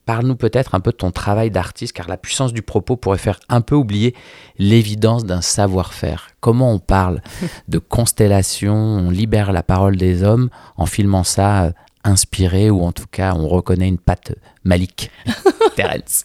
Parle-nous 0.05 0.35
peut-être 0.35 0.75
un 0.75 0.79
peu 0.79 0.91
de 0.91 0.97
ton 0.97 1.11
travail 1.11 1.49
d'artiste, 1.51 1.93
car 1.93 2.07
la 2.07 2.17
puissance 2.17 2.53
du 2.53 2.61
propos 2.61 2.95
pourrait 2.95 3.17
faire 3.17 3.39
un 3.49 3.61
peu 3.61 3.75
oublier 3.75 4.15
l'évidence 4.57 5.25
d'un 5.25 5.41
savoir-faire. 5.41 6.29
Comment 6.39 6.71
on 6.71 6.79
parle 6.79 7.21
de 7.67 7.79
constellation, 7.79 8.75
on 8.75 9.09
libère 9.09 9.51
la 9.51 9.63
parole 9.63 9.95
des 9.97 10.23
hommes 10.23 10.49
en 10.77 10.85
filmant 10.85 11.23
ça 11.23 11.65
euh, 11.65 11.71
inspiré, 12.03 12.69
ou 12.69 12.83
en 12.83 12.91
tout 12.91 13.07
cas 13.09 13.33
on 13.33 13.47
reconnaît 13.47 13.87
une 13.87 13.97
patte 13.97 14.33
Malik, 14.63 15.11
Terence. 15.75 16.23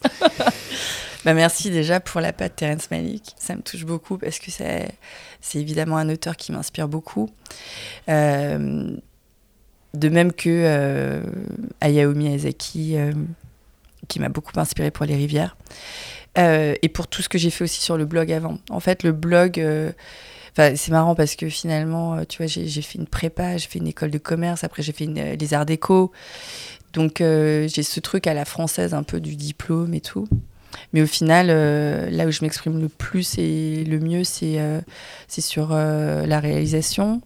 Bah 1.24 1.34
merci 1.34 1.70
déjà 1.70 2.00
pour 2.00 2.20
la 2.20 2.32
patte 2.32 2.56
Terrence 2.56 2.90
Malick. 2.90 3.34
Ça 3.36 3.54
me 3.54 3.60
touche 3.60 3.84
beaucoup 3.84 4.16
parce 4.16 4.38
que 4.38 4.50
c'est, 4.50 4.88
c'est 5.40 5.58
évidemment 5.58 5.98
un 5.98 6.08
auteur 6.08 6.36
qui 6.36 6.50
m'inspire 6.50 6.88
beaucoup. 6.88 7.28
Euh, 8.08 8.96
de 9.92 10.08
même 10.08 10.32
que 10.32 10.48
euh, 10.48 11.22
Hayao 11.80 12.14
Miyazaki, 12.14 12.96
euh, 12.96 13.12
qui 14.10 14.20
m'a 14.20 14.28
beaucoup 14.28 14.52
inspiré 14.58 14.90
pour 14.90 15.06
Les 15.06 15.16
Rivières. 15.16 15.56
Euh, 16.38 16.74
et 16.82 16.88
pour 16.88 17.08
tout 17.08 17.22
ce 17.22 17.28
que 17.28 17.38
j'ai 17.38 17.50
fait 17.50 17.64
aussi 17.64 17.80
sur 17.80 17.96
le 17.96 18.04
blog 18.04 18.30
avant. 18.30 18.58
En 18.70 18.80
fait, 18.80 19.02
le 19.02 19.12
blog, 19.12 19.58
euh, 19.58 19.90
c'est 20.56 20.90
marrant 20.90 21.14
parce 21.14 21.34
que 21.36 21.48
finalement, 21.48 22.14
euh, 22.14 22.24
tu 22.28 22.38
vois, 22.38 22.46
j'ai, 22.46 22.82
fait 22.82 22.98
une 22.98 23.06
prépa, 23.06 23.56
j'ai 23.56 23.68
fait 23.68 23.78
une 23.78 23.88
école 23.88 24.10
de 24.10 24.18
commerce, 24.18 24.62
après 24.62 24.82
j'ai 24.82 24.92
fait 24.92 25.06
les 25.06 25.54
arts 25.54 25.66
déco. 25.66 26.12
Donc 26.92 27.18
j'ai 27.18 27.82
ce 27.82 28.00
truc 28.00 28.26
à 28.26 28.34
la 28.34 28.44
française 28.44 28.94
un 28.94 29.04
peu 29.04 29.20
du 29.20 29.36
diplôme 29.36 29.94
et 29.94 30.00
tout. 30.00 30.28
Mais 30.92 31.02
au 31.02 31.06
final, 31.06 31.46
là 31.46 32.26
où 32.26 32.32
je 32.32 32.42
m'exprime 32.42 32.80
le 32.80 32.88
plus 32.88 33.38
et 33.38 33.84
le 33.84 34.00
mieux, 34.00 34.24
c'est 34.24 34.58
sur 35.38 35.70
la 35.70 36.40
réalisation, 36.40 37.22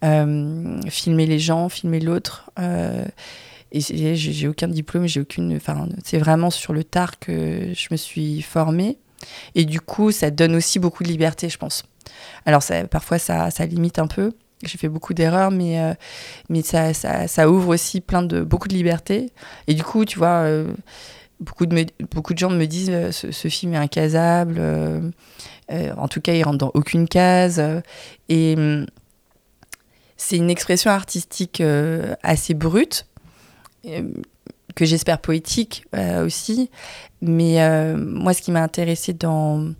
filmer 0.00 1.26
les 1.26 1.38
gens, 1.38 1.68
filmer 1.68 2.00
l'autre. 2.00 2.50
Et 3.74 4.14
j'ai 4.14 4.48
aucun 4.48 4.68
diplôme, 4.68 5.06
j'ai 5.06 5.20
aucune. 5.20 5.56
Enfin, 5.56 5.88
c'est 6.04 6.18
vraiment 6.18 6.50
sur 6.50 6.72
le 6.72 6.84
tard 6.84 7.18
que 7.18 7.72
je 7.74 7.88
me 7.90 7.96
suis 7.96 8.40
formée. 8.40 8.98
Et 9.54 9.64
du 9.64 9.80
coup, 9.80 10.12
ça 10.12 10.30
donne 10.30 10.54
aussi 10.54 10.78
beaucoup 10.78 11.02
de 11.02 11.08
liberté, 11.08 11.48
je 11.48 11.58
pense. 11.58 11.84
Alors, 12.46 12.62
parfois, 12.90 13.18
ça, 13.18 13.48
limite 13.66 13.98
un 13.98 14.06
peu. 14.06 14.32
J'ai 14.64 14.78
fait 14.78 14.88
beaucoup 14.88 15.12
d'erreurs, 15.14 15.50
mais, 15.50 15.80
euh, 15.80 15.92
mais 16.48 16.62
ça, 16.62 16.94
ça, 16.94 17.50
ouvre 17.50 17.68
aussi 17.68 18.00
plein 18.00 18.22
de, 18.22 18.42
beaucoup 18.42 18.68
de 18.68 18.74
liberté. 18.74 19.30
Et 19.66 19.74
du 19.74 19.82
coup, 19.82 20.04
tu 20.04 20.18
vois, 20.18 20.44
euh, 20.44 20.72
beaucoup, 21.40 21.66
de 21.66 21.74
me- 21.74 22.06
beaucoup 22.12 22.32
de 22.32 22.38
gens 22.38 22.50
me 22.50 22.64
disent 22.66 22.90
euh, 22.90 23.10
ce, 23.12 23.30
ce 23.32 23.48
film 23.48 23.74
est 23.74 23.78
incasable. 23.78 24.56
euh, 24.58 25.10
en 25.68 26.08
tout 26.08 26.20
cas, 26.20 26.34
il 26.34 26.42
rentre 26.44 26.58
dans 26.58 26.70
aucune 26.74 27.08
case. 27.08 27.62
et 28.28 28.54
hum, 28.56 28.86
c'est 30.16 30.36
une 30.36 30.48
expression 30.50 30.90
artistique 30.90 31.62
assez 32.22 32.54
brute, 32.54 33.06
que 34.74 34.84
j'espère 34.84 35.20
poétique 35.20 35.84
euh, 35.94 36.26
aussi. 36.26 36.70
Mais 37.20 37.62
euh, 37.62 37.96
moi, 37.96 38.34
ce 38.34 38.42
qui 38.42 38.50
m'a 38.50 38.62
intéressé 38.62 39.12
dans, 39.12 39.74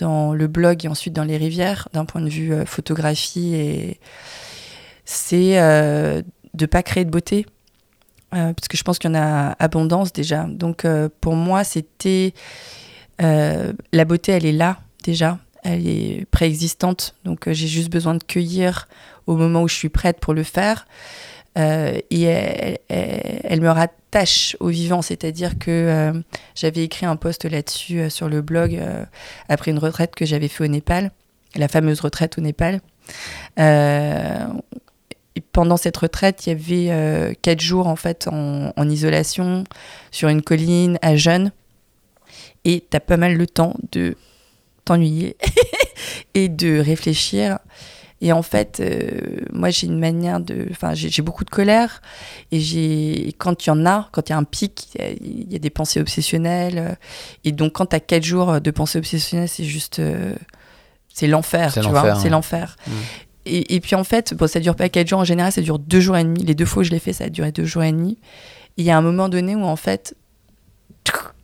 le 0.00 0.46
blog 0.46 0.84
et 0.84 0.88
ensuite 0.88 1.14
dans 1.14 1.24
les 1.24 1.36
rivières, 1.36 1.88
d'un 1.92 2.04
point 2.04 2.20
de 2.20 2.28
vue 2.28 2.52
euh, 2.52 2.64
photographie, 2.66 3.96
c'est 5.04 5.60
euh, 5.60 6.22
de 6.54 6.66
pas 6.66 6.82
créer 6.82 7.04
de 7.04 7.10
beauté. 7.10 7.46
Euh, 8.34 8.54
parce 8.54 8.66
que 8.66 8.78
je 8.78 8.82
pense 8.82 8.98
qu'il 8.98 9.10
y 9.10 9.12
en 9.12 9.20
a 9.20 9.54
abondance 9.58 10.12
déjà. 10.12 10.44
Donc 10.44 10.84
euh, 10.84 11.08
pour 11.20 11.36
moi, 11.36 11.64
c'était 11.64 12.32
euh, 13.20 13.72
la 13.92 14.04
beauté, 14.04 14.32
elle 14.32 14.46
est 14.46 14.52
là 14.52 14.80
déjà, 15.04 15.38
elle 15.64 15.86
est 15.86 16.26
préexistante. 16.30 17.14
Donc 17.24 17.50
j'ai 17.50 17.66
juste 17.66 17.90
besoin 17.90 18.14
de 18.14 18.24
cueillir 18.24 18.88
au 19.26 19.36
moment 19.36 19.62
où 19.62 19.68
je 19.68 19.74
suis 19.74 19.90
prête 19.90 20.18
pour 20.18 20.32
le 20.32 20.44
faire. 20.44 20.86
Et 21.56 22.22
elle, 22.24 23.60
me 23.60 23.68
rattache 23.68 24.56
au 24.60 24.68
vivant, 24.68 25.02
c'est-à-dire 25.02 25.58
que 25.58 26.12
j'avais 26.54 26.84
écrit 26.84 27.06
un 27.06 27.16
post 27.16 27.44
là-dessus 27.44 28.08
sur 28.10 28.28
le 28.28 28.40
blog 28.42 28.80
après 29.48 29.70
une 29.70 29.78
retraite 29.78 30.14
que 30.14 30.24
j'avais 30.24 30.48
fait 30.48 30.64
au 30.64 30.68
Népal, 30.68 31.10
la 31.56 31.68
fameuse 31.68 32.00
retraite 32.00 32.38
au 32.38 32.40
Népal. 32.40 32.80
Euh, 33.58 34.46
pendant 35.52 35.76
cette 35.76 35.96
retraite, 35.96 36.46
il 36.46 36.50
y 36.50 36.52
avait 36.52 36.90
euh, 36.90 37.32
quatre 37.40 37.60
jours 37.60 37.86
en 37.86 37.96
fait 37.96 38.28
en, 38.28 38.88
isolation 38.88 39.64
sur 40.10 40.28
une 40.28 40.42
colline 40.42 40.98
à 41.02 41.16
Jeune. 41.16 41.52
Et 42.64 42.84
tu 42.88 42.96
as 42.96 43.00
pas 43.00 43.16
mal 43.16 43.36
le 43.36 43.46
temps 43.46 43.74
de 43.92 44.16
t'ennuyer 44.84 45.36
et 46.34 46.48
de 46.48 46.78
réfléchir. 46.78 47.58
Et 48.24 48.32
en 48.32 48.42
fait, 48.42 48.78
euh, 48.80 49.10
moi 49.52 49.70
j'ai 49.70 49.88
une 49.88 49.98
manière 49.98 50.40
de. 50.40 50.68
Enfin, 50.70 50.94
j'ai 50.94 51.22
beaucoup 51.22 51.44
de 51.44 51.50
colère. 51.50 52.00
Et 52.52 52.60
j'ai 52.60 53.34
quand 53.36 53.66
il 53.66 53.68
y 53.68 53.70
en 53.70 53.84
a, 53.84 54.08
quand 54.12 54.28
il 54.28 54.32
y 54.32 54.34
a 54.34 54.38
un 54.38 54.44
pic, 54.44 54.90
il 54.94 55.48
y, 55.48 55.52
y, 55.52 55.56
a 55.56 55.58
des 55.58 55.70
pensées 55.70 56.00
obsessionnelles. 56.00 56.96
Et 57.42 57.50
donc, 57.50 57.72
quand 57.72 57.86
tu 57.86 57.96
as 57.96 58.00
quatre 58.00 58.22
jours 58.22 58.60
de 58.60 58.70
pensées 58.70 58.98
obsessionnelles, 58.98 59.48
c'est 59.48 59.64
juste. 59.64 59.98
Euh, 59.98 60.34
c'est 61.12 61.26
l'enfer, 61.26 61.74
tu 61.74 61.80
vois. 61.80 62.14
C'est 62.14 62.30
l'enfer. 62.30 62.76
Mmh. 62.86 62.90
Et, 63.44 63.74
et, 63.74 63.80
puis 63.80 63.96
en 63.96 64.04
fait, 64.04 64.34
bon, 64.34 64.46
ça 64.46 64.60
dure 64.60 64.76
pas 64.76 64.88
4 64.88 65.08
jours 65.08 65.18
en 65.18 65.24
général, 65.24 65.50
ça 65.50 65.60
dure 65.60 65.80
2 65.80 66.00
jours 66.00 66.16
et 66.16 66.22
demi. 66.22 66.44
Les 66.44 66.54
deux 66.54 66.64
fois 66.64 66.82
où 66.82 66.84
je 66.84 66.90
l'ai 66.90 67.00
fait, 67.00 67.12
ça 67.12 67.24
a 67.24 67.28
duré 67.28 67.50
2 67.50 67.64
jours 67.64 67.82
et 67.82 67.90
demi. 67.90 68.18
Et 68.76 68.82
il 68.82 68.84
y 68.84 68.90
a 68.92 68.96
un 68.96 69.02
moment 69.02 69.28
donné 69.28 69.56
où 69.56 69.64
en 69.64 69.76
fait, 69.76 70.14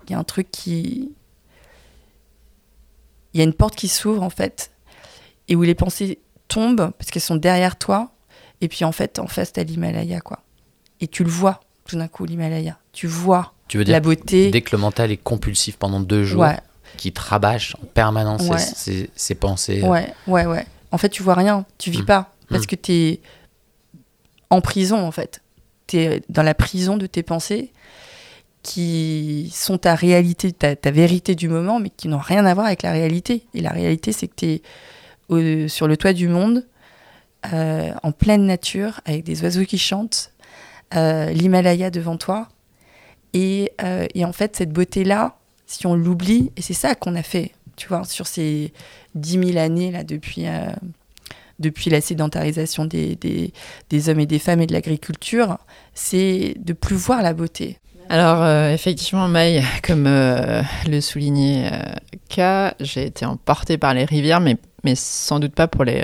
il 0.06 0.12
y 0.12 0.14
a 0.14 0.18
un 0.18 0.24
truc 0.24 0.48
qui. 0.52 1.10
Il 3.34 3.38
y 3.38 3.40
a 3.40 3.44
une 3.44 3.52
porte 3.52 3.74
qui 3.74 3.88
s'ouvre 3.88 4.22
en 4.22 4.30
fait, 4.30 4.70
et 5.48 5.56
où 5.56 5.62
les 5.62 5.74
pensées 5.74 6.20
tombent 6.49 6.90
parce 6.99 7.11
qu'elles 7.11 7.22
sont 7.22 7.36
derrière 7.36 7.76
toi. 7.76 8.11
Et 8.61 8.68
puis 8.68 8.84
en 8.84 8.92
fait, 8.92 9.18
en 9.18 9.26
face, 9.28 9.53
t'as 9.53 9.62
l'Himalaya 9.62 10.20
quoi. 10.20 10.40
Et 11.01 11.07
tu 11.07 11.22
le 11.24 11.30
vois 11.30 11.61
tout 11.86 11.96
d'un 11.96 12.09
coup, 12.09 12.24
l'Himalaya. 12.24 12.78
Tu 12.92 13.07
vois 13.07 13.53
tu 13.68 13.78
veux 13.78 13.84
dire, 13.84 13.92
la 13.92 14.01
beauté. 14.01 14.51
Dès 14.51 14.62
que 14.62 14.74
le 14.74 14.80
mental 14.80 15.11
est 15.12 15.16
compulsif 15.18 15.76
pendant 15.76 16.01
2 16.01 16.24
jours, 16.24 16.40
ouais. 16.42 16.57
qui 16.96 17.12
te 17.12 17.20
rabâche 17.20 17.74
en 17.82 17.86
permanence 17.86 18.42
Ouais. 18.49 18.59
ses, 19.14 19.34
pensées. 19.34 19.82
Ouais, 19.82 20.12
ouais, 20.26 20.46
ouais. 20.46 20.66
En 20.90 20.96
fait, 20.99 21.11
tu 21.11 21.22
vois 21.22 21.34
rien, 21.34 21.64
tu 21.76 21.90
vis 21.90 22.03
Mm. 22.03 22.07
pas. 22.07 22.34
Parce 22.49 22.62
Mm. 22.62 22.66
que 22.66 22.76
tu 22.76 22.92
es 22.92 23.20
en 24.51 24.61
prison, 24.62 24.99
en 25.07 25.11
fait. 25.12 25.42
Tu 25.86 25.99
es 25.99 26.22
dans 26.30 26.42
la 26.42 26.55
prison 26.55 26.96
de 26.96 27.07
tes 27.07 27.22
pensées 27.22 27.72
qui 28.62 29.53
sont 29.55 29.78
ta 29.78 29.94
réalité, 29.94 30.53
ta, 30.53 30.74
ta 30.76 30.90
vérité 30.90 31.34
du 31.34 31.49
moment, 31.49 31.78
mais 31.78 31.90
qui 31.90 32.09
n'ont 32.09 32.18
rien 32.18 32.44
à 32.44 32.55
voir 32.55 32.66
avec 32.66 32.82
la 32.82 32.92
réalité. 32.92 33.46
Et 33.55 33.61
la 33.61 33.70
réalité, 33.70 34.12
c'est 34.12 34.26
que 34.28 34.34
tu 34.36 34.46
es 34.46 34.62
sur 35.28 35.88
le 35.88 35.96
toit 35.96 36.12
du 36.12 36.28
monde, 36.28 36.64
euh, 37.52 37.92
en 38.02 38.12
pleine 38.12 38.46
nature, 38.46 39.00
avec 39.04 39.24
des 39.24 39.42
oiseaux 39.42 39.64
qui 39.64 39.78
chantent, 39.78 40.32
euh, 40.94 41.30
l'Himalaya 41.30 41.90
devant 41.90 42.16
toi. 42.16 42.48
Et, 43.32 43.72
euh, 43.82 44.06
et 44.14 44.24
en 44.24 44.32
fait, 44.32 44.56
cette 44.56 44.72
beauté-là, 44.72 45.36
si 45.66 45.86
on 45.86 45.94
l'oublie, 45.94 46.50
et 46.56 46.62
c'est 46.62 46.74
ça 46.74 46.94
qu'on 46.94 47.14
a 47.14 47.22
fait, 47.22 47.52
tu 47.76 47.86
vois, 47.88 48.04
sur 48.04 48.26
ces 48.26 48.72
10 49.14 49.52
000 49.52 49.58
années 49.58 49.92
là, 49.92 50.02
depuis, 50.02 50.46
depuis 51.58 51.90
la 51.90 52.00
sédentarisation 52.00 52.86
des, 52.86 53.14
des, 53.16 54.08
hommes 54.08 54.20
et 54.20 54.26
des 54.26 54.38
femmes 54.38 54.62
et 54.62 54.66
de 54.66 54.72
l'agriculture, 54.72 55.58
c'est 55.94 56.54
de 56.58 56.72
plus 56.72 56.96
voir 56.96 57.22
la 57.22 57.34
beauté. 57.34 57.78
Alors, 58.11 58.42
euh, 58.42 58.72
effectivement, 58.72 59.28
Maï, 59.28 59.62
comme 59.82 60.06
euh, 60.06 60.62
le 60.86 61.00
soulignait 61.02 61.70
euh, 61.70 61.92
K, 62.30 62.74
j'ai 62.80 63.04
été 63.04 63.26
emportée 63.26 63.76
par 63.76 63.92
les 63.92 64.06
rivières, 64.06 64.40
mais, 64.40 64.56
mais 64.82 64.94
sans 64.94 65.38
doute 65.40 65.54
pas 65.54 65.68
pour 65.68 65.84
les 65.84 66.02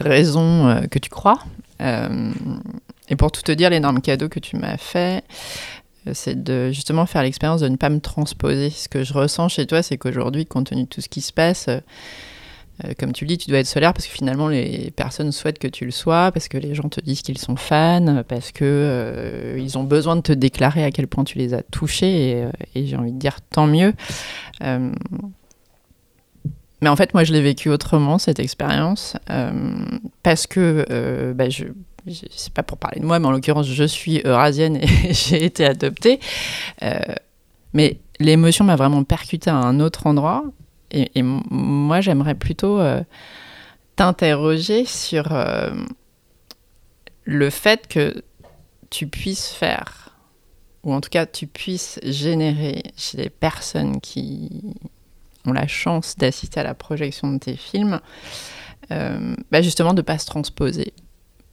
raisons 0.00 0.80
que 0.90 0.98
tu 1.00 1.10
crois. 1.10 1.38
Et 1.80 3.16
pour 3.16 3.32
tout 3.32 3.42
te 3.42 3.52
dire, 3.52 3.70
l'énorme 3.70 4.00
cadeau 4.00 4.28
que 4.28 4.38
tu 4.38 4.56
m'as 4.56 4.76
fait, 4.76 5.24
c'est 6.12 6.42
de 6.42 6.70
justement 6.70 7.04
faire 7.04 7.22
l'expérience 7.22 7.60
de 7.60 7.68
ne 7.68 7.76
pas 7.76 7.90
me 7.90 8.00
transposer. 8.00 8.70
Ce 8.70 8.88
que 8.88 9.02
je 9.02 9.12
ressens 9.12 9.48
chez 9.48 9.66
toi, 9.66 9.82
c'est 9.82 9.98
qu'aujourd'hui, 9.98 10.46
compte 10.46 10.68
tenu 10.68 10.84
de 10.84 10.88
tout 10.88 11.00
ce 11.00 11.08
qui 11.08 11.20
se 11.20 11.32
passe, 11.32 11.68
comme 12.98 13.12
tu 13.12 13.24
le 13.24 13.28
dis, 13.28 13.38
tu 13.38 13.50
dois 13.50 13.60
être 13.60 13.66
solaire 13.66 13.92
parce 13.92 14.06
que 14.06 14.12
finalement 14.12 14.48
les 14.48 14.90
personnes 14.90 15.30
souhaitent 15.32 15.58
que 15.58 15.68
tu 15.68 15.84
le 15.84 15.90
sois, 15.90 16.32
parce 16.32 16.48
que 16.48 16.58
les 16.58 16.74
gens 16.74 16.88
te 16.88 17.00
disent 17.00 17.22
qu'ils 17.22 17.38
sont 17.38 17.56
fans, 17.56 18.24
parce 18.26 18.52
que 18.52 18.64
euh, 18.64 19.58
ils 19.58 19.78
ont 19.78 19.84
besoin 19.84 20.16
de 20.16 20.22
te 20.22 20.32
déclarer 20.32 20.84
à 20.84 20.90
quel 20.90 21.06
point 21.06 21.24
tu 21.24 21.38
les 21.38 21.54
as 21.54 21.62
touchés, 21.62 22.30
et, 22.30 22.42
euh, 22.42 22.50
j'ai 22.74 22.96
envie 22.96 23.12
de 23.12 23.18
dire 23.18 23.40
tant 23.50 23.66
mieux. 23.66 23.92
Euh, 24.62 24.92
mais 26.84 26.90
en 26.90 26.96
fait, 26.96 27.14
moi, 27.14 27.24
je 27.24 27.32
l'ai 27.32 27.40
vécu 27.40 27.70
autrement 27.70 28.18
cette 28.18 28.38
expérience 28.38 29.16
euh, 29.30 29.50
parce 30.22 30.46
que 30.46 30.84
euh, 30.90 31.32
bah, 31.32 31.48
je 31.48 31.64
c'est 32.06 32.52
pas 32.52 32.62
pour 32.62 32.76
parler 32.76 33.00
de 33.00 33.06
moi, 33.06 33.18
mais 33.18 33.26
en 33.26 33.30
l'occurrence, 33.30 33.66
je 33.66 33.84
suis 33.84 34.20
eurasienne 34.22 34.76
et 34.76 34.86
j'ai 35.14 35.42
été 35.42 35.64
adoptée. 35.64 36.20
Euh, 36.82 36.98
mais 37.72 37.96
l'émotion 38.20 38.66
m'a 38.66 38.76
vraiment 38.76 39.02
percutée 39.02 39.48
à 39.48 39.56
un 39.56 39.80
autre 39.80 40.06
endroit. 40.06 40.44
Et, 40.94 41.22
moi, 41.22 42.00
j'aimerais 42.00 42.36
plutôt 42.36 42.78
euh, 42.78 43.02
t'interroger 43.96 44.84
sur 44.84 45.32
euh, 45.32 45.72
le 47.24 47.50
fait 47.50 47.88
que 47.88 48.22
tu 48.90 49.08
puisses 49.08 49.48
faire, 49.48 50.16
ou 50.84 50.94
en 50.94 51.00
tout 51.00 51.10
cas, 51.10 51.26
tu 51.26 51.48
puisses 51.48 51.98
générer 52.04 52.84
chez 52.96 53.18
les 53.18 53.30
personnes 53.30 54.00
qui 54.00 54.76
ont 55.44 55.52
la 55.52 55.66
chance 55.66 56.16
d'assister 56.16 56.60
à 56.60 56.62
la 56.62 56.74
projection 56.74 57.32
de 57.32 57.38
tes 57.38 57.56
films, 57.56 58.00
euh, 58.92 59.34
bah 59.50 59.62
justement 59.62 59.94
de 59.94 60.00
ne 60.00 60.02
pas 60.02 60.18
se 60.18 60.26
transposer 60.26 60.92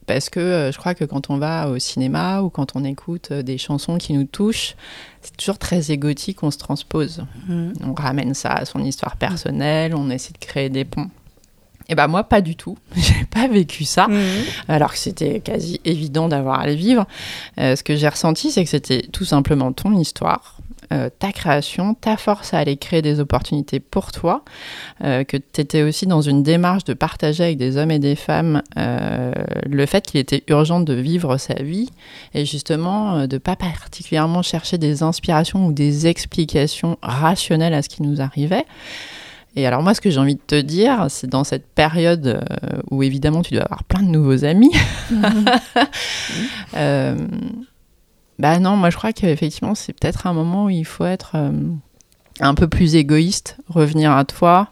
parce 0.06 0.30
que 0.30 0.40
euh, 0.40 0.72
je 0.72 0.78
crois 0.78 0.94
que 0.94 1.04
quand 1.04 1.30
on 1.30 1.38
va 1.38 1.68
au 1.68 1.78
cinéma 1.78 2.42
ou 2.42 2.50
quand 2.50 2.74
on 2.74 2.84
écoute 2.84 3.28
euh, 3.30 3.42
des 3.42 3.58
chansons 3.58 3.98
qui 3.98 4.12
nous 4.12 4.24
touchent, 4.24 4.74
c'est 5.20 5.36
toujours 5.36 5.58
très 5.58 5.90
égotique, 5.90 6.42
on 6.42 6.50
se 6.50 6.58
transpose. 6.58 7.24
Mmh. 7.48 7.72
On 7.84 7.94
ramène 7.94 8.34
ça 8.34 8.50
à 8.50 8.64
son 8.64 8.80
histoire 8.82 9.16
personnelle, 9.16 9.94
on 9.94 10.10
essaie 10.10 10.32
de 10.32 10.38
créer 10.38 10.68
des 10.68 10.84
ponts. 10.84 11.10
Et 11.88 11.94
ben 11.94 12.06
moi, 12.06 12.24
pas 12.24 12.40
du 12.40 12.56
tout. 12.56 12.78
J'ai 12.96 13.24
pas 13.30 13.48
vécu 13.48 13.84
ça, 13.84 14.06
Mmh. 14.08 14.20
alors 14.68 14.92
que 14.92 14.98
c'était 14.98 15.40
quasi 15.40 15.80
évident 15.84 16.28
d'avoir 16.28 16.60
à 16.60 16.66
le 16.66 16.74
vivre. 16.74 17.06
Euh, 17.58 17.76
ce 17.76 17.82
que 17.82 17.96
j'ai 17.96 18.08
ressenti, 18.08 18.50
c'est 18.50 18.64
que 18.64 18.70
c'était 18.70 19.02
tout 19.12 19.24
simplement 19.24 19.72
ton 19.72 19.96
histoire, 19.98 20.58
euh, 20.92 21.08
ta 21.18 21.32
création, 21.32 21.94
ta 21.94 22.16
force 22.16 22.52
à 22.52 22.58
aller 22.58 22.76
créer 22.76 23.00
des 23.00 23.18
opportunités 23.18 23.80
pour 23.80 24.12
toi, 24.12 24.44
euh, 25.02 25.24
que 25.24 25.38
tu 25.38 25.60
étais 25.60 25.82
aussi 25.82 26.06
dans 26.06 26.20
une 26.20 26.42
démarche 26.42 26.84
de 26.84 26.92
partager 26.92 27.44
avec 27.44 27.56
des 27.56 27.78
hommes 27.78 27.90
et 27.90 27.98
des 27.98 28.14
femmes 28.14 28.62
euh, 28.76 29.32
le 29.66 29.86
fait 29.86 30.04
qu'il 30.04 30.20
était 30.20 30.42
urgent 30.48 30.80
de 30.80 30.92
vivre 30.92 31.38
sa 31.38 31.54
vie 31.54 31.88
et 32.34 32.44
justement 32.44 33.26
de 33.26 33.38
pas 33.38 33.56
particulièrement 33.56 34.42
chercher 34.42 34.76
des 34.76 35.02
inspirations 35.02 35.66
ou 35.66 35.72
des 35.72 36.06
explications 36.06 36.98
rationnelles 37.00 37.74
à 37.74 37.82
ce 37.82 37.88
qui 37.88 38.02
nous 38.02 38.20
arrivait. 38.20 38.66
Et 39.54 39.66
alors 39.66 39.82
moi, 39.82 39.94
ce 39.94 40.00
que 40.00 40.10
j'ai 40.10 40.18
envie 40.18 40.34
de 40.34 40.40
te 40.46 40.60
dire, 40.60 41.06
c'est 41.08 41.26
dans 41.26 41.44
cette 41.44 41.66
période 41.66 42.42
où 42.90 43.02
évidemment 43.02 43.42
tu 43.42 43.54
dois 43.54 43.64
avoir 43.64 43.84
plein 43.84 44.02
de 44.02 44.08
nouveaux 44.08 44.44
amis. 44.44 44.72
euh, 46.76 47.16
bah 48.42 48.58
non, 48.58 48.76
moi 48.76 48.90
je 48.90 48.96
crois 48.96 49.12
qu'effectivement 49.12 49.76
c'est 49.76 49.92
peut-être 49.92 50.26
un 50.26 50.32
moment 50.32 50.64
où 50.64 50.68
il 50.70 50.84
faut 50.84 51.06
être 51.06 51.32
euh, 51.36 51.52
un 52.40 52.54
peu 52.54 52.66
plus 52.66 52.96
égoïste, 52.96 53.56
revenir 53.68 54.10
à 54.10 54.24
toi, 54.24 54.68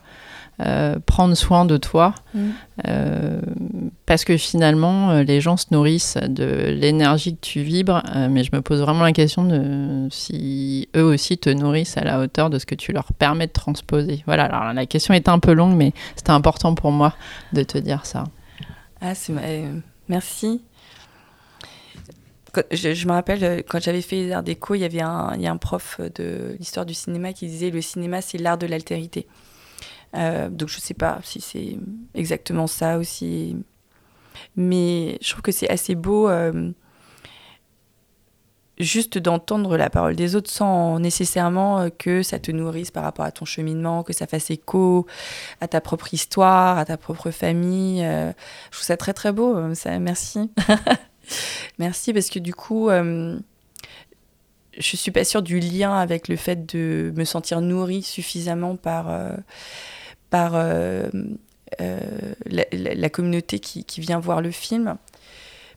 euh, 0.60 0.98
prendre 1.06 1.34
soin 1.36 1.64
de 1.64 1.76
toi, 1.76 2.12
Mm. 2.34 2.38
euh, 2.88 3.40
parce 4.06 4.24
que 4.24 4.36
finalement 4.36 5.20
les 5.20 5.40
gens 5.40 5.56
se 5.56 5.66
nourrissent 5.70 6.18
de 6.28 6.74
l'énergie 6.80 7.34
que 7.36 7.40
tu 7.40 7.60
vibres, 7.62 8.02
mais 8.28 8.42
je 8.44 8.50
me 8.52 8.60
pose 8.60 8.80
vraiment 8.80 9.04
la 9.04 9.12
question 9.12 9.44
de 9.44 10.08
si 10.10 10.88
eux 10.96 11.04
aussi 11.04 11.38
te 11.38 11.48
nourrissent 11.50 11.96
à 11.96 12.02
la 12.04 12.18
hauteur 12.20 12.50
de 12.50 12.58
ce 12.58 12.66
que 12.66 12.74
tu 12.74 12.92
leur 12.92 13.12
permets 13.12 13.46
de 13.46 13.52
transposer. 13.52 14.22
Voilà, 14.26 14.44
alors 14.46 14.72
la 14.72 14.86
question 14.86 15.14
est 15.14 15.28
un 15.28 15.38
peu 15.38 15.52
longue, 15.52 15.76
mais 15.76 15.92
c'était 16.16 16.30
important 16.32 16.74
pour 16.74 16.90
moi 16.92 17.14
de 17.52 17.62
te 17.62 17.78
dire 17.78 18.04
ça. 18.04 18.24
Ah, 19.00 19.14
c'est 19.14 19.32
euh, 19.32 19.78
merci. 20.08 20.60
Je, 22.70 23.07
me 23.07 23.12
rappelle, 23.12 23.44
euh, 23.44 23.62
quand 23.66 23.80
j'avais 23.80 24.03
fait 24.03 24.16
les 24.16 24.32
arts 24.32 24.42
déco, 24.42 24.74
il 24.74 24.80
y 24.80 24.84
avait 24.84 25.01
un, 25.01 25.57
prof 25.57 26.01
de 26.01 26.57
l'histoire 26.59 26.86
du 26.86 26.94
cinéma 26.94 27.32
qui 27.32 27.46
disait 27.46 27.70
le 27.70 27.80
cinéma, 27.80 28.22
c'est 28.22 28.38
l'art 28.38 28.59
de 28.59 28.66
l'altérité. 28.66 29.26
Euh, 30.16 30.48
donc 30.48 30.68
je 30.68 30.80
sais 30.80 30.94
pas 30.94 31.20
si 31.22 31.40
c'est 31.40 31.78
exactement 32.14 32.66
ça 32.66 32.98
aussi. 32.98 33.57
Mais 34.57 35.18
je 35.20 35.30
trouve 35.30 35.42
que 35.42 35.53
c'est 35.53 35.70
assez 35.70 35.94
beau. 35.94 36.28
euh, 36.28 36.72
juste 38.78 39.18
d'entendre 39.18 39.76
la 39.76 39.90
parole 39.90 40.16
des 40.16 40.36
autres 40.36 40.51
sans 40.51 40.98
nécessairement 41.01 41.90
que 41.98 42.22
ça 42.22 42.38
te 42.38 42.51
nourrisse 42.51 42.90
par 42.90 43.03
rapport 43.05 43.26
à 43.26 43.30
ton 43.30 43.44
cheminement, 43.44 44.03
que 44.03 44.14
ça 44.14 44.26
fasse 44.26 44.51
écho 44.51 45.07
à 45.61 45.68
ta 45.68 45.82
propre 45.82 46.14
histoire, 46.14 46.78
à 46.78 46.86
ta 46.86 46.96
propre 46.96 47.30
famille. 47.30 48.01
je 48.01 48.70
trouve 48.70 48.84
ça 48.84 48.96
très 48.96 49.12
très 49.12 49.32
beau. 49.32 49.55
Merci. 50.01 50.51
merci 51.78 52.12
parce 52.12 52.30
que 52.30 52.38
du 52.38 52.54
coup, 52.54 52.90
je 54.78 54.96
suis 54.96 55.10
pas 55.10 55.24
sûre 55.24 55.42
du 55.42 55.60
lien 55.60 55.94
avec 55.94 56.28
le 56.28 56.36
fait 56.36 56.66
de 56.66 57.12
me 57.16 57.24
sentir 57.24 57.60
nourrie 57.60 58.02
suffisamment 58.02 58.76
par, 58.76 59.10
euh, 59.10 59.32
par 60.30 60.52
euh, 60.54 61.08
euh, 61.80 62.00
la, 62.46 63.10
communauté 63.10 63.58
qui, 63.58 63.84
qui, 63.84 64.00
vient 64.00 64.18
voir 64.18 64.40
le 64.40 64.50
film. 64.50 64.96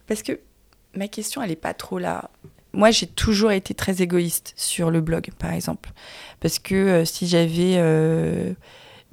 Parce 0.07 0.23
que 0.23 0.39
ma 0.95 1.07
question, 1.07 1.41
elle 1.41 1.49
n'est 1.49 1.55
pas 1.55 1.73
trop 1.73 1.99
là. 1.99 2.29
Moi, 2.73 2.91
j'ai 2.91 3.07
toujours 3.07 3.51
été 3.51 3.73
très 3.73 4.01
égoïste 4.01 4.53
sur 4.55 4.89
le 4.89 5.01
blog, 5.01 5.29
par 5.37 5.53
exemple. 5.53 5.91
Parce 6.39 6.57
que 6.59 7.03
si 7.05 7.27
j'avais 7.27 7.77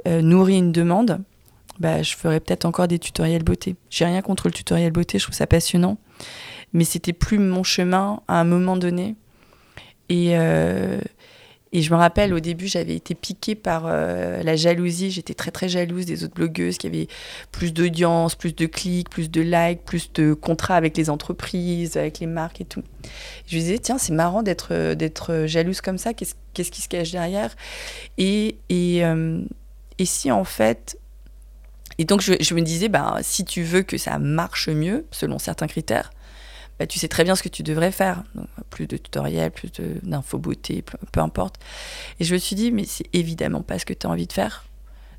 nourri 0.06 0.56
une 0.56 0.72
demande, 0.72 1.22
bah, 1.78 2.02
je 2.02 2.16
ferais 2.16 2.40
peut-être 2.40 2.64
encore 2.64 2.88
des 2.88 2.98
tutoriels 2.98 3.42
beauté. 3.42 3.76
J'ai 3.90 4.06
rien 4.06 4.22
contre 4.22 4.48
le 4.48 4.52
tutoriel 4.52 4.92
beauté, 4.92 5.18
je 5.18 5.24
trouve 5.24 5.34
ça 5.34 5.46
passionnant. 5.46 5.98
Mais 6.72 6.84
c'était 6.84 7.12
plus 7.12 7.38
mon 7.38 7.62
chemin 7.62 8.22
à 8.28 8.40
un 8.40 8.44
moment 8.44 8.76
donné 8.76 9.16
et, 10.08 10.36
euh, 10.36 11.00
et 11.72 11.82
je 11.82 11.92
me 11.92 11.96
rappelle, 11.96 12.34
au 12.34 12.40
début, 12.40 12.66
j'avais 12.66 12.96
été 12.96 13.14
piquée 13.14 13.54
par 13.54 13.84
euh, 13.86 14.42
la 14.42 14.56
jalousie. 14.56 15.12
J'étais 15.12 15.34
très, 15.34 15.52
très 15.52 15.68
jalouse 15.68 16.04
des 16.04 16.24
autres 16.24 16.34
blogueuses 16.34 16.78
qui 16.78 16.88
avaient 16.88 17.06
plus 17.52 17.72
d'audience, 17.72 18.34
plus 18.34 18.54
de 18.56 18.66
clics, 18.66 19.08
plus 19.08 19.30
de 19.30 19.40
likes, 19.40 19.84
plus 19.84 20.12
de 20.12 20.34
contrats 20.34 20.74
avec 20.74 20.96
les 20.96 21.10
entreprises, 21.10 21.96
avec 21.96 22.18
les 22.18 22.26
marques 22.26 22.60
et 22.60 22.64
tout. 22.64 22.82
Je 23.46 23.56
me 23.56 23.60
disais, 23.60 23.78
tiens, 23.78 23.98
c'est 23.98 24.12
marrant 24.12 24.42
d'être, 24.42 24.94
d'être 24.94 25.44
jalouse 25.46 25.80
comme 25.80 25.98
ça. 25.98 26.12
Qu'est-ce, 26.12 26.34
qu'est-ce 26.54 26.72
qui 26.72 26.82
se 26.82 26.88
cache 26.88 27.12
derrière? 27.12 27.54
Et, 28.18 28.56
et, 28.68 29.04
euh, 29.04 29.40
et 29.98 30.04
si, 30.06 30.32
en 30.32 30.44
fait, 30.44 30.98
et 32.00 32.04
donc 32.06 32.22
je, 32.22 32.54
me 32.54 32.62
disais, 32.62 32.88
bah, 32.88 33.18
si 33.20 33.44
tu 33.44 33.62
veux 33.62 33.82
que 33.82 33.98
ça 33.98 34.18
marche 34.18 34.70
mieux, 34.70 35.04
selon 35.10 35.38
certains 35.38 35.66
critères, 35.66 36.10
bah, 36.78 36.86
tu 36.86 36.98
sais 36.98 37.08
très 37.08 37.24
bien 37.24 37.36
ce 37.36 37.42
que 37.42 37.50
tu 37.50 37.62
devrais 37.62 37.92
faire. 37.92 38.24
plus 38.70 38.86
de 38.86 38.96
tutoriels, 38.96 39.50
plus 39.50 39.70
d'infos 40.02 40.38
beauté, 40.38 40.82
peu, 41.12 41.20
importe. 41.20 41.56
Et 42.18 42.24
je 42.24 42.32
me 42.32 42.38
suis 42.38 42.56
dit, 42.56 42.72
mais 42.72 42.86
c'est 42.86 43.04
évidemment 43.12 43.60
pas 43.60 43.78
ce 43.78 43.84
que 43.84 43.92
tu 43.92 44.06
as 44.06 44.10
envie 44.10 44.26
de 44.26 44.32
faire. 44.32 44.64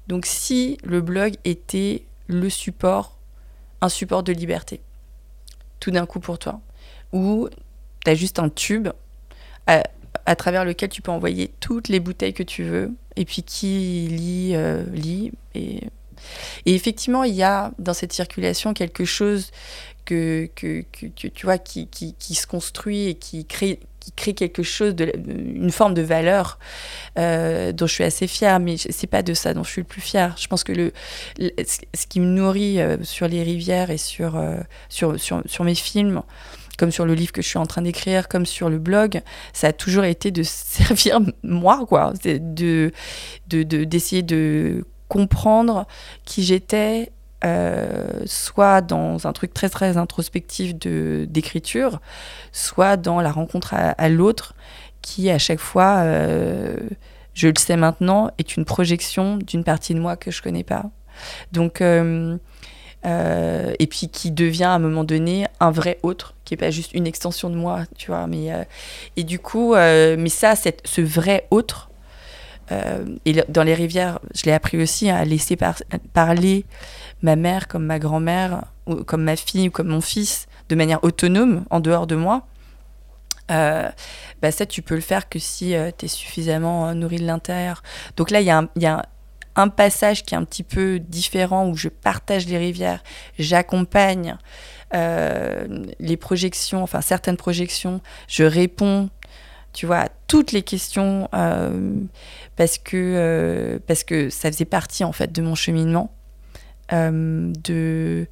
Donc 0.08 0.26
si 0.26 0.80
le 0.84 1.02
blog 1.02 1.36
était 1.46 2.04
le 2.26 2.50
support, 2.50 3.16
un 3.82 3.90
support 3.90 4.24
de 4.24 4.34
liberté, 4.34 4.82
tout 5.80 5.92
d'un 5.92 6.08
coup 6.08 6.20
pour 6.20 6.40
toi, 6.40 6.62
où 7.14 7.48
tu 8.04 8.10
as 8.10 8.16
juste 8.16 8.40
un 8.40 8.50
tube 8.50 8.90
à, 9.68 9.84
travers 10.36 10.66
lequel 10.66 10.90
tu 10.90 11.04
peux 11.04 11.12
envoyer 11.12 11.54
toutes 11.60 11.90
les 11.90 12.00
bouteilles 12.00 12.34
que 12.34 12.42
tu 12.42 12.64
veux, 12.64 12.92
et 13.18 13.26
puis 13.26 13.44
qui 13.44 14.08
lit, 14.08 14.56
euh, 14.56 14.84
lit. 14.90 15.32
Et, 15.54 15.82
et 16.66 16.76
effectivement, 16.76 17.24
il 17.24 17.34
y 17.34 17.44
a 17.44 17.72
dans 17.80 17.94
cette 17.94 18.14
circulation 18.14 18.74
quelque 18.74 19.06
chose 19.06 19.52
que, 20.06 20.50
que, 20.56 20.84
tu 21.08 21.46
vois, 21.46 21.58
qui, 21.58 21.88
qui, 21.88 22.36
se 22.36 22.48
construit 22.48 23.08
et 23.08 23.16
qui 23.16 23.46
crée, 23.46 23.80
qui 24.00 24.12
crée 24.12 24.34
quelque 24.34 24.64
chose, 24.64 24.96
de, 24.96 25.12
une 25.16 25.72
forme 25.72 25.94
de 25.94 26.02
valeur 26.02 26.60
euh, 27.18 27.72
dont 27.72 27.88
je 27.88 27.94
suis 27.94 28.04
assez 28.04 28.28
fière, 28.28 28.60
mais 28.60 28.76
c'est 28.78 29.08
pas 29.08 29.24
de 29.24 29.34
ça 29.34 29.54
dont 29.54 29.64
je 29.64 29.72
suis 29.72 29.82
le 29.82 29.88
plus 29.88 30.02
fière. 30.02 30.36
Je 30.38 30.48
pense 30.48 30.64
que 30.64 30.74
le, 30.74 30.92
ce 31.38 32.08
qui 32.08 32.20
me 32.20 32.26
nourrit 32.26 32.82
euh, 32.82 32.98
sur 33.04 33.28
les 33.28 33.44
rivières 33.44 33.90
et 33.90 33.98
sur, 33.98 34.36
euh, 34.36 34.58
sur, 34.90 35.20
sur, 35.20 35.42
sur, 35.46 35.64
mes 35.64 35.76
films, 35.76 36.22
comme 36.78 36.92
sur 36.92 37.06
le 37.06 37.14
livre 37.14 37.32
que 37.32 37.42
je 37.42 37.48
suis 37.48 37.60
en 37.60 37.66
train 37.66 37.84
d'écrire, 37.84 38.28
comme 38.28 38.46
sur 38.46 38.70
le 38.70 38.80
blog, 38.80 39.22
ça 39.54 39.68
a 39.68 39.74
toujours 39.74 40.04
été 40.04 40.32
de 40.32 40.44
servir 40.44 41.20
moi, 41.44 41.86
quoi, 41.88 42.14
de 42.24 42.92
d'essayer 43.48 44.24
de, 44.24 44.36
de 44.36 44.86
comprendre 45.12 45.88
qui 46.24 46.42
j'étais 46.42 47.12
euh, 47.44 48.22
soit 48.26 48.80
dans 48.80 49.28
un 49.28 49.34
truc 49.34 49.54
très 49.54 49.68
très 49.68 49.98
introspectif 49.98 50.74
de 50.74 51.28
d'écriture, 51.30 52.00
soit 52.54 52.96
dans 52.96 53.20
la 53.20 53.30
rencontre 53.34 53.74
à, 53.74 54.10
l'autre, 54.10 54.54
qui 55.02 55.30
à 55.30 55.38
chaque 55.38 55.60
fois, 55.60 55.98
euh, 55.98 56.78
je 57.34 57.50
le 57.50 57.56
sais 57.60 57.76
maintenant, 57.76 58.32
est 58.38 58.56
une 58.56 58.64
projection 58.64 59.36
d'une 59.36 59.66
partie 59.66 59.94
de 59.94 60.00
moi 60.00 60.16
que 60.16 60.32
je 60.32 60.42
connais 60.42 60.64
pas. 60.64 60.86
Donc 61.52 61.82
euh, 61.82 62.38
et 63.04 63.88
puis 63.88 64.08
qui 64.08 64.32
devient 64.32 64.64
à 64.64 64.76
un 64.76 64.80
moment 64.80 65.04
donné 65.04 65.46
un 65.60 65.72
vrai 65.72 66.00
autre, 66.04 66.36
qui 66.46 66.54
est 66.54 66.58
pas 66.58 66.72
juste 66.72 66.94
une 66.94 67.06
extension 67.06 67.50
de 67.50 67.56
moi, 67.56 67.82
tu 67.98 68.12
vois. 68.12 68.28
Mais 68.28 68.48
et 69.18 69.26
du 69.26 69.40
coup, 69.40 69.76
mais 69.76 70.30
ça, 70.30 70.56
cette, 70.56 70.84
ce 70.86 71.02
vrai 71.02 71.48
autre. 71.52 71.91
Et 73.26 73.44
dans 73.50 73.64
les 73.64 73.74
rivières, 73.74 74.20
je 74.36 74.44
l'ai 74.46 74.54
appris 74.54 74.82
aussi 74.82 75.10
à 75.10 75.26
laisser 75.26 75.58
parler 76.14 76.66
ma 77.22 77.36
mère, 77.36 77.68
comme 77.68 77.86
ma 77.86 78.00
grand-mère, 78.00 78.66
ou 78.88 78.96
comme 79.04 79.24
ma 79.24 79.36
fille 79.36 79.68
ou 79.68 79.72
comme 79.72 79.88
mon 79.88 80.02
fils, 80.02 80.48
de 80.70 80.76
manière 80.76 81.04
autonome, 81.04 81.66
en 81.70 81.80
dehors 81.80 82.08
de 82.08 82.16
moi, 82.16 82.46
euh, 83.52 83.90
bah 84.42 84.52
ça, 84.52 84.66
tu 84.66 84.82
peux 84.82 84.96
le 84.96 85.02
faire 85.02 85.28
que 85.28 85.40
si 85.40 85.76
euh, 85.76 85.92
tu 85.96 86.06
es 86.06 86.08
suffisamment 86.08 86.88
euh, 86.88 86.94
nourri 86.94 87.18
de 87.18 87.26
l'intérieur. 87.26 87.84
Donc 88.16 88.32
là, 88.32 88.40
il 88.40 88.46
y, 88.46 88.82
y, 88.82 88.86
a 88.86 89.06
un 89.56 89.68
passage 89.68 90.24
qui 90.24 90.34
est 90.34 90.38
un 90.38 90.46
petit 90.46 90.64
peu 90.64 91.00
différent 91.00 91.68
où 91.68 91.76
je 91.76 91.90
partage 91.90 92.48
les 92.48 92.58
rivières, 92.58 93.04
j'accompagne 93.38 94.38
les 94.94 96.18
projections, 96.18 96.84
enfin 96.84 97.00
certaines 97.00 97.38
projections, 97.38 98.02
je 98.28 98.44
réponds, 98.44 99.10
tu 99.72 99.86
vois, 99.86 100.00
à 100.00 100.10
toutes 100.28 100.52
les 100.52 100.64
questions 100.64 101.30
parce, 102.62 102.78
que, 102.78 103.82
parce 103.88 104.04
que 104.04 104.30
ça 104.30 104.52
faisait 104.52 104.66
partie 104.66 105.04
en 105.04 105.14
fait 105.14 105.32
de 105.32 105.42
mon 105.42 105.56
cheminement. 105.56 106.14
Euh, 106.94 107.52
de 107.64 108.28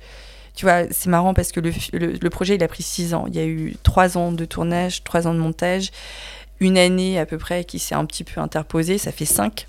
tu 0.53 0.65
vois, 0.65 0.83
c'est 0.91 1.09
marrant 1.09 1.33
parce 1.33 1.51
que 1.51 1.59
le, 1.59 1.71
le, 1.93 2.29
projet, 2.29 2.53
il 2.53 2.63
a 2.63 2.67
pris 2.67 2.83
six 2.83 3.15
ans. 3.15 3.25
Il 3.27 3.35
y 3.35 3.39
a 3.39 3.45
eu 3.45 3.75
trois 3.81 4.19
ans 4.19 4.31
de 4.31 4.45
tournage, 4.45 5.03
trois 5.03 5.25
ans 5.25 5.33
de 5.33 5.39
montage, 5.39 5.89
une 6.59 6.77
année 6.77 7.17
à 7.17 7.25
peu 7.25 7.39
près 7.39 7.63
qui 7.63 7.79
s'est 7.79 7.95
un 7.95 8.05
petit 8.05 8.23
peu 8.23 8.39
interposée, 8.39 8.99
ça 8.99 9.11
fait 9.11 9.25
cinq. 9.25 9.65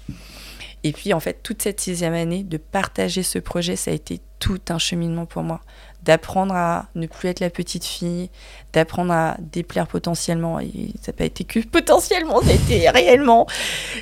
Et 0.84 0.92
puis, 0.92 1.14
en 1.14 1.20
fait, 1.20 1.42
toute 1.42 1.62
cette 1.62 1.80
sixième 1.80 2.12
année, 2.12 2.42
de 2.42 2.58
partager 2.58 3.22
ce 3.22 3.38
projet, 3.38 3.76
ça 3.76 3.92
a 3.92 3.94
été 3.94 4.20
tout 4.40 4.60
un 4.68 4.78
cheminement 4.78 5.24
pour 5.24 5.42
moi. 5.42 5.62
D'apprendre 6.02 6.54
à 6.54 6.86
ne 6.94 7.06
plus 7.06 7.28
être 7.28 7.40
la 7.40 7.50
petite 7.50 7.84
fille, 7.84 8.30
d'apprendre 8.72 9.12
à 9.12 9.36
déplaire 9.38 9.86
potentiellement, 9.86 10.58
et 10.58 10.94
ça 11.02 11.12
n'a 11.12 11.16
pas 11.16 11.24
été 11.24 11.44
que 11.44 11.60
potentiellement, 11.66 12.40
ça 12.40 12.50
a 12.50 12.54
été 12.54 12.88
réellement, 12.88 13.46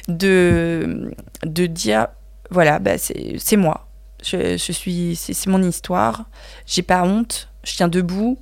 de, 0.06 1.12
de 1.44 1.66
dire, 1.66 2.08
voilà, 2.50 2.78
bah 2.78 2.98
c'est 2.98 3.56
moi, 3.56 3.88
je, 4.22 4.56
suis, 4.72 5.16
c'est 5.16 5.46
mon 5.46 5.62
histoire. 5.62 6.24
J'ai 6.66 6.82
pas 6.82 7.02
honte. 7.02 7.48
Je 7.64 7.76
tiens 7.76 7.88
debout. 7.88 8.38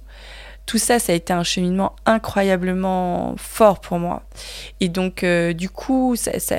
Tout 0.66 0.78
ça, 0.78 0.98
ça 0.98 1.12
a 1.12 1.14
été 1.14 1.32
un 1.32 1.44
cheminement 1.44 1.94
incroyablement 2.06 3.34
fort 3.38 3.80
pour 3.80 3.98
moi. 3.98 4.24
Et 4.80 4.88
donc, 4.88 5.22
euh, 5.22 5.52
du 5.52 5.70
coup, 5.70 6.16
ça, 6.16 6.38
ça, 6.40 6.56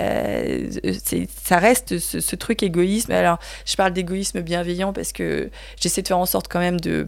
ça 1.43 1.57
reste 1.57 1.99
ce, 1.99 2.21
ce, 2.21 2.35
truc 2.35 2.63
égoïsme. 2.63 3.11
Alors, 3.11 3.37
je 3.65 3.75
parle 3.75 3.91
d'égoïsme 3.91 4.41
bienveillant 4.41 4.93
parce 4.93 5.11
que 5.11 5.49
j'essaie 5.79 6.01
de 6.01 6.07
faire 6.07 6.17
en 6.17 6.25
sorte 6.25 6.47
quand 6.47 6.59
même 6.59 6.79
de 6.79 7.05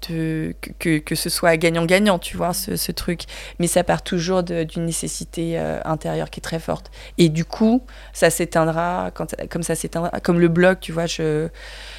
que, 0.00 0.98
que, 0.98 1.14
ce 1.14 1.28
soit 1.28 1.56
gagnant-gagnant, 1.56 2.18
tu 2.18 2.36
vois, 2.36 2.52
ce, 2.52 2.92
truc. 2.92 3.22
Mais 3.58 3.66
ça 3.66 3.84
part 3.84 4.02
toujours 4.02 4.42
d'une 4.42 4.84
nécessité 4.84 5.58
euh, 5.58 5.80
intérieure 5.84 6.30
qui 6.30 6.40
est 6.40 6.42
très 6.42 6.58
forte. 6.58 6.90
Et 7.18 7.28
du 7.28 7.44
coup, 7.44 7.84
ça 8.12 8.30
s'éteindra, 8.30 9.10
comme 9.50 9.62
ça 9.62 9.74
s'éteindra, 9.74 10.20
comme 10.20 10.40
le 10.40 10.48
blog, 10.48 10.78
tu 10.80 10.92
vois, 10.92 11.06
je, 11.06 11.48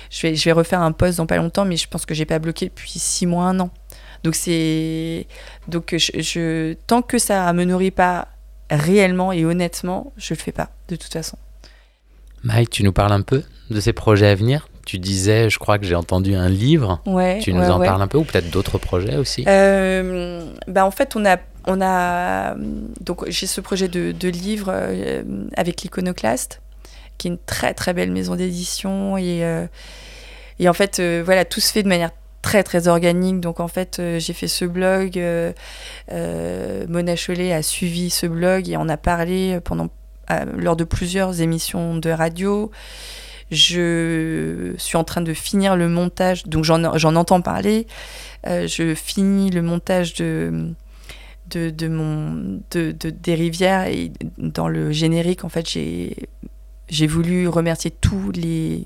je, 0.09 0.21
vais, 0.27 0.35
je 0.35 0.45
vais 0.45 0.51
refaire 0.51 0.81
un 0.81 0.91
post 0.91 1.17
dans 1.17 1.25
pas 1.25 1.37
longtemps, 1.37 1.65
mais 1.65 1.77
je 1.77 1.87
pense 1.87 2.05
que 2.05 2.13
j'ai 2.13 2.25
pas 2.25 2.39
bloqué 2.39 2.67
depuis 2.67 2.99
six 2.99 3.25
mois, 3.25 3.45
un 3.45 3.59
an. 3.59 3.69
Donc 4.23 4.35
c'est, 4.35 5.25
donc 5.67 5.95
je, 5.97 6.73
tant 6.87 7.01
que 7.01 7.17
ça 7.17 7.51
me 7.53 7.63
nourrit 7.63 7.91
pas 7.91 8.27
réellement 8.69 9.31
et 9.31 9.45
honnêtement, 9.45 10.13
je 10.17 10.33
le 10.33 10.39
fais 10.39 10.51
pas, 10.51 10.69
de 10.87 10.95
toute 10.95 11.11
façon. 11.11 11.37
Mike, 12.43 12.69
tu 12.69 12.83
nous 12.83 12.93
parles 12.93 13.13
un 13.13 13.21
peu 13.21 13.43
de 13.69 13.79
ces 13.79 13.93
projets 13.93 14.27
à 14.27 14.35
venir? 14.35 14.67
Tu 14.85 14.97
disais, 14.97 15.49
je 15.49 15.59
crois 15.59 15.77
que 15.77 15.85
j'ai 15.85 15.95
entendu 15.95 16.33
un 16.35 16.49
livre. 16.49 17.01
Ouais, 17.05 17.39
tu 17.39 17.53
nous 17.53 17.69
en 17.69 17.79
parles 17.79 18.01
un 18.01 18.07
peu 18.07 18.17
ou 18.17 18.23
peut-être 18.23 18.49
d'autres 18.49 18.77
projets 18.77 19.15
aussi? 19.17 19.43
Euh, 19.47 20.43
bah 20.67 20.85
En 20.85 20.91
fait, 20.91 21.15
on 21.15 21.23
a, 21.25 21.37
on 21.67 21.79
a 21.81 22.55
donc 22.99 23.29
j'ai 23.29 23.45
ce 23.45 23.61
projet 23.61 23.87
de, 23.87 24.11
de 24.11 24.27
livre 24.29 24.71
euh, 24.73 25.23
avec 25.55 25.81
l'Iconoclaste, 25.81 26.61
qui 27.17 27.27
est 27.27 27.31
une 27.31 27.37
très 27.37 27.75
très 27.75 27.93
belle 27.93 28.11
maison 28.11 28.35
d'édition 28.35 29.17
et, 29.17 29.43
euh, 29.43 29.67
et 30.57 30.67
en 30.67 30.73
fait, 30.73 30.99
voilà, 31.23 31.45
tout 31.45 31.59
se 31.59 31.71
fait 31.71 31.83
de 31.83 31.87
manière 31.89 32.11
très 32.41 32.63
très 32.63 32.87
organique. 32.87 33.39
Donc 33.39 33.59
en 33.59 33.67
fait, 33.67 34.01
j'ai 34.17 34.33
fait 34.33 34.47
ce 34.47 34.65
blog. 34.65 35.19
Mona 36.09 37.15
Chollet 37.15 37.53
a 37.53 37.61
suivi 37.61 38.09
ce 38.09 38.25
blog 38.27 38.69
et 38.69 38.77
on 38.77 38.89
a 38.89 38.97
parlé 38.97 39.59
pendant 39.63 39.89
lors 40.57 40.75
de 40.75 40.83
plusieurs 40.83 41.41
émissions 41.41 41.97
de 41.97 42.09
radio. 42.09 42.71
Je 43.51 44.73
suis 44.77 44.95
en 44.95 45.03
train 45.03 45.21
de 45.21 45.33
finir 45.33 45.75
le 45.75 45.89
montage, 45.89 46.45
donc 46.45 46.63
j'en 46.63 47.15
entends 47.15 47.41
parler. 47.41 47.85
Euh, 48.47 48.65
je 48.65 48.95
finis 48.95 49.49
le 49.51 49.61
montage 49.61 50.13
de, 50.13 50.73
de, 51.49 51.87
mon, 51.89 52.61
de- 52.71 52.91
des 52.93 53.35
rivières 53.35 53.87
et 53.87 54.13
dans 54.37 54.69
le 54.69 54.93
générique, 54.93 55.43
en 55.43 55.49
fait, 55.49 55.69
j'ai, 55.69 56.15
j'ai 56.91 57.07
voulu 57.07 57.47
remercier 57.47 57.89
tous 57.89 58.31
les 58.35 58.85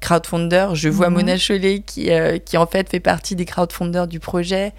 crowdfunders. 0.00 0.74
Je 0.74 0.88
vois 0.88 1.08
Mhm. 1.08 1.14
Mona 1.14 1.38
Chollet 1.38 1.80
qui, 1.80 2.10
euh, 2.12 2.38
qui, 2.38 2.56
en 2.58 2.66
fait, 2.66 2.88
fait 2.90 3.00
partie 3.00 3.36
des 3.36 3.44
crowdfunders 3.46 4.06
du 4.08 4.20
projet. 4.20 4.72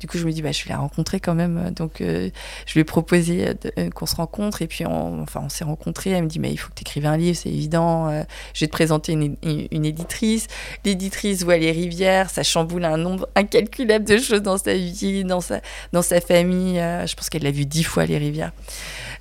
Du 0.00 0.06
coup, 0.06 0.18
je 0.18 0.26
me 0.26 0.32
dis, 0.32 0.42
bah, 0.42 0.52
je 0.52 0.64
vais 0.64 0.70
la 0.70 0.78
rencontrer 0.78 1.20
quand 1.20 1.34
même. 1.34 1.70
Donc, 1.74 2.00
euh, 2.00 2.30
je 2.66 2.74
lui 2.74 2.80
ai 2.80 2.84
proposé 2.84 3.54
euh, 3.78 3.90
qu'on 3.90 4.06
se 4.06 4.16
rencontre. 4.16 4.62
Et 4.62 4.66
puis, 4.66 4.84
on, 4.86 5.22
enfin, 5.22 5.40
on 5.44 5.48
s'est 5.48 5.64
rencontrés. 5.64 6.10
Elle 6.10 6.24
me 6.24 6.28
dit, 6.28 6.38
mais 6.38 6.52
il 6.52 6.56
faut 6.56 6.68
que 6.68 6.74
tu 6.74 6.82
écrives 6.82 7.06
un 7.06 7.16
livre, 7.16 7.36
c'est 7.36 7.48
évident. 7.48 8.08
Euh, 8.08 8.22
je 8.54 8.60
vais 8.60 8.66
te 8.66 8.72
présenter 8.72 9.12
une, 9.12 9.36
éditrice. 9.84 10.46
L'éditrice 10.84 11.42
voit 11.44 11.56
les 11.56 11.72
rivières. 11.72 12.30
Ça 12.30 12.42
chamboule 12.42 12.84
un 12.84 12.96
nombre 12.96 13.28
incalculable 13.34 14.04
de 14.04 14.18
choses 14.18 14.42
dans 14.42 14.58
sa 14.58 14.74
vie, 14.74 15.24
dans 15.24 15.40
sa, 15.40 15.60
dans 15.92 16.02
sa 16.02 16.20
famille. 16.20 16.76
Je 16.76 17.14
pense 17.14 17.30
qu'elle 17.30 17.42
l'a 17.42 17.50
vu 17.50 17.66
dix 17.66 17.84
fois, 17.84 18.06
les 18.06 18.18
rivières. 18.18 18.52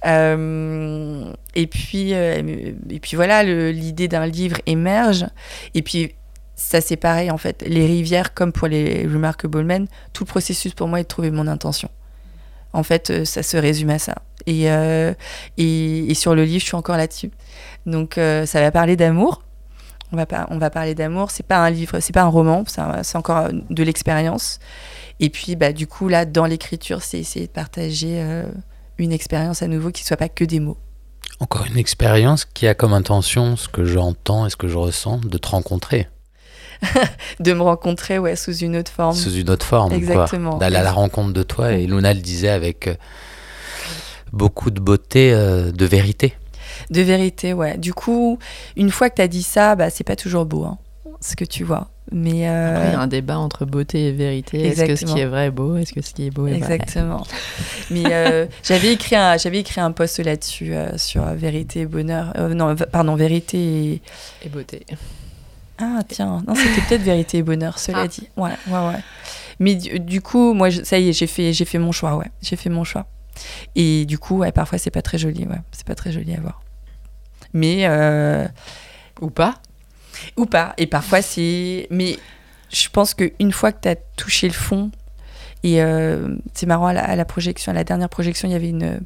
Et, 0.03 1.67
puis, 1.67 2.11
et 2.11 2.99
puis 3.01 3.15
voilà, 3.15 3.43
l'idée 3.43 4.07
d'un 4.07 4.26
livre 4.26 4.57
émerge. 4.65 5.26
Et 5.73 5.82
puis, 5.82 6.15
ça 6.56 6.82
c'est 6.82 6.97
pareil 6.97 7.32
en 7.32 7.38
fait. 7.38 7.64
Les 7.68 7.86
rivières, 7.86 8.34
comme 8.34 8.51
pour 8.51 8.68
les 8.68 9.03
Remarkable 9.06 9.64
Men, 9.64 9.88
tout 10.14 10.24
le 10.24 10.30
processus 10.30 10.74
pour 10.74 10.88
moi 10.88 10.99
est 10.99 11.03
de 11.03 11.08
trouver 11.08 11.32
mon 11.32 11.47
intention. 11.47 11.89
En 12.76 12.84
fait, 12.84 13.10
euh, 13.10 13.26
ça 13.26 13.41
se 13.41 13.56
résume 13.56 13.89
à 13.89 13.99
ça. 13.99 14.16
Et, 14.47 14.70
euh, 14.70 15.14
et, 15.58 16.12
et 16.12 16.14
sur 16.14 16.36
le 16.36 16.43
livre, 16.43 16.60
je 16.60 16.66
suis 16.66 16.76
encore 16.76 16.97
là-dessus. 16.97 17.32
Donc, 17.86 18.18
euh, 18.18 18.45
ça 18.45 18.60
va 18.60 18.70
parler 18.70 18.97
d'amour. 18.97 19.43
On 20.12 20.18
va, 20.18 20.26
pas, 20.26 20.45
on 20.49 20.58
va 20.58 20.70
parler 20.70 20.93
d'amour. 20.93 21.32
C'est 21.32 21.45
pas 21.45 21.58
un 21.58 21.70
livre, 21.70 22.01
c'est 22.01 22.14
pas 22.14 22.24
un 22.24 22.28
roman, 22.28 22.64
c'est 22.68 23.18
encore 23.18 23.47
de 23.51 23.84
l'expérience. 23.84 24.60
Et 25.22 25.30
puis, 25.30 25.56
bah, 25.56 25.72
du 25.72 25.88
coup, 25.88 26.10
là, 26.10 26.26
dans 26.26 26.45
l'écriture, 26.45 27.01
c'est 27.01 27.18
essayer 27.18 27.47
de 27.47 27.51
partager 27.51 28.24
une 28.97 29.12
expérience 29.12 29.62
à 29.62 29.68
nouveau 29.68 29.91
qui 29.91 30.03
soit 30.03 30.18
pas 30.18 30.30
que 30.30 30.43
des 30.43 30.60
mots. 30.60 30.78
Encore 31.39 31.66
une 31.66 31.78
expérience 31.78 32.45
qui 32.45 32.68
a 32.68 32.76
comme 32.76 32.93
intention, 32.93 33.56
ce 33.56 33.68
que 33.68 33.84
j'entends 33.84 34.45
et 34.45 34.49
ce 34.49 34.58
que 34.58 34.68
je 34.68 34.78
ressens, 34.78 35.18
de 35.18 35.38
te 35.38 35.47
rencontrer 35.47 36.08
De 37.39 37.53
me 37.53 37.61
rencontrer 37.61 38.19
ouais, 38.19 38.36
sous 38.36 38.55
une 38.57 38.76
autre 38.78 38.91
forme. 38.91 39.15
sous 39.15 39.34
une 39.36 39.49
autre 39.49 39.65
forme. 39.65 39.89
quoi. 39.89 39.97
Exactement. 39.97 40.57
D'aller 40.57 40.78
à 40.78 40.84
la 40.84 40.91
rencontre 40.91 41.34
de 41.34 41.43
toi. 41.43 41.73
Et 41.73 41.88
Luna 41.88 42.13
le 42.13 42.21
disait 42.21 42.49
avec 42.49 42.88
euh, 42.88 42.95
beaucoup 44.32 44.71
de 44.71 44.80
beauté, 44.80 45.32
euh, 45.34 45.71
de 45.71 45.86
vérité. 45.86 46.34
De 46.89 47.01
vérité, 47.01 47.53
ouais. 47.53 47.78
Du 47.78 47.93
coup, 47.93 48.38
une 48.76 48.91
fois 48.91 49.09
que 49.09 49.15
tu 49.15 49.21
as 49.21 49.28
dit 49.28 49.43
ça, 49.43 49.76
bah, 49.76 49.89
c'est 49.89 50.03
pas 50.03 50.15
toujours 50.15 50.45
beau, 50.45 50.63
hein, 50.65 50.78
ce 51.21 51.36
que 51.36 51.45
tu 51.45 51.63
vois. 51.63 51.88
Mais 52.11 52.47
euh, 52.47 52.76
Après, 52.76 52.89
il 52.89 52.93
y 52.93 52.95
a 52.95 52.99
un 52.99 53.07
débat 53.07 53.39
entre 53.39 53.65
beauté 53.65 54.09
et 54.09 54.11
vérité. 54.11 54.67
Est-ce 54.67 54.86
que 54.86 54.95
ce 54.95 55.05
qui 55.05 55.19
est 55.19 55.26
vrai 55.26 55.47
est 55.47 55.51
beau? 55.51 55.76
Est-ce 55.78 55.91
que 55.91 56.01
ce 56.01 56.13
qui 56.13 56.28
est 56.28 56.30
beau 56.30 56.45
est 56.45 56.59
vrai? 56.59 56.76
Exactement. 56.76 57.23
Mais 57.89 58.03
euh, 58.11 58.45
j'avais 58.63 58.93
écrit 58.93 59.15
un, 59.15 59.36
j'avais 59.38 59.59
écrit 59.59 59.82
un 59.82 59.91
post 59.91 60.19
là-dessus 60.19 60.76
euh, 60.76 60.97
sur 60.97 61.23
vérité 61.34 61.82
et 61.82 61.86
bonheur. 61.88 62.32
Euh, 62.38 62.53
non, 62.53 62.76
pardon, 62.76 63.15
vérité 63.15 63.57
et 63.57 64.01
Et 64.43 64.49
beauté. 64.49 64.86
Ah 65.78 65.99
tiens, 66.07 66.43
non, 66.47 66.55
c'était 66.55 66.82
peut-être 66.88 67.01
vérité 67.01 67.39
et 67.39 67.43
bonheur. 67.43 67.80
Cela 67.80 67.99
Ah. 68.03 68.07
dit, 68.07 68.30
ouais, 68.38 68.51
ouais, 68.67 68.88
ouais. 68.88 68.99
Mais 69.59 69.76
du, 69.76 69.99
du 69.99 70.21
coup, 70.21 70.53
moi, 70.53 70.69
je- 70.69 70.84
ça 70.84 70.97
y 70.99 71.09
est, 71.09 71.13
j'ai 71.13 71.28
fait, 71.28 71.53
j'ai 71.53 71.65
fait 71.65 71.78
mon 71.80 71.91
choix, 71.91 72.15
ouais. 72.17 72.30
J'ai 72.41 72.55
fait 72.55 72.69
mon 72.69 72.84
choix. 72.84 73.05
Et 73.76 74.05
du 74.05 74.17
coup, 74.17 74.38
ouais, 74.38 74.51
parfois, 74.51 74.78
c'est 74.78 74.91
pas 74.91 75.01
très 75.01 75.17
joli, 75.17 75.45
ouais. 75.45 75.59
C'est 75.71 75.86
pas 75.86 75.95
très 75.95 76.11
joli 76.11 76.34
à 76.34 76.39
voir. 76.39 76.61
Mais 77.53 77.86
euh, 77.88 78.47
Ou 79.21 79.30
pas 79.30 79.55
Ou 80.38 80.45
pas. 80.45 80.73
Et 80.78 80.88
parfois, 80.88 81.21
c'est. 81.21 81.88
Mais 81.89 82.17
je 82.73 82.88
pense 82.89 83.13
qu'une 83.13 83.51
fois 83.51 83.71
que 83.71 83.82
tu 83.82 83.88
as 83.89 83.95
touché 84.17 84.47
le 84.47 84.53
fond, 84.53 84.91
et 85.63 85.82
euh, 85.82 86.36
c'est 86.53 86.65
marrant, 86.65 86.88
à 86.88 86.93
la, 86.93 87.03
à 87.03 87.15
la 87.15 87.26
projection, 87.26 87.71
à 87.71 87.76
la 87.76 87.84
dernière 87.84 88.09
projection, 88.09 88.47
il 88.47 88.51
y 88.51 88.55
avait 88.55 88.69
une. 88.69 88.99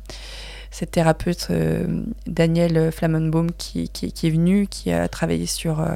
Cette 0.72 0.92
thérapeute, 0.92 1.48
euh, 1.50 2.04
Danielle 2.28 2.92
Flamanbaum, 2.92 3.52
qui, 3.58 3.90
est 4.04 4.30
venue, 4.30 4.68
qui 4.68 4.92
a 4.92 5.08
travaillé 5.08 5.46
sur 5.46 5.80
euh, 5.80 5.96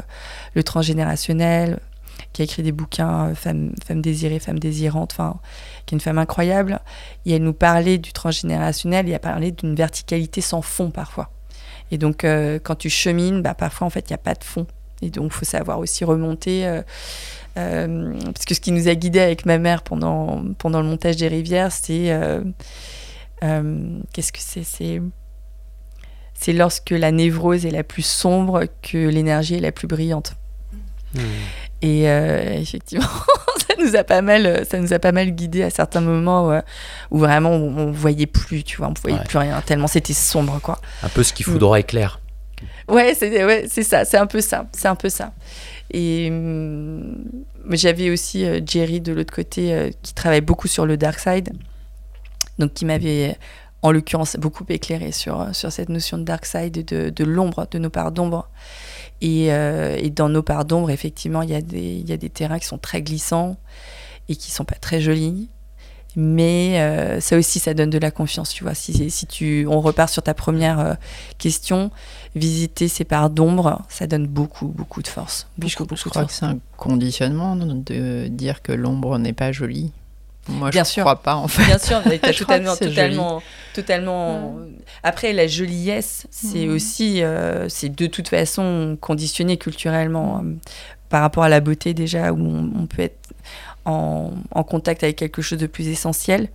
le 0.55 0.63
transgénérationnel, 0.63 1.80
qui 2.32 2.41
a 2.41 2.45
écrit 2.45 2.63
des 2.63 2.71
bouquins, 2.71 3.28
euh, 3.30 3.36
Femmes 3.36 3.74
Femme 3.86 4.01
désirée, 4.01 4.39
Femme 4.39 4.57
désirante, 4.57 5.11
enfin, 5.13 5.39
qui 5.86 5.93
est 5.93 5.97
une 5.97 6.01
femme 6.01 6.17
incroyable. 6.17 6.80
Et 7.26 7.36
elle 7.36 7.43
nous 7.43 7.53
parlait 7.53 7.99
du 7.99 8.13
transgénérationnel 8.13 9.07
et 9.07 9.11
elle 9.11 9.19
parlait 9.19 9.51
d'une 9.51 9.76
verticalité 9.76 10.41
sans 10.41 10.63
fond 10.63 10.89
parfois. 10.89 11.30
Et 11.91 11.99
donc, 11.99 12.26
quand 12.63 12.76
tu 12.76 12.89
chemines, 12.89 13.43
bah, 13.43 13.53
parfois, 13.53 13.86
en 13.86 13.89
fait, 13.91 14.09
il 14.09 14.13
n'y 14.13 14.15
a 14.15 14.17
pas 14.19 14.34
de 14.34 14.43
fond. 14.43 14.65
Et 15.03 15.11
donc, 15.11 15.26
il 15.26 15.34
faut 15.34 15.45
savoir 15.45 15.78
aussi 15.78 16.03
remonter. 16.03 16.82
euh, 17.57 18.19
parce 18.24 18.45
que 18.45 18.55
ce 18.55 18.59
qui 18.59 18.71
nous 18.71 18.88
a 18.88 18.95
guidés 18.95 19.19
avec 19.19 19.45
ma 19.45 19.59
mère 19.59 19.84
pendant, 19.84 20.43
pendant 20.57 20.82
le 20.82 20.88
montage 20.88 21.17
des 21.17 21.28
rivières, 21.28 21.71
c'est. 21.71 22.11
Euh, 23.44 23.62
euh, 23.64 24.00
Qu'est-ce 24.14 24.32
que 24.32 24.39
c'est? 24.41 24.64
C'est. 24.64 25.02
C'est 26.34 26.54
lorsque 26.54 26.89
la 26.89 27.12
névrose 27.12 27.66
est 27.66 27.72
la 27.72 27.84
plus 27.84 28.06
sombre 28.06 28.66
que 28.82 28.98
l'énergie 28.98 29.56
est 29.56 29.60
la 29.62 29.72
plus 29.72 29.88
brillante. 29.88 30.34
Et 31.82 32.10
euh, 32.10 32.54
effectivement, 32.56 33.06
ça 33.68 33.76
nous 33.80 33.96
a 33.96 34.04
pas 34.04 34.22
mal, 34.22 34.66
ça 34.70 34.80
nous 34.80 34.94
a 34.94 35.00
pas 35.00 35.12
mal 35.12 35.30
guidé 35.32 35.62
à 35.64 35.70
certains 35.70 36.02
moments 36.02 36.50
où, 36.50 36.60
où 37.12 37.20
vraiment 37.20 37.52
on, 37.52 37.78
on 37.78 37.91
voyait 37.91 38.26
plus, 38.26 38.64
tu 38.64 38.78
vois, 38.78 38.88
on 38.89 38.94
voyait 39.02 39.20
Ouais. 39.20 39.24
plus 39.26 39.38
rien 39.38 39.62
tellement 39.62 39.88
c'était 39.88 40.14
sombre, 40.14 40.60
quoi. 40.62 40.80
Un 41.04 41.10
peu 41.10 41.22
ce 41.24 41.34
qui 41.34 41.44
foudroie 41.44 41.80
éclair. 41.80 42.20
Ouais, 42.89 43.14
c'est 43.14 43.46
ouais, 43.46 43.66
c'est 43.70 43.84
ça, 43.84 44.04
c'est 44.06 44.18
un 44.18 44.26
peu 44.28 44.41
ça, 44.41 44.66
c'est 44.74 44.88
un 44.88 44.96
peu 44.96 45.10
ça. 45.10 45.34
Et 45.91 46.30
mais 46.32 47.78
j'avais 47.78 48.10
aussi 48.10 48.44
euh, 48.46 48.60
Jerry 48.66 49.00
de 49.02 49.14
l'autre 49.14 49.34
côté 49.34 49.74
euh, 49.74 49.91
qui 50.02 50.14
travaille 50.14 50.41
beaucoup 50.41 50.68
sur 50.68 50.86
le 50.86 50.98
dark 50.98 51.20
side, 51.20 51.54
donc 52.60 52.74
qui 52.74 52.86
m'avait 52.86 53.38
en 53.82 53.91
l'occurrence 53.91 54.38
beaucoup 54.38 54.66
éclairé 54.70 55.12
sur 55.12 55.54
sur 55.54 55.72
cette 55.72 55.89
notion 55.89 56.18
de 56.18 56.24
dark 56.24 56.45
side, 56.45 56.78
et 56.78 56.84
de, 56.84 57.10
de 57.10 57.24
l'ombre, 57.24 57.68
de 57.70 57.80
nos 57.80 57.89
parts 57.89 58.12
d'ombre. 58.12 58.49
Et, 59.22 59.54
euh, 59.54 59.97
et 59.97 60.10
dans 60.10 60.30
nos 60.30 60.43
parts 60.43 60.66
d'ombre, 60.66 60.89
effectivement, 60.89 61.41
il 61.41 61.49
y 61.49 61.56
a 61.56 61.62
des 61.62 62.04
y 62.08 62.12
a 62.12 62.18
des 62.18 62.30
terrains 62.30 62.60
qui 62.60 62.68
sont 62.68 62.78
très 62.78 63.01
glissants 63.01 63.58
et 64.30 64.36
qui 64.36 64.51
sont 64.51 64.66
pas 64.66 64.76
très 64.76 65.01
jolis. 65.01 65.49
Mais 66.16 66.80
euh, 66.80 67.20
ça 67.20 67.38
aussi, 67.38 67.60
ça 67.60 67.74
donne 67.74 67.89
de 67.89 67.97
la 67.97 68.12
confiance, 68.12 68.51
tu 68.51 68.64
vois. 68.64 68.76
Si, 68.76 69.10
si 69.10 69.26
tu, 69.26 69.66
on 69.68 69.82
repart 69.82 70.10
sur 70.10 70.22
ta 70.22 70.36
première 70.36 70.80
euh, 70.80 70.93
question, 71.39 71.89
visiter 72.36 72.88
ces 72.88 73.04
parts 73.04 73.32
d'ombre, 73.32 73.82
ça 73.89 74.06
donne 74.06 74.28
beaucoup, 74.28 74.68
beaucoup 74.68 75.01
de 75.01 75.08
force. 75.08 75.47
Je, 75.58 75.76
Beaucoup, 75.76 75.95
je 75.95 76.04
de 76.04 76.10
crois 76.10 76.26
que 76.26 76.32
c'est 76.32 76.45
un 76.45 76.60
conditionnement 76.78 77.56
de 77.56 78.28
dire 78.28 78.62
que 78.62 78.72
l'ombre 78.72 79.18
n'est 79.18 79.34
pas 79.34 79.51
jolie. 79.51 79.91
Moi, 80.48 80.70
Bien 80.72 80.84
je 80.84 80.89
sûr. 80.89 81.04
crois 81.04 81.22
pas 81.22 81.36
en 81.36 81.48
fait. 81.48 81.64
Bien 81.66 81.78
sûr, 81.80 82.02
mais 82.06 82.20
totalement, 82.34 82.76
totalement, 82.76 83.41
totalement. 83.74 84.56
Après, 85.04 85.32
la 85.34 85.48
joliesse, 85.48 86.28
c'est 86.32 86.66
Mhm. 86.68 86.74
aussi, 86.76 87.24
euh, 87.24 87.70
c'est 87.70 87.89
de 87.96 88.08
toute 88.08 88.28
façon 88.28 88.98
conditionné 89.00 89.58
culturellement 89.58 90.41
euh, 90.44 90.54
par 91.10 91.22
rapport 91.22 91.44
à 91.44 91.50
la 91.50 91.62
beauté 91.62 91.94
déjà, 91.94 92.34
où 92.34 92.39
on, 92.46 92.72
on 92.78 92.86
peut 92.88 93.04
être 93.04 93.34
en, 93.86 94.32
en 94.52 94.64
contact 94.64 95.04
avec 95.04 95.16
quelque 95.16 95.41
chose 95.41 95.60
de 95.60 95.68
plus 95.68 95.88
essentiel. 95.88 96.50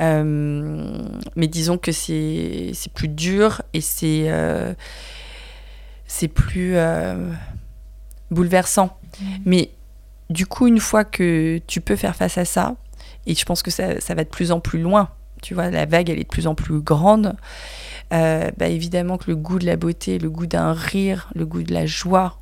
Euh, 0.00 0.98
mais 1.36 1.46
disons 1.46 1.78
que 1.78 1.92
c'est 1.92 2.72
plus 2.94 3.08
dur 3.08 3.60
et 3.74 3.80
c'est 3.80 4.24
euh, 4.26 4.72
c'est 6.06 6.28
plus 6.28 6.72
euh, 6.76 7.30
bouleversant. 8.30 8.96
Mais 9.44 9.70
du 10.30 10.46
coup, 10.46 10.66
une 10.66 10.80
fois 10.80 11.04
que 11.04 11.60
tu 11.66 11.80
peux 11.80 11.96
faire 11.96 12.16
face 12.16 12.38
à 12.38 12.44
ça, 12.44 12.74
et 13.26 13.34
je 13.34 13.44
pense 13.44 13.62
que 13.62 13.70
ça, 13.70 14.00
ça 14.00 14.14
va 14.14 14.24
de 14.24 14.28
plus 14.28 14.52
en 14.52 14.60
plus 14.60 14.80
loin, 14.80 15.10
tu 15.42 15.54
vois, 15.54 15.70
la 15.70 15.86
vague, 15.86 16.10
elle 16.10 16.18
est 16.18 16.24
de 16.24 16.28
plus 16.28 16.46
en 16.46 16.54
plus 16.54 16.80
grande, 16.80 17.36
euh, 18.12 18.50
bah, 18.56 18.68
évidemment 18.68 19.18
que 19.18 19.30
le 19.30 19.36
goût 19.36 19.58
de 19.58 19.66
la 19.66 19.76
beauté, 19.76 20.18
le 20.18 20.30
goût 20.30 20.46
d'un 20.46 20.72
rire, 20.72 21.30
le 21.34 21.46
goût 21.46 21.62
de 21.62 21.72
la 21.72 21.86
joie, 21.86 22.38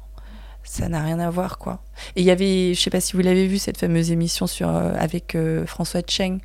ça 0.65 0.89
n'a 0.89 1.03
rien 1.03 1.19
à 1.19 1.31
voir, 1.31 1.59
quoi. 1.59 1.81
Et 2.17 2.21
il 2.21 2.27
y 2.27 2.31
avait, 2.31 2.75
je 2.75 2.81
sais 2.81 2.91
pas 2.91 3.01
si 3.01 3.15
vous 3.15 3.23
l'avez 3.23 3.47
vu, 3.47 3.59
cette 3.59 3.79
fameuse 3.79 4.11
émission 4.11 4.47
sur, 4.47 4.69
euh, 4.69 4.93
avec 4.99 5.35
euh, 5.35 5.65
François 5.67 6.03
Cheng, 6.07 6.41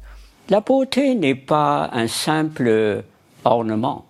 La 0.50 0.62
beauté 0.62 1.16
n'est 1.16 1.36
pas 1.36 1.90
un 1.94 2.08
simple 2.08 3.04
ornement. 3.44 4.06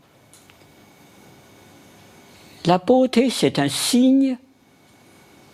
La 2.66 2.78
beauté, 2.78 3.30
c'est 3.30 3.60
un 3.60 3.70
signe 3.70 4.38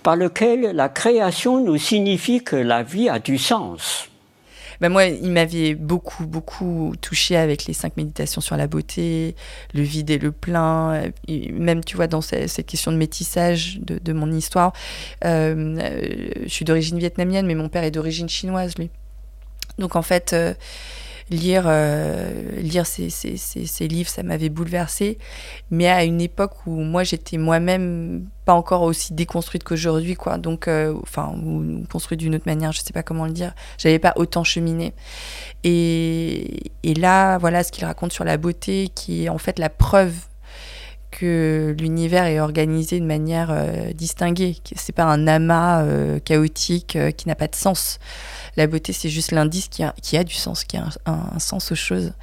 par 0.03 0.15
lequel 0.15 0.75
la 0.75 0.89
création 0.89 1.63
nous 1.63 1.77
signifie 1.77 2.43
que 2.43 2.55
la 2.55 2.83
vie 2.83 3.09
a 3.09 3.19
du 3.19 3.37
sens. 3.37 4.08
Bah 4.81 4.87
moi, 4.89 5.05
il 5.05 5.31
m'avait 5.31 5.75
beaucoup, 5.75 6.25
beaucoup 6.25 6.93
touché 7.01 7.35
avec 7.35 7.65
les 7.65 7.73
cinq 7.73 7.97
méditations 7.97 8.39
sur 8.39 8.55
la 8.55 8.67
beauté, 8.67 9.35
le 9.73 9.81
vide 9.81 10.09
et 10.09 10.17
le 10.17 10.31
plein. 10.31 11.11
même, 11.51 11.83
tu 11.83 11.95
vois, 11.97 12.07
dans 12.07 12.21
ce- 12.21 12.47
cette 12.47 12.65
question 12.67 12.91
de 12.91 12.97
métissage 12.97 13.79
de, 13.81 13.99
de 13.99 14.13
mon 14.13 14.31
histoire, 14.31 14.71
euh, 15.25 15.77
euh, 15.79 16.29
je 16.43 16.49
suis 16.49 16.63
d'origine 16.65 16.97
vietnamienne, 16.97 17.45
mais 17.45 17.55
mon 17.55 17.67
père 17.69 17.83
est 17.83 17.91
d'origine 17.91 18.29
chinoise, 18.29 18.75
lui. 18.77 18.89
Donc, 19.79 19.95
en 19.95 20.01
fait, 20.01 20.31
euh, 20.33 20.53
lire, 21.29 21.63
euh, 21.67 22.59
lire 22.59 22.85
ces, 22.85 23.09
ces, 23.09 23.37
ces, 23.37 23.87
livres, 23.87 24.09
ça 24.09 24.23
m'avait 24.23 24.49
bouleversée. 24.49 25.17
Mais 25.71 25.87
à 25.87 26.03
une 26.03 26.21
époque 26.21 26.53
où 26.65 26.71
moi, 26.71 27.03
j'étais 27.03 27.37
moi-même 27.37 28.25
pas 28.45 28.53
encore 28.53 28.81
aussi 28.81 29.13
déconstruite 29.13 29.63
qu'aujourd'hui, 29.63 30.15
quoi. 30.15 30.37
Donc, 30.37 30.67
euh, 30.67 30.95
enfin, 31.03 31.33
ou 31.45 31.83
construite 31.91 32.19
d'une 32.19 32.35
autre 32.35 32.47
manière, 32.47 32.71
je 32.71 32.81
sais 32.81 32.93
pas 32.93 33.03
comment 33.03 33.25
le 33.25 33.31
dire. 33.31 33.53
J'avais 33.77 33.99
pas 33.99 34.13
autant 34.15 34.43
cheminé. 34.43 34.93
Et, 35.63 36.71
et 36.83 36.93
là, 36.93 37.37
voilà 37.37 37.63
ce 37.63 37.71
qu'il 37.71 37.85
raconte 37.85 38.11
sur 38.11 38.23
la 38.23 38.37
beauté, 38.37 38.89
qui 38.93 39.25
est 39.25 39.29
en 39.29 39.37
fait 39.37 39.59
la 39.59 39.69
preuve 39.69 40.13
que 41.19 41.75
l'univers 41.77 42.25
est 42.25 42.39
organisé 42.39 42.99
de 42.99 43.05
manière 43.05 43.49
euh, 43.51 43.91
distinguée. 43.91 44.55
C'est 44.75 44.95
pas 44.95 45.03
un 45.03 45.27
amas 45.27 45.83
euh, 45.83 46.19
chaotique 46.19 46.95
euh, 46.95 47.11
qui 47.11 47.27
n'a 47.27 47.35
pas 47.35 47.47
de 47.47 47.55
sens. 47.55 47.99
La 48.55 48.67
beauté, 48.67 48.93
c'est 48.93 49.09
juste 49.09 49.31
l'indice 49.31 49.67
qui 49.67 49.83
a, 49.83 50.23
du 50.23 50.33
sens, 50.33 50.63
qui 50.63 50.77
a 50.77 50.87
un, 51.05 51.39
sens 51.39 51.71
aux 51.71 51.75
choses. 51.75 52.13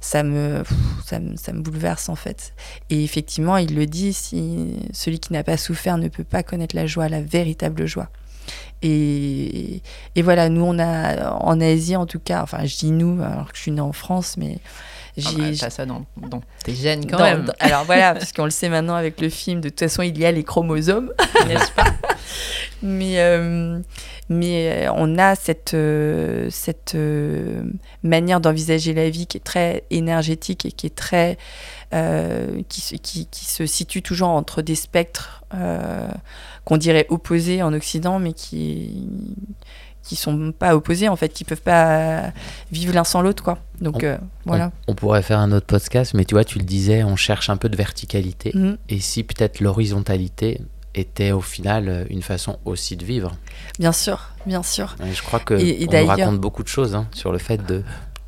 Ça 0.00 0.22
me, 0.22 0.62
ça, 1.06 1.18
me, 1.18 1.60
bouleverse 1.60 2.08
en 2.08 2.16
fait. 2.16 2.52
Et 2.90 3.02
effectivement, 3.02 3.56
il 3.56 3.74
le 3.74 3.86
dit, 3.86 4.12
celui 4.12 5.18
qui 5.18 5.32
n'a 5.32 5.42
pas 5.42 5.56
souffert 5.56 5.96
ne 5.96 6.08
peut 6.08 6.24
pas 6.24 6.42
connaître 6.42 6.76
la 6.76 6.86
joie, 6.86 7.08
la 7.08 7.22
véritable 7.22 7.86
joie. 7.86 8.10
Et, 8.82 9.80
et 10.14 10.22
voilà, 10.22 10.50
nous, 10.50 10.62
on 10.62 10.78
a 10.78 11.32
en 11.32 11.60
Asie 11.60 11.96
en 11.96 12.06
tout 12.06 12.20
cas, 12.20 12.42
enfin, 12.42 12.66
je 12.66 12.76
dis 12.76 12.90
nous, 12.90 13.22
alors 13.22 13.50
que 13.50 13.56
je 13.56 13.62
suis 13.62 13.70
née 13.70 13.80
en 13.80 13.92
France, 13.92 14.36
mais 14.36 14.58
Ah 15.16 15.20
j'ai. 15.30 15.36
bah, 15.36 15.56
t'as 15.60 15.70
ça 15.70 15.86
dans, 15.86 16.04
dans 16.16 16.40
tes 16.64 16.74
gènes 16.74 17.06
quand 17.08 17.18
Dans- 17.18 17.24
même. 17.24 17.44
dans- 17.44 17.52
alors 17.60 17.84
voilà, 17.84 18.14
parce 18.14 18.32
qu'on 18.32 18.44
le 18.44 18.50
sait 18.50 18.68
maintenant 18.68 18.94
avec 18.96 19.20
le 19.20 19.28
film, 19.28 19.60
de 19.60 19.68
toute 19.68 19.80
façon, 19.80 20.02
il 20.02 20.18
y 20.18 20.24
a 20.26 20.32
les 20.32 20.42
chromosomes, 20.44 21.12
n'est-ce 21.46 21.70
pas? 21.72 21.84
Mais, 22.82 23.20
euh, 23.20 23.78
mais 24.28 24.86
euh, 24.88 24.92
on 24.96 25.16
a 25.18 25.34
cette, 25.36 25.74
euh, 25.74 26.48
cette 26.50 26.94
euh, 26.96 27.62
manière 28.02 28.40
d'envisager 28.40 28.92
la 28.92 29.08
vie 29.08 29.26
qui 29.26 29.36
est 29.38 29.44
très 29.44 29.84
énergétique 29.90 30.66
et 30.66 30.72
qui 30.72 30.86
est 30.86 30.94
très. 30.96 31.38
qui, 32.68 32.80
se- 32.80 32.96
qui, 32.96 33.26
qui 33.30 33.44
se 33.44 33.66
situe 33.66 34.02
toujours 34.02 34.28
entre 34.30 34.62
des 34.62 34.74
spectres 34.74 35.44
qu'on 36.64 36.76
dirait 36.76 37.06
opposés 37.08 37.62
en 37.62 37.72
Occident, 37.72 38.18
mais 38.18 38.32
qui 38.32 39.06
qui 40.04 40.16
sont 40.16 40.52
pas 40.52 40.76
opposés 40.76 41.08
en 41.08 41.16
fait, 41.16 41.30
qui 41.30 41.44
peuvent 41.44 41.62
pas 41.62 42.32
vivre 42.70 42.92
l'un 42.94 43.04
sans 43.04 43.22
l'autre 43.22 43.42
quoi. 43.42 43.58
Donc 43.80 43.96
On- 43.96 44.04
euh, 44.04 44.16
voilà. 44.44 44.70
On, 44.86 44.92
on 44.92 44.94
pourrait 44.94 45.22
faire 45.22 45.38
un 45.38 45.50
autre 45.52 45.66
podcast, 45.66 46.12
mais 46.14 46.24
tu 46.24 46.34
vois, 46.34 46.44
tu 46.44 46.58
le 46.58 46.64
disais, 46.64 47.02
on 47.04 47.16
cherche 47.16 47.48
un 47.50 47.56
peu 47.56 47.68
de 47.68 47.76
verticalité. 47.76 48.52
Mhm. 48.54 48.76
Et 48.88 49.00
si 49.00 49.24
peut-être 49.24 49.60
l'horizontalité 49.60 50.60
était 50.94 51.32
au 51.32 51.40
final 51.40 52.06
une 52.10 52.22
façon 52.22 52.58
aussi 52.64 52.96
de 52.96 53.04
vivre. 53.04 53.32
Bien 53.80 53.90
sûr, 53.92 54.30
bien 54.46 54.62
sûr. 54.62 54.94
Et 55.04 55.12
je 55.12 55.22
crois 55.22 55.40
que 55.40 55.54
Et- 55.54 55.82
et 55.82 55.88
on 55.88 56.00
nous 56.02 56.06
raconte 56.06 56.38
beaucoup 56.38 56.62
de 56.62 56.68
choses 56.68 56.94
hein, 56.94 57.08
sur 57.12 57.32
le 57.32 57.38
fait 57.38 57.64
de 57.66 57.82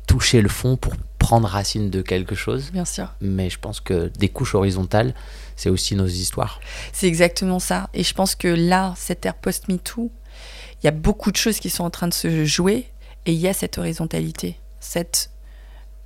toucher 0.05 0.41
le 0.41 0.49
fond 0.49 0.75
pour 0.77 0.93
prendre 1.19 1.47
racine 1.47 1.89
de 1.89 2.01
quelque 2.01 2.35
chose. 2.35 2.71
Bien 2.71 2.85
sûr. 2.85 3.13
Mais 3.21 3.49
je 3.49 3.59
pense 3.59 3.79
que 3.81 4.11
des 4.19 4.29
couches 4.29 4.55
horizontales, 4.55 5.13
c'est 5.55 5.69
aussi 5.69 5.95
nos 5.95 6.07
histoires. 6.07 6.59
C'est 6.93 7.07
exactement 7.07 7.59
ça. 7.59 7.89
Et 7.93 8.03
je 8.03 8.13
pense 8.13 8.35
que 8.35 8.47
là, 8.47 8.93
cette 8.97 9.25
ère 9.25 9.35
post-MeToo, 9.35 10.11
il 10.81 10.85
y 10.85 10.87
a 10.87 10.91
beaucoup 10.91 11.31
de 11.31 11.37
choses 11.37 11.59
qui 11.59 11.69
sont 11.69 11.83
en 11.83 11.89
train 11.89 12.07
de 12.07 12.13
se 12.13 12.45
jouer 12.45 12.87
et 13.25 13.33
il 13.33 13.39
y 13.39 13.47
a 13.47 13.53
cette 13.53 13.77
horizontalité. 13.77 14.59
Cette 14.79 15.31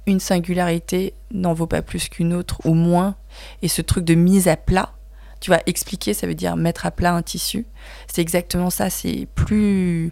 une 0.08 0.20
singularité 0.20 1.14
n'en 1.32 1.54
vaut 1.54 1.68
pas 1.68 1.82
plus 1.82 2.10
qu'une 2.10 2.34
autre, 2.34 2.60
ou 2.66 2.74
moins. 2.74 3.16
Et 3.62 3.68
ce 3.68 3.82
truc 3.82 4.04
de 4.04 4.16
mise 4.16 4.48
à 4.48 4.58
plat, 4.58 4.94
tu 5.40 5.52
vois, 5.52 5.60
expliquer, 5.66 6.14
ça 6.14 6.28
veut 6.28 6.36
dire 6.36 6.56
mettre 6.56 6.86
à 6.86 6.92
plat 6.92 7.14
un 7.14 7.22
tissu. 7.22 7.66
C'est 8.08 8.22
exactement 8.22 8.70
ça. 8.70 8.90
C'est 8.90 9.28
plus 9.36 10.12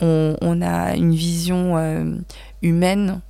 on, 0.00 0.60
a 0.60 0.94
une 0.94 1.14
vision 1.14 1.76
euh, 1.76 2.16
humaine 2.62 3.20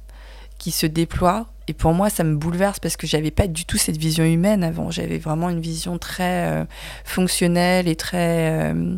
qui 0.58 0.70
se 0.70 0.86
déploie. 0.86 1.46
Et 1.68 1.72
pour 1.72 1.92
moi, 1.92 2.10
ça 2.10 2.24
me 2.24 2.36
bouleverse 2.36 2.78
parce 2.80 2.96
que 2.96 3.06
j'avais 3.06 3.30
pas 3.30 3.48
du 3.48 3.64
tout 3.64 3.76
cette 3.76 3.96
vision 3.96 4.24
humaine 4.24 4.62
avant. 4.62 4.90
J'avais 4.90 5.18
vraiment 5.18 5.50
une 5.50 5.60
vision 5.60 5.98
très 5.98 6.50
euh, 6.50 6.64
fonctionnelle 7.04 7.88
et 7.88 7.96
très 7.96 8.72
euh, 8.72 8.96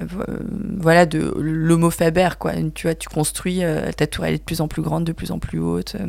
voilà 0.00 1.06
de 1.06 1.32
l'homo 1.38 1.90
faber 1.90 2.30
quoi. 2.38 2.52
Tu 2.74 2.86
vois, 2.86 2.94
tu 2.94 3.08
construis 3.08 3.62
euh, 3.62 3.92
ta 3.92 4.06
tour 4.06 4.24
elle 4.24 4.34
est 4.34 4.38
de 4.38 4.42
plus 4.42 4.60
en 4.60 4.68
plus 4.68 4.82
grande, 4.82 5.04
de 5.04 5.12
plus 5.12 5.30
en 5.30 5.38
plus 5.38 5.58
haute, 5.58 5.96
euh, 5.96 6.06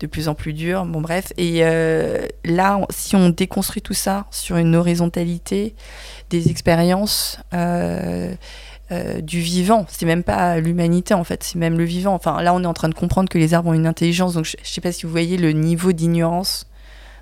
de 0.00 0.06
plus 0.06 0.28
en 0.28 0.34
plus 0.34 0.52
dure. 0.52 0.84
Bon 0.84 1.00
bref. 1.00 1.32
Et 1.36 1.60
euh, 1.62 2.26
là, 2.44 2.80
si 2.90 3.16
on 3.16 3.28
déconstruit 3.28 3.82
tout 3.82 3.94
ça 3.94 4.26
sur 4.30 4.56
une 4.56 4.74
horizontalité, 4.76 5.74
des 6.30 6.50
expériences. 6.50 7.38
du 9.22 9.38
vivant, 9.38 9.86
c'est 9.88 10.04
même 10.06 10.24
pas 10.24 10.58
l'humanité 10.58 11.14
en 11.14 11.22
fait, 11.22 11.44
c'est 11.44 11.58
même 11.58 11.78
le 11.78 11.84
vivant. 11.84 12.14
Enfin 12.14 12.42
là 12.42 12.52
on 12.54 12.62
est 12.64 12.66
en 12.66 12.74
train 12.74 12.88
de 12.88 12.94
comprendre 12.94 13.28
que 13.28 13.38
les 13.38 13.54
arbres 13.54 13.70
ont 13.70 13.74
une 13.74 13.86
intelligence, 13.86 14.34
donc 14.34 14.44
je, 14.44 14.56
je 14.62 14.68
sais 14.68 14.80
pas 14.80 14.90
si 14.90 15.06
vous 15.06 15.12
voyez 15.12 15.36
le 15.36 15.52
niveau 15.52 15.92
d'ignorance 15.92 16.66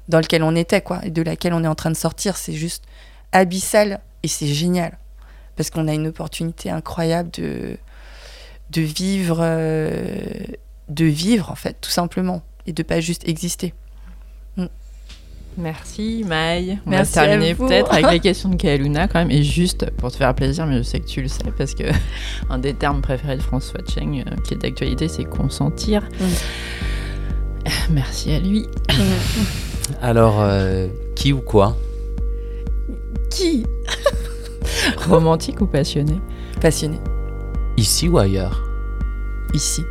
dans 0.08 0.18
lequel 0.18 0.42
on 0.42 0.56
était 0.56 0.80
quoi, 0.80 1.00
et 1.02 1.10
de 1.10 1.20
laquelle 1.20 1.52
on 1.52 1.62
est 1.64 1.68
en 1.68 1.74
train 1.74 1.90
de 1.90 1.96
sortir, 1.96 2.38
c'est 2.38 2.54
juste 2.54 2.84
abyssal 3.32 4.00
et 4.22 4.28
c'est 4.28 4.46
génial 4.46 4.96
parce 5.58 5.70
qu'on 5.70 5.88
a 5.88 5.92
une 5.92 6.06
opportunité 6.06 6.70
incroyable 6.70 7.30
de 7.32 7.76
de 8.70 8.80
vivre, 8.80 9.38
euh, 9.40 10.20
de 10.88 11.04
vivre 11.04 11.50
en 11.50 11.54
fait 11.54 11.76
tout 11.80 11.90
simplement 11.90 12.42
et 12.66 12.72
de 12.72 12.82
pas 12.82 13.00
juste 13.00 13.28
exister. 13.28 13.74
Merci 15.56 16.24
Maï. 16.24 16.78
On 16.86 16.90
Merci 16.90 17.14
va 17.16 17.26
terminer 17.26 17.54
peut-être 17.56 17.92
avec 17.92 18.12
les 18.12 18.20
questions 18.28 18.48
de 18.48 18.54
Kaeluna 18.54 19.08
quand 19.08 19.18
même. 19.18 19.32
Et 19.32 19.42
juste 19.42 19.90
pour 19.96 20.12
te 20.12 20.16
faire 20.16 20.32
plaisir, 20.32 20.66
mais 20.66 20.78
je 20.78 20.82
sais 20.82 21.00
que 21.00 21.06
tu 21.06 21.20
le 21.20 21.26
sais 21.26 21.50
parce 21.56 21.74
que 21.74 21.82
un 22.50 22.58
des 22.58 22.74
termes 22.74 23.02
préférés 23.02 23.36
de 23.36 23.42
François 23.42 23.80
Cheng 23.92 24.22
euh, 24.24 24.36
qui 24.44 24.54
est 24.54 24.58
d'actualité, 24.58 25.08
c'est 25.08 25.24
consentir. 25.24 26.08
Merci 27.90 28.32
à 28.32 28.38
lui. 28.38 28.66
Alors, 30.00 30.40
euh, 30.40 30.86
qui 31.16 31.32
ou 31.32 31.40
quoi? 31.40 31.76
Qui? 33.28 33.64
Romantique 35.06 35.60
ou 35.60 35.66
passionné 35.66 36.20
Passionné 36.60 36.98
Ici 37.76 38.08
ou 38.08 38.18
ailleurs 38.18 38.64
ici 39.54 39.82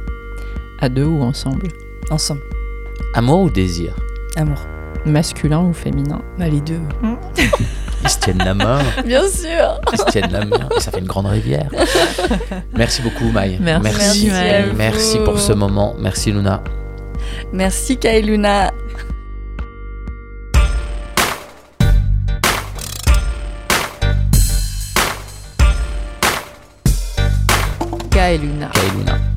À 0.79 0.87
deux 0.89 1.05
ou 1.05 1.21
ensemble 1.23 1.67
ensemble 2.11 2.41
Amour 3.15 3.41
ou 3.43 3.49
désir 3.49 3.95
amour. 4.35 4.59
Masculin 5.05 5.61
ou 5.61 5.73
féminin 5.73 6.21
Bah, 6.37 6.47
les 6.47 6.61
deux. 6.61 6.79
Ils 8.03 8.09
se 8.09 8.19
tiennent 8.19 8.37
la 8.45 8.53
main, 8.53 8.79
Bien 9.05 9.27
sûr. 9.27 9.81
ils 9.91 9.97
se 9.97 10.05
tiennent 10.11 10.31
la 10.31 10.45
main, 10.45 10.69
et 10.75 10.79
ça 10.79 10.91
fait 10.91 10.99
une 10.99 11.07
grande 11.07 11.25
rivière. 11.25 11.69
Merci 12.75 13.01
beaucoup, 13.01 13.31
Maï. 13.31 13.57
Merci, 13.59 13.81
Merci 13.81 14.29
vous. 14.69 14.77
Merci 14.77 15.17
pour 15.25 15.39
ce 15.39 15.53
moment. 15.53 15.95
Merci, 15.99 16.31
Luna. 16.31 16.63
Merci 17.51 17.97
Kailuna. 17.97 18.71
Kaeluna. 28.27 28.67
Kailuna. 28.75 29.36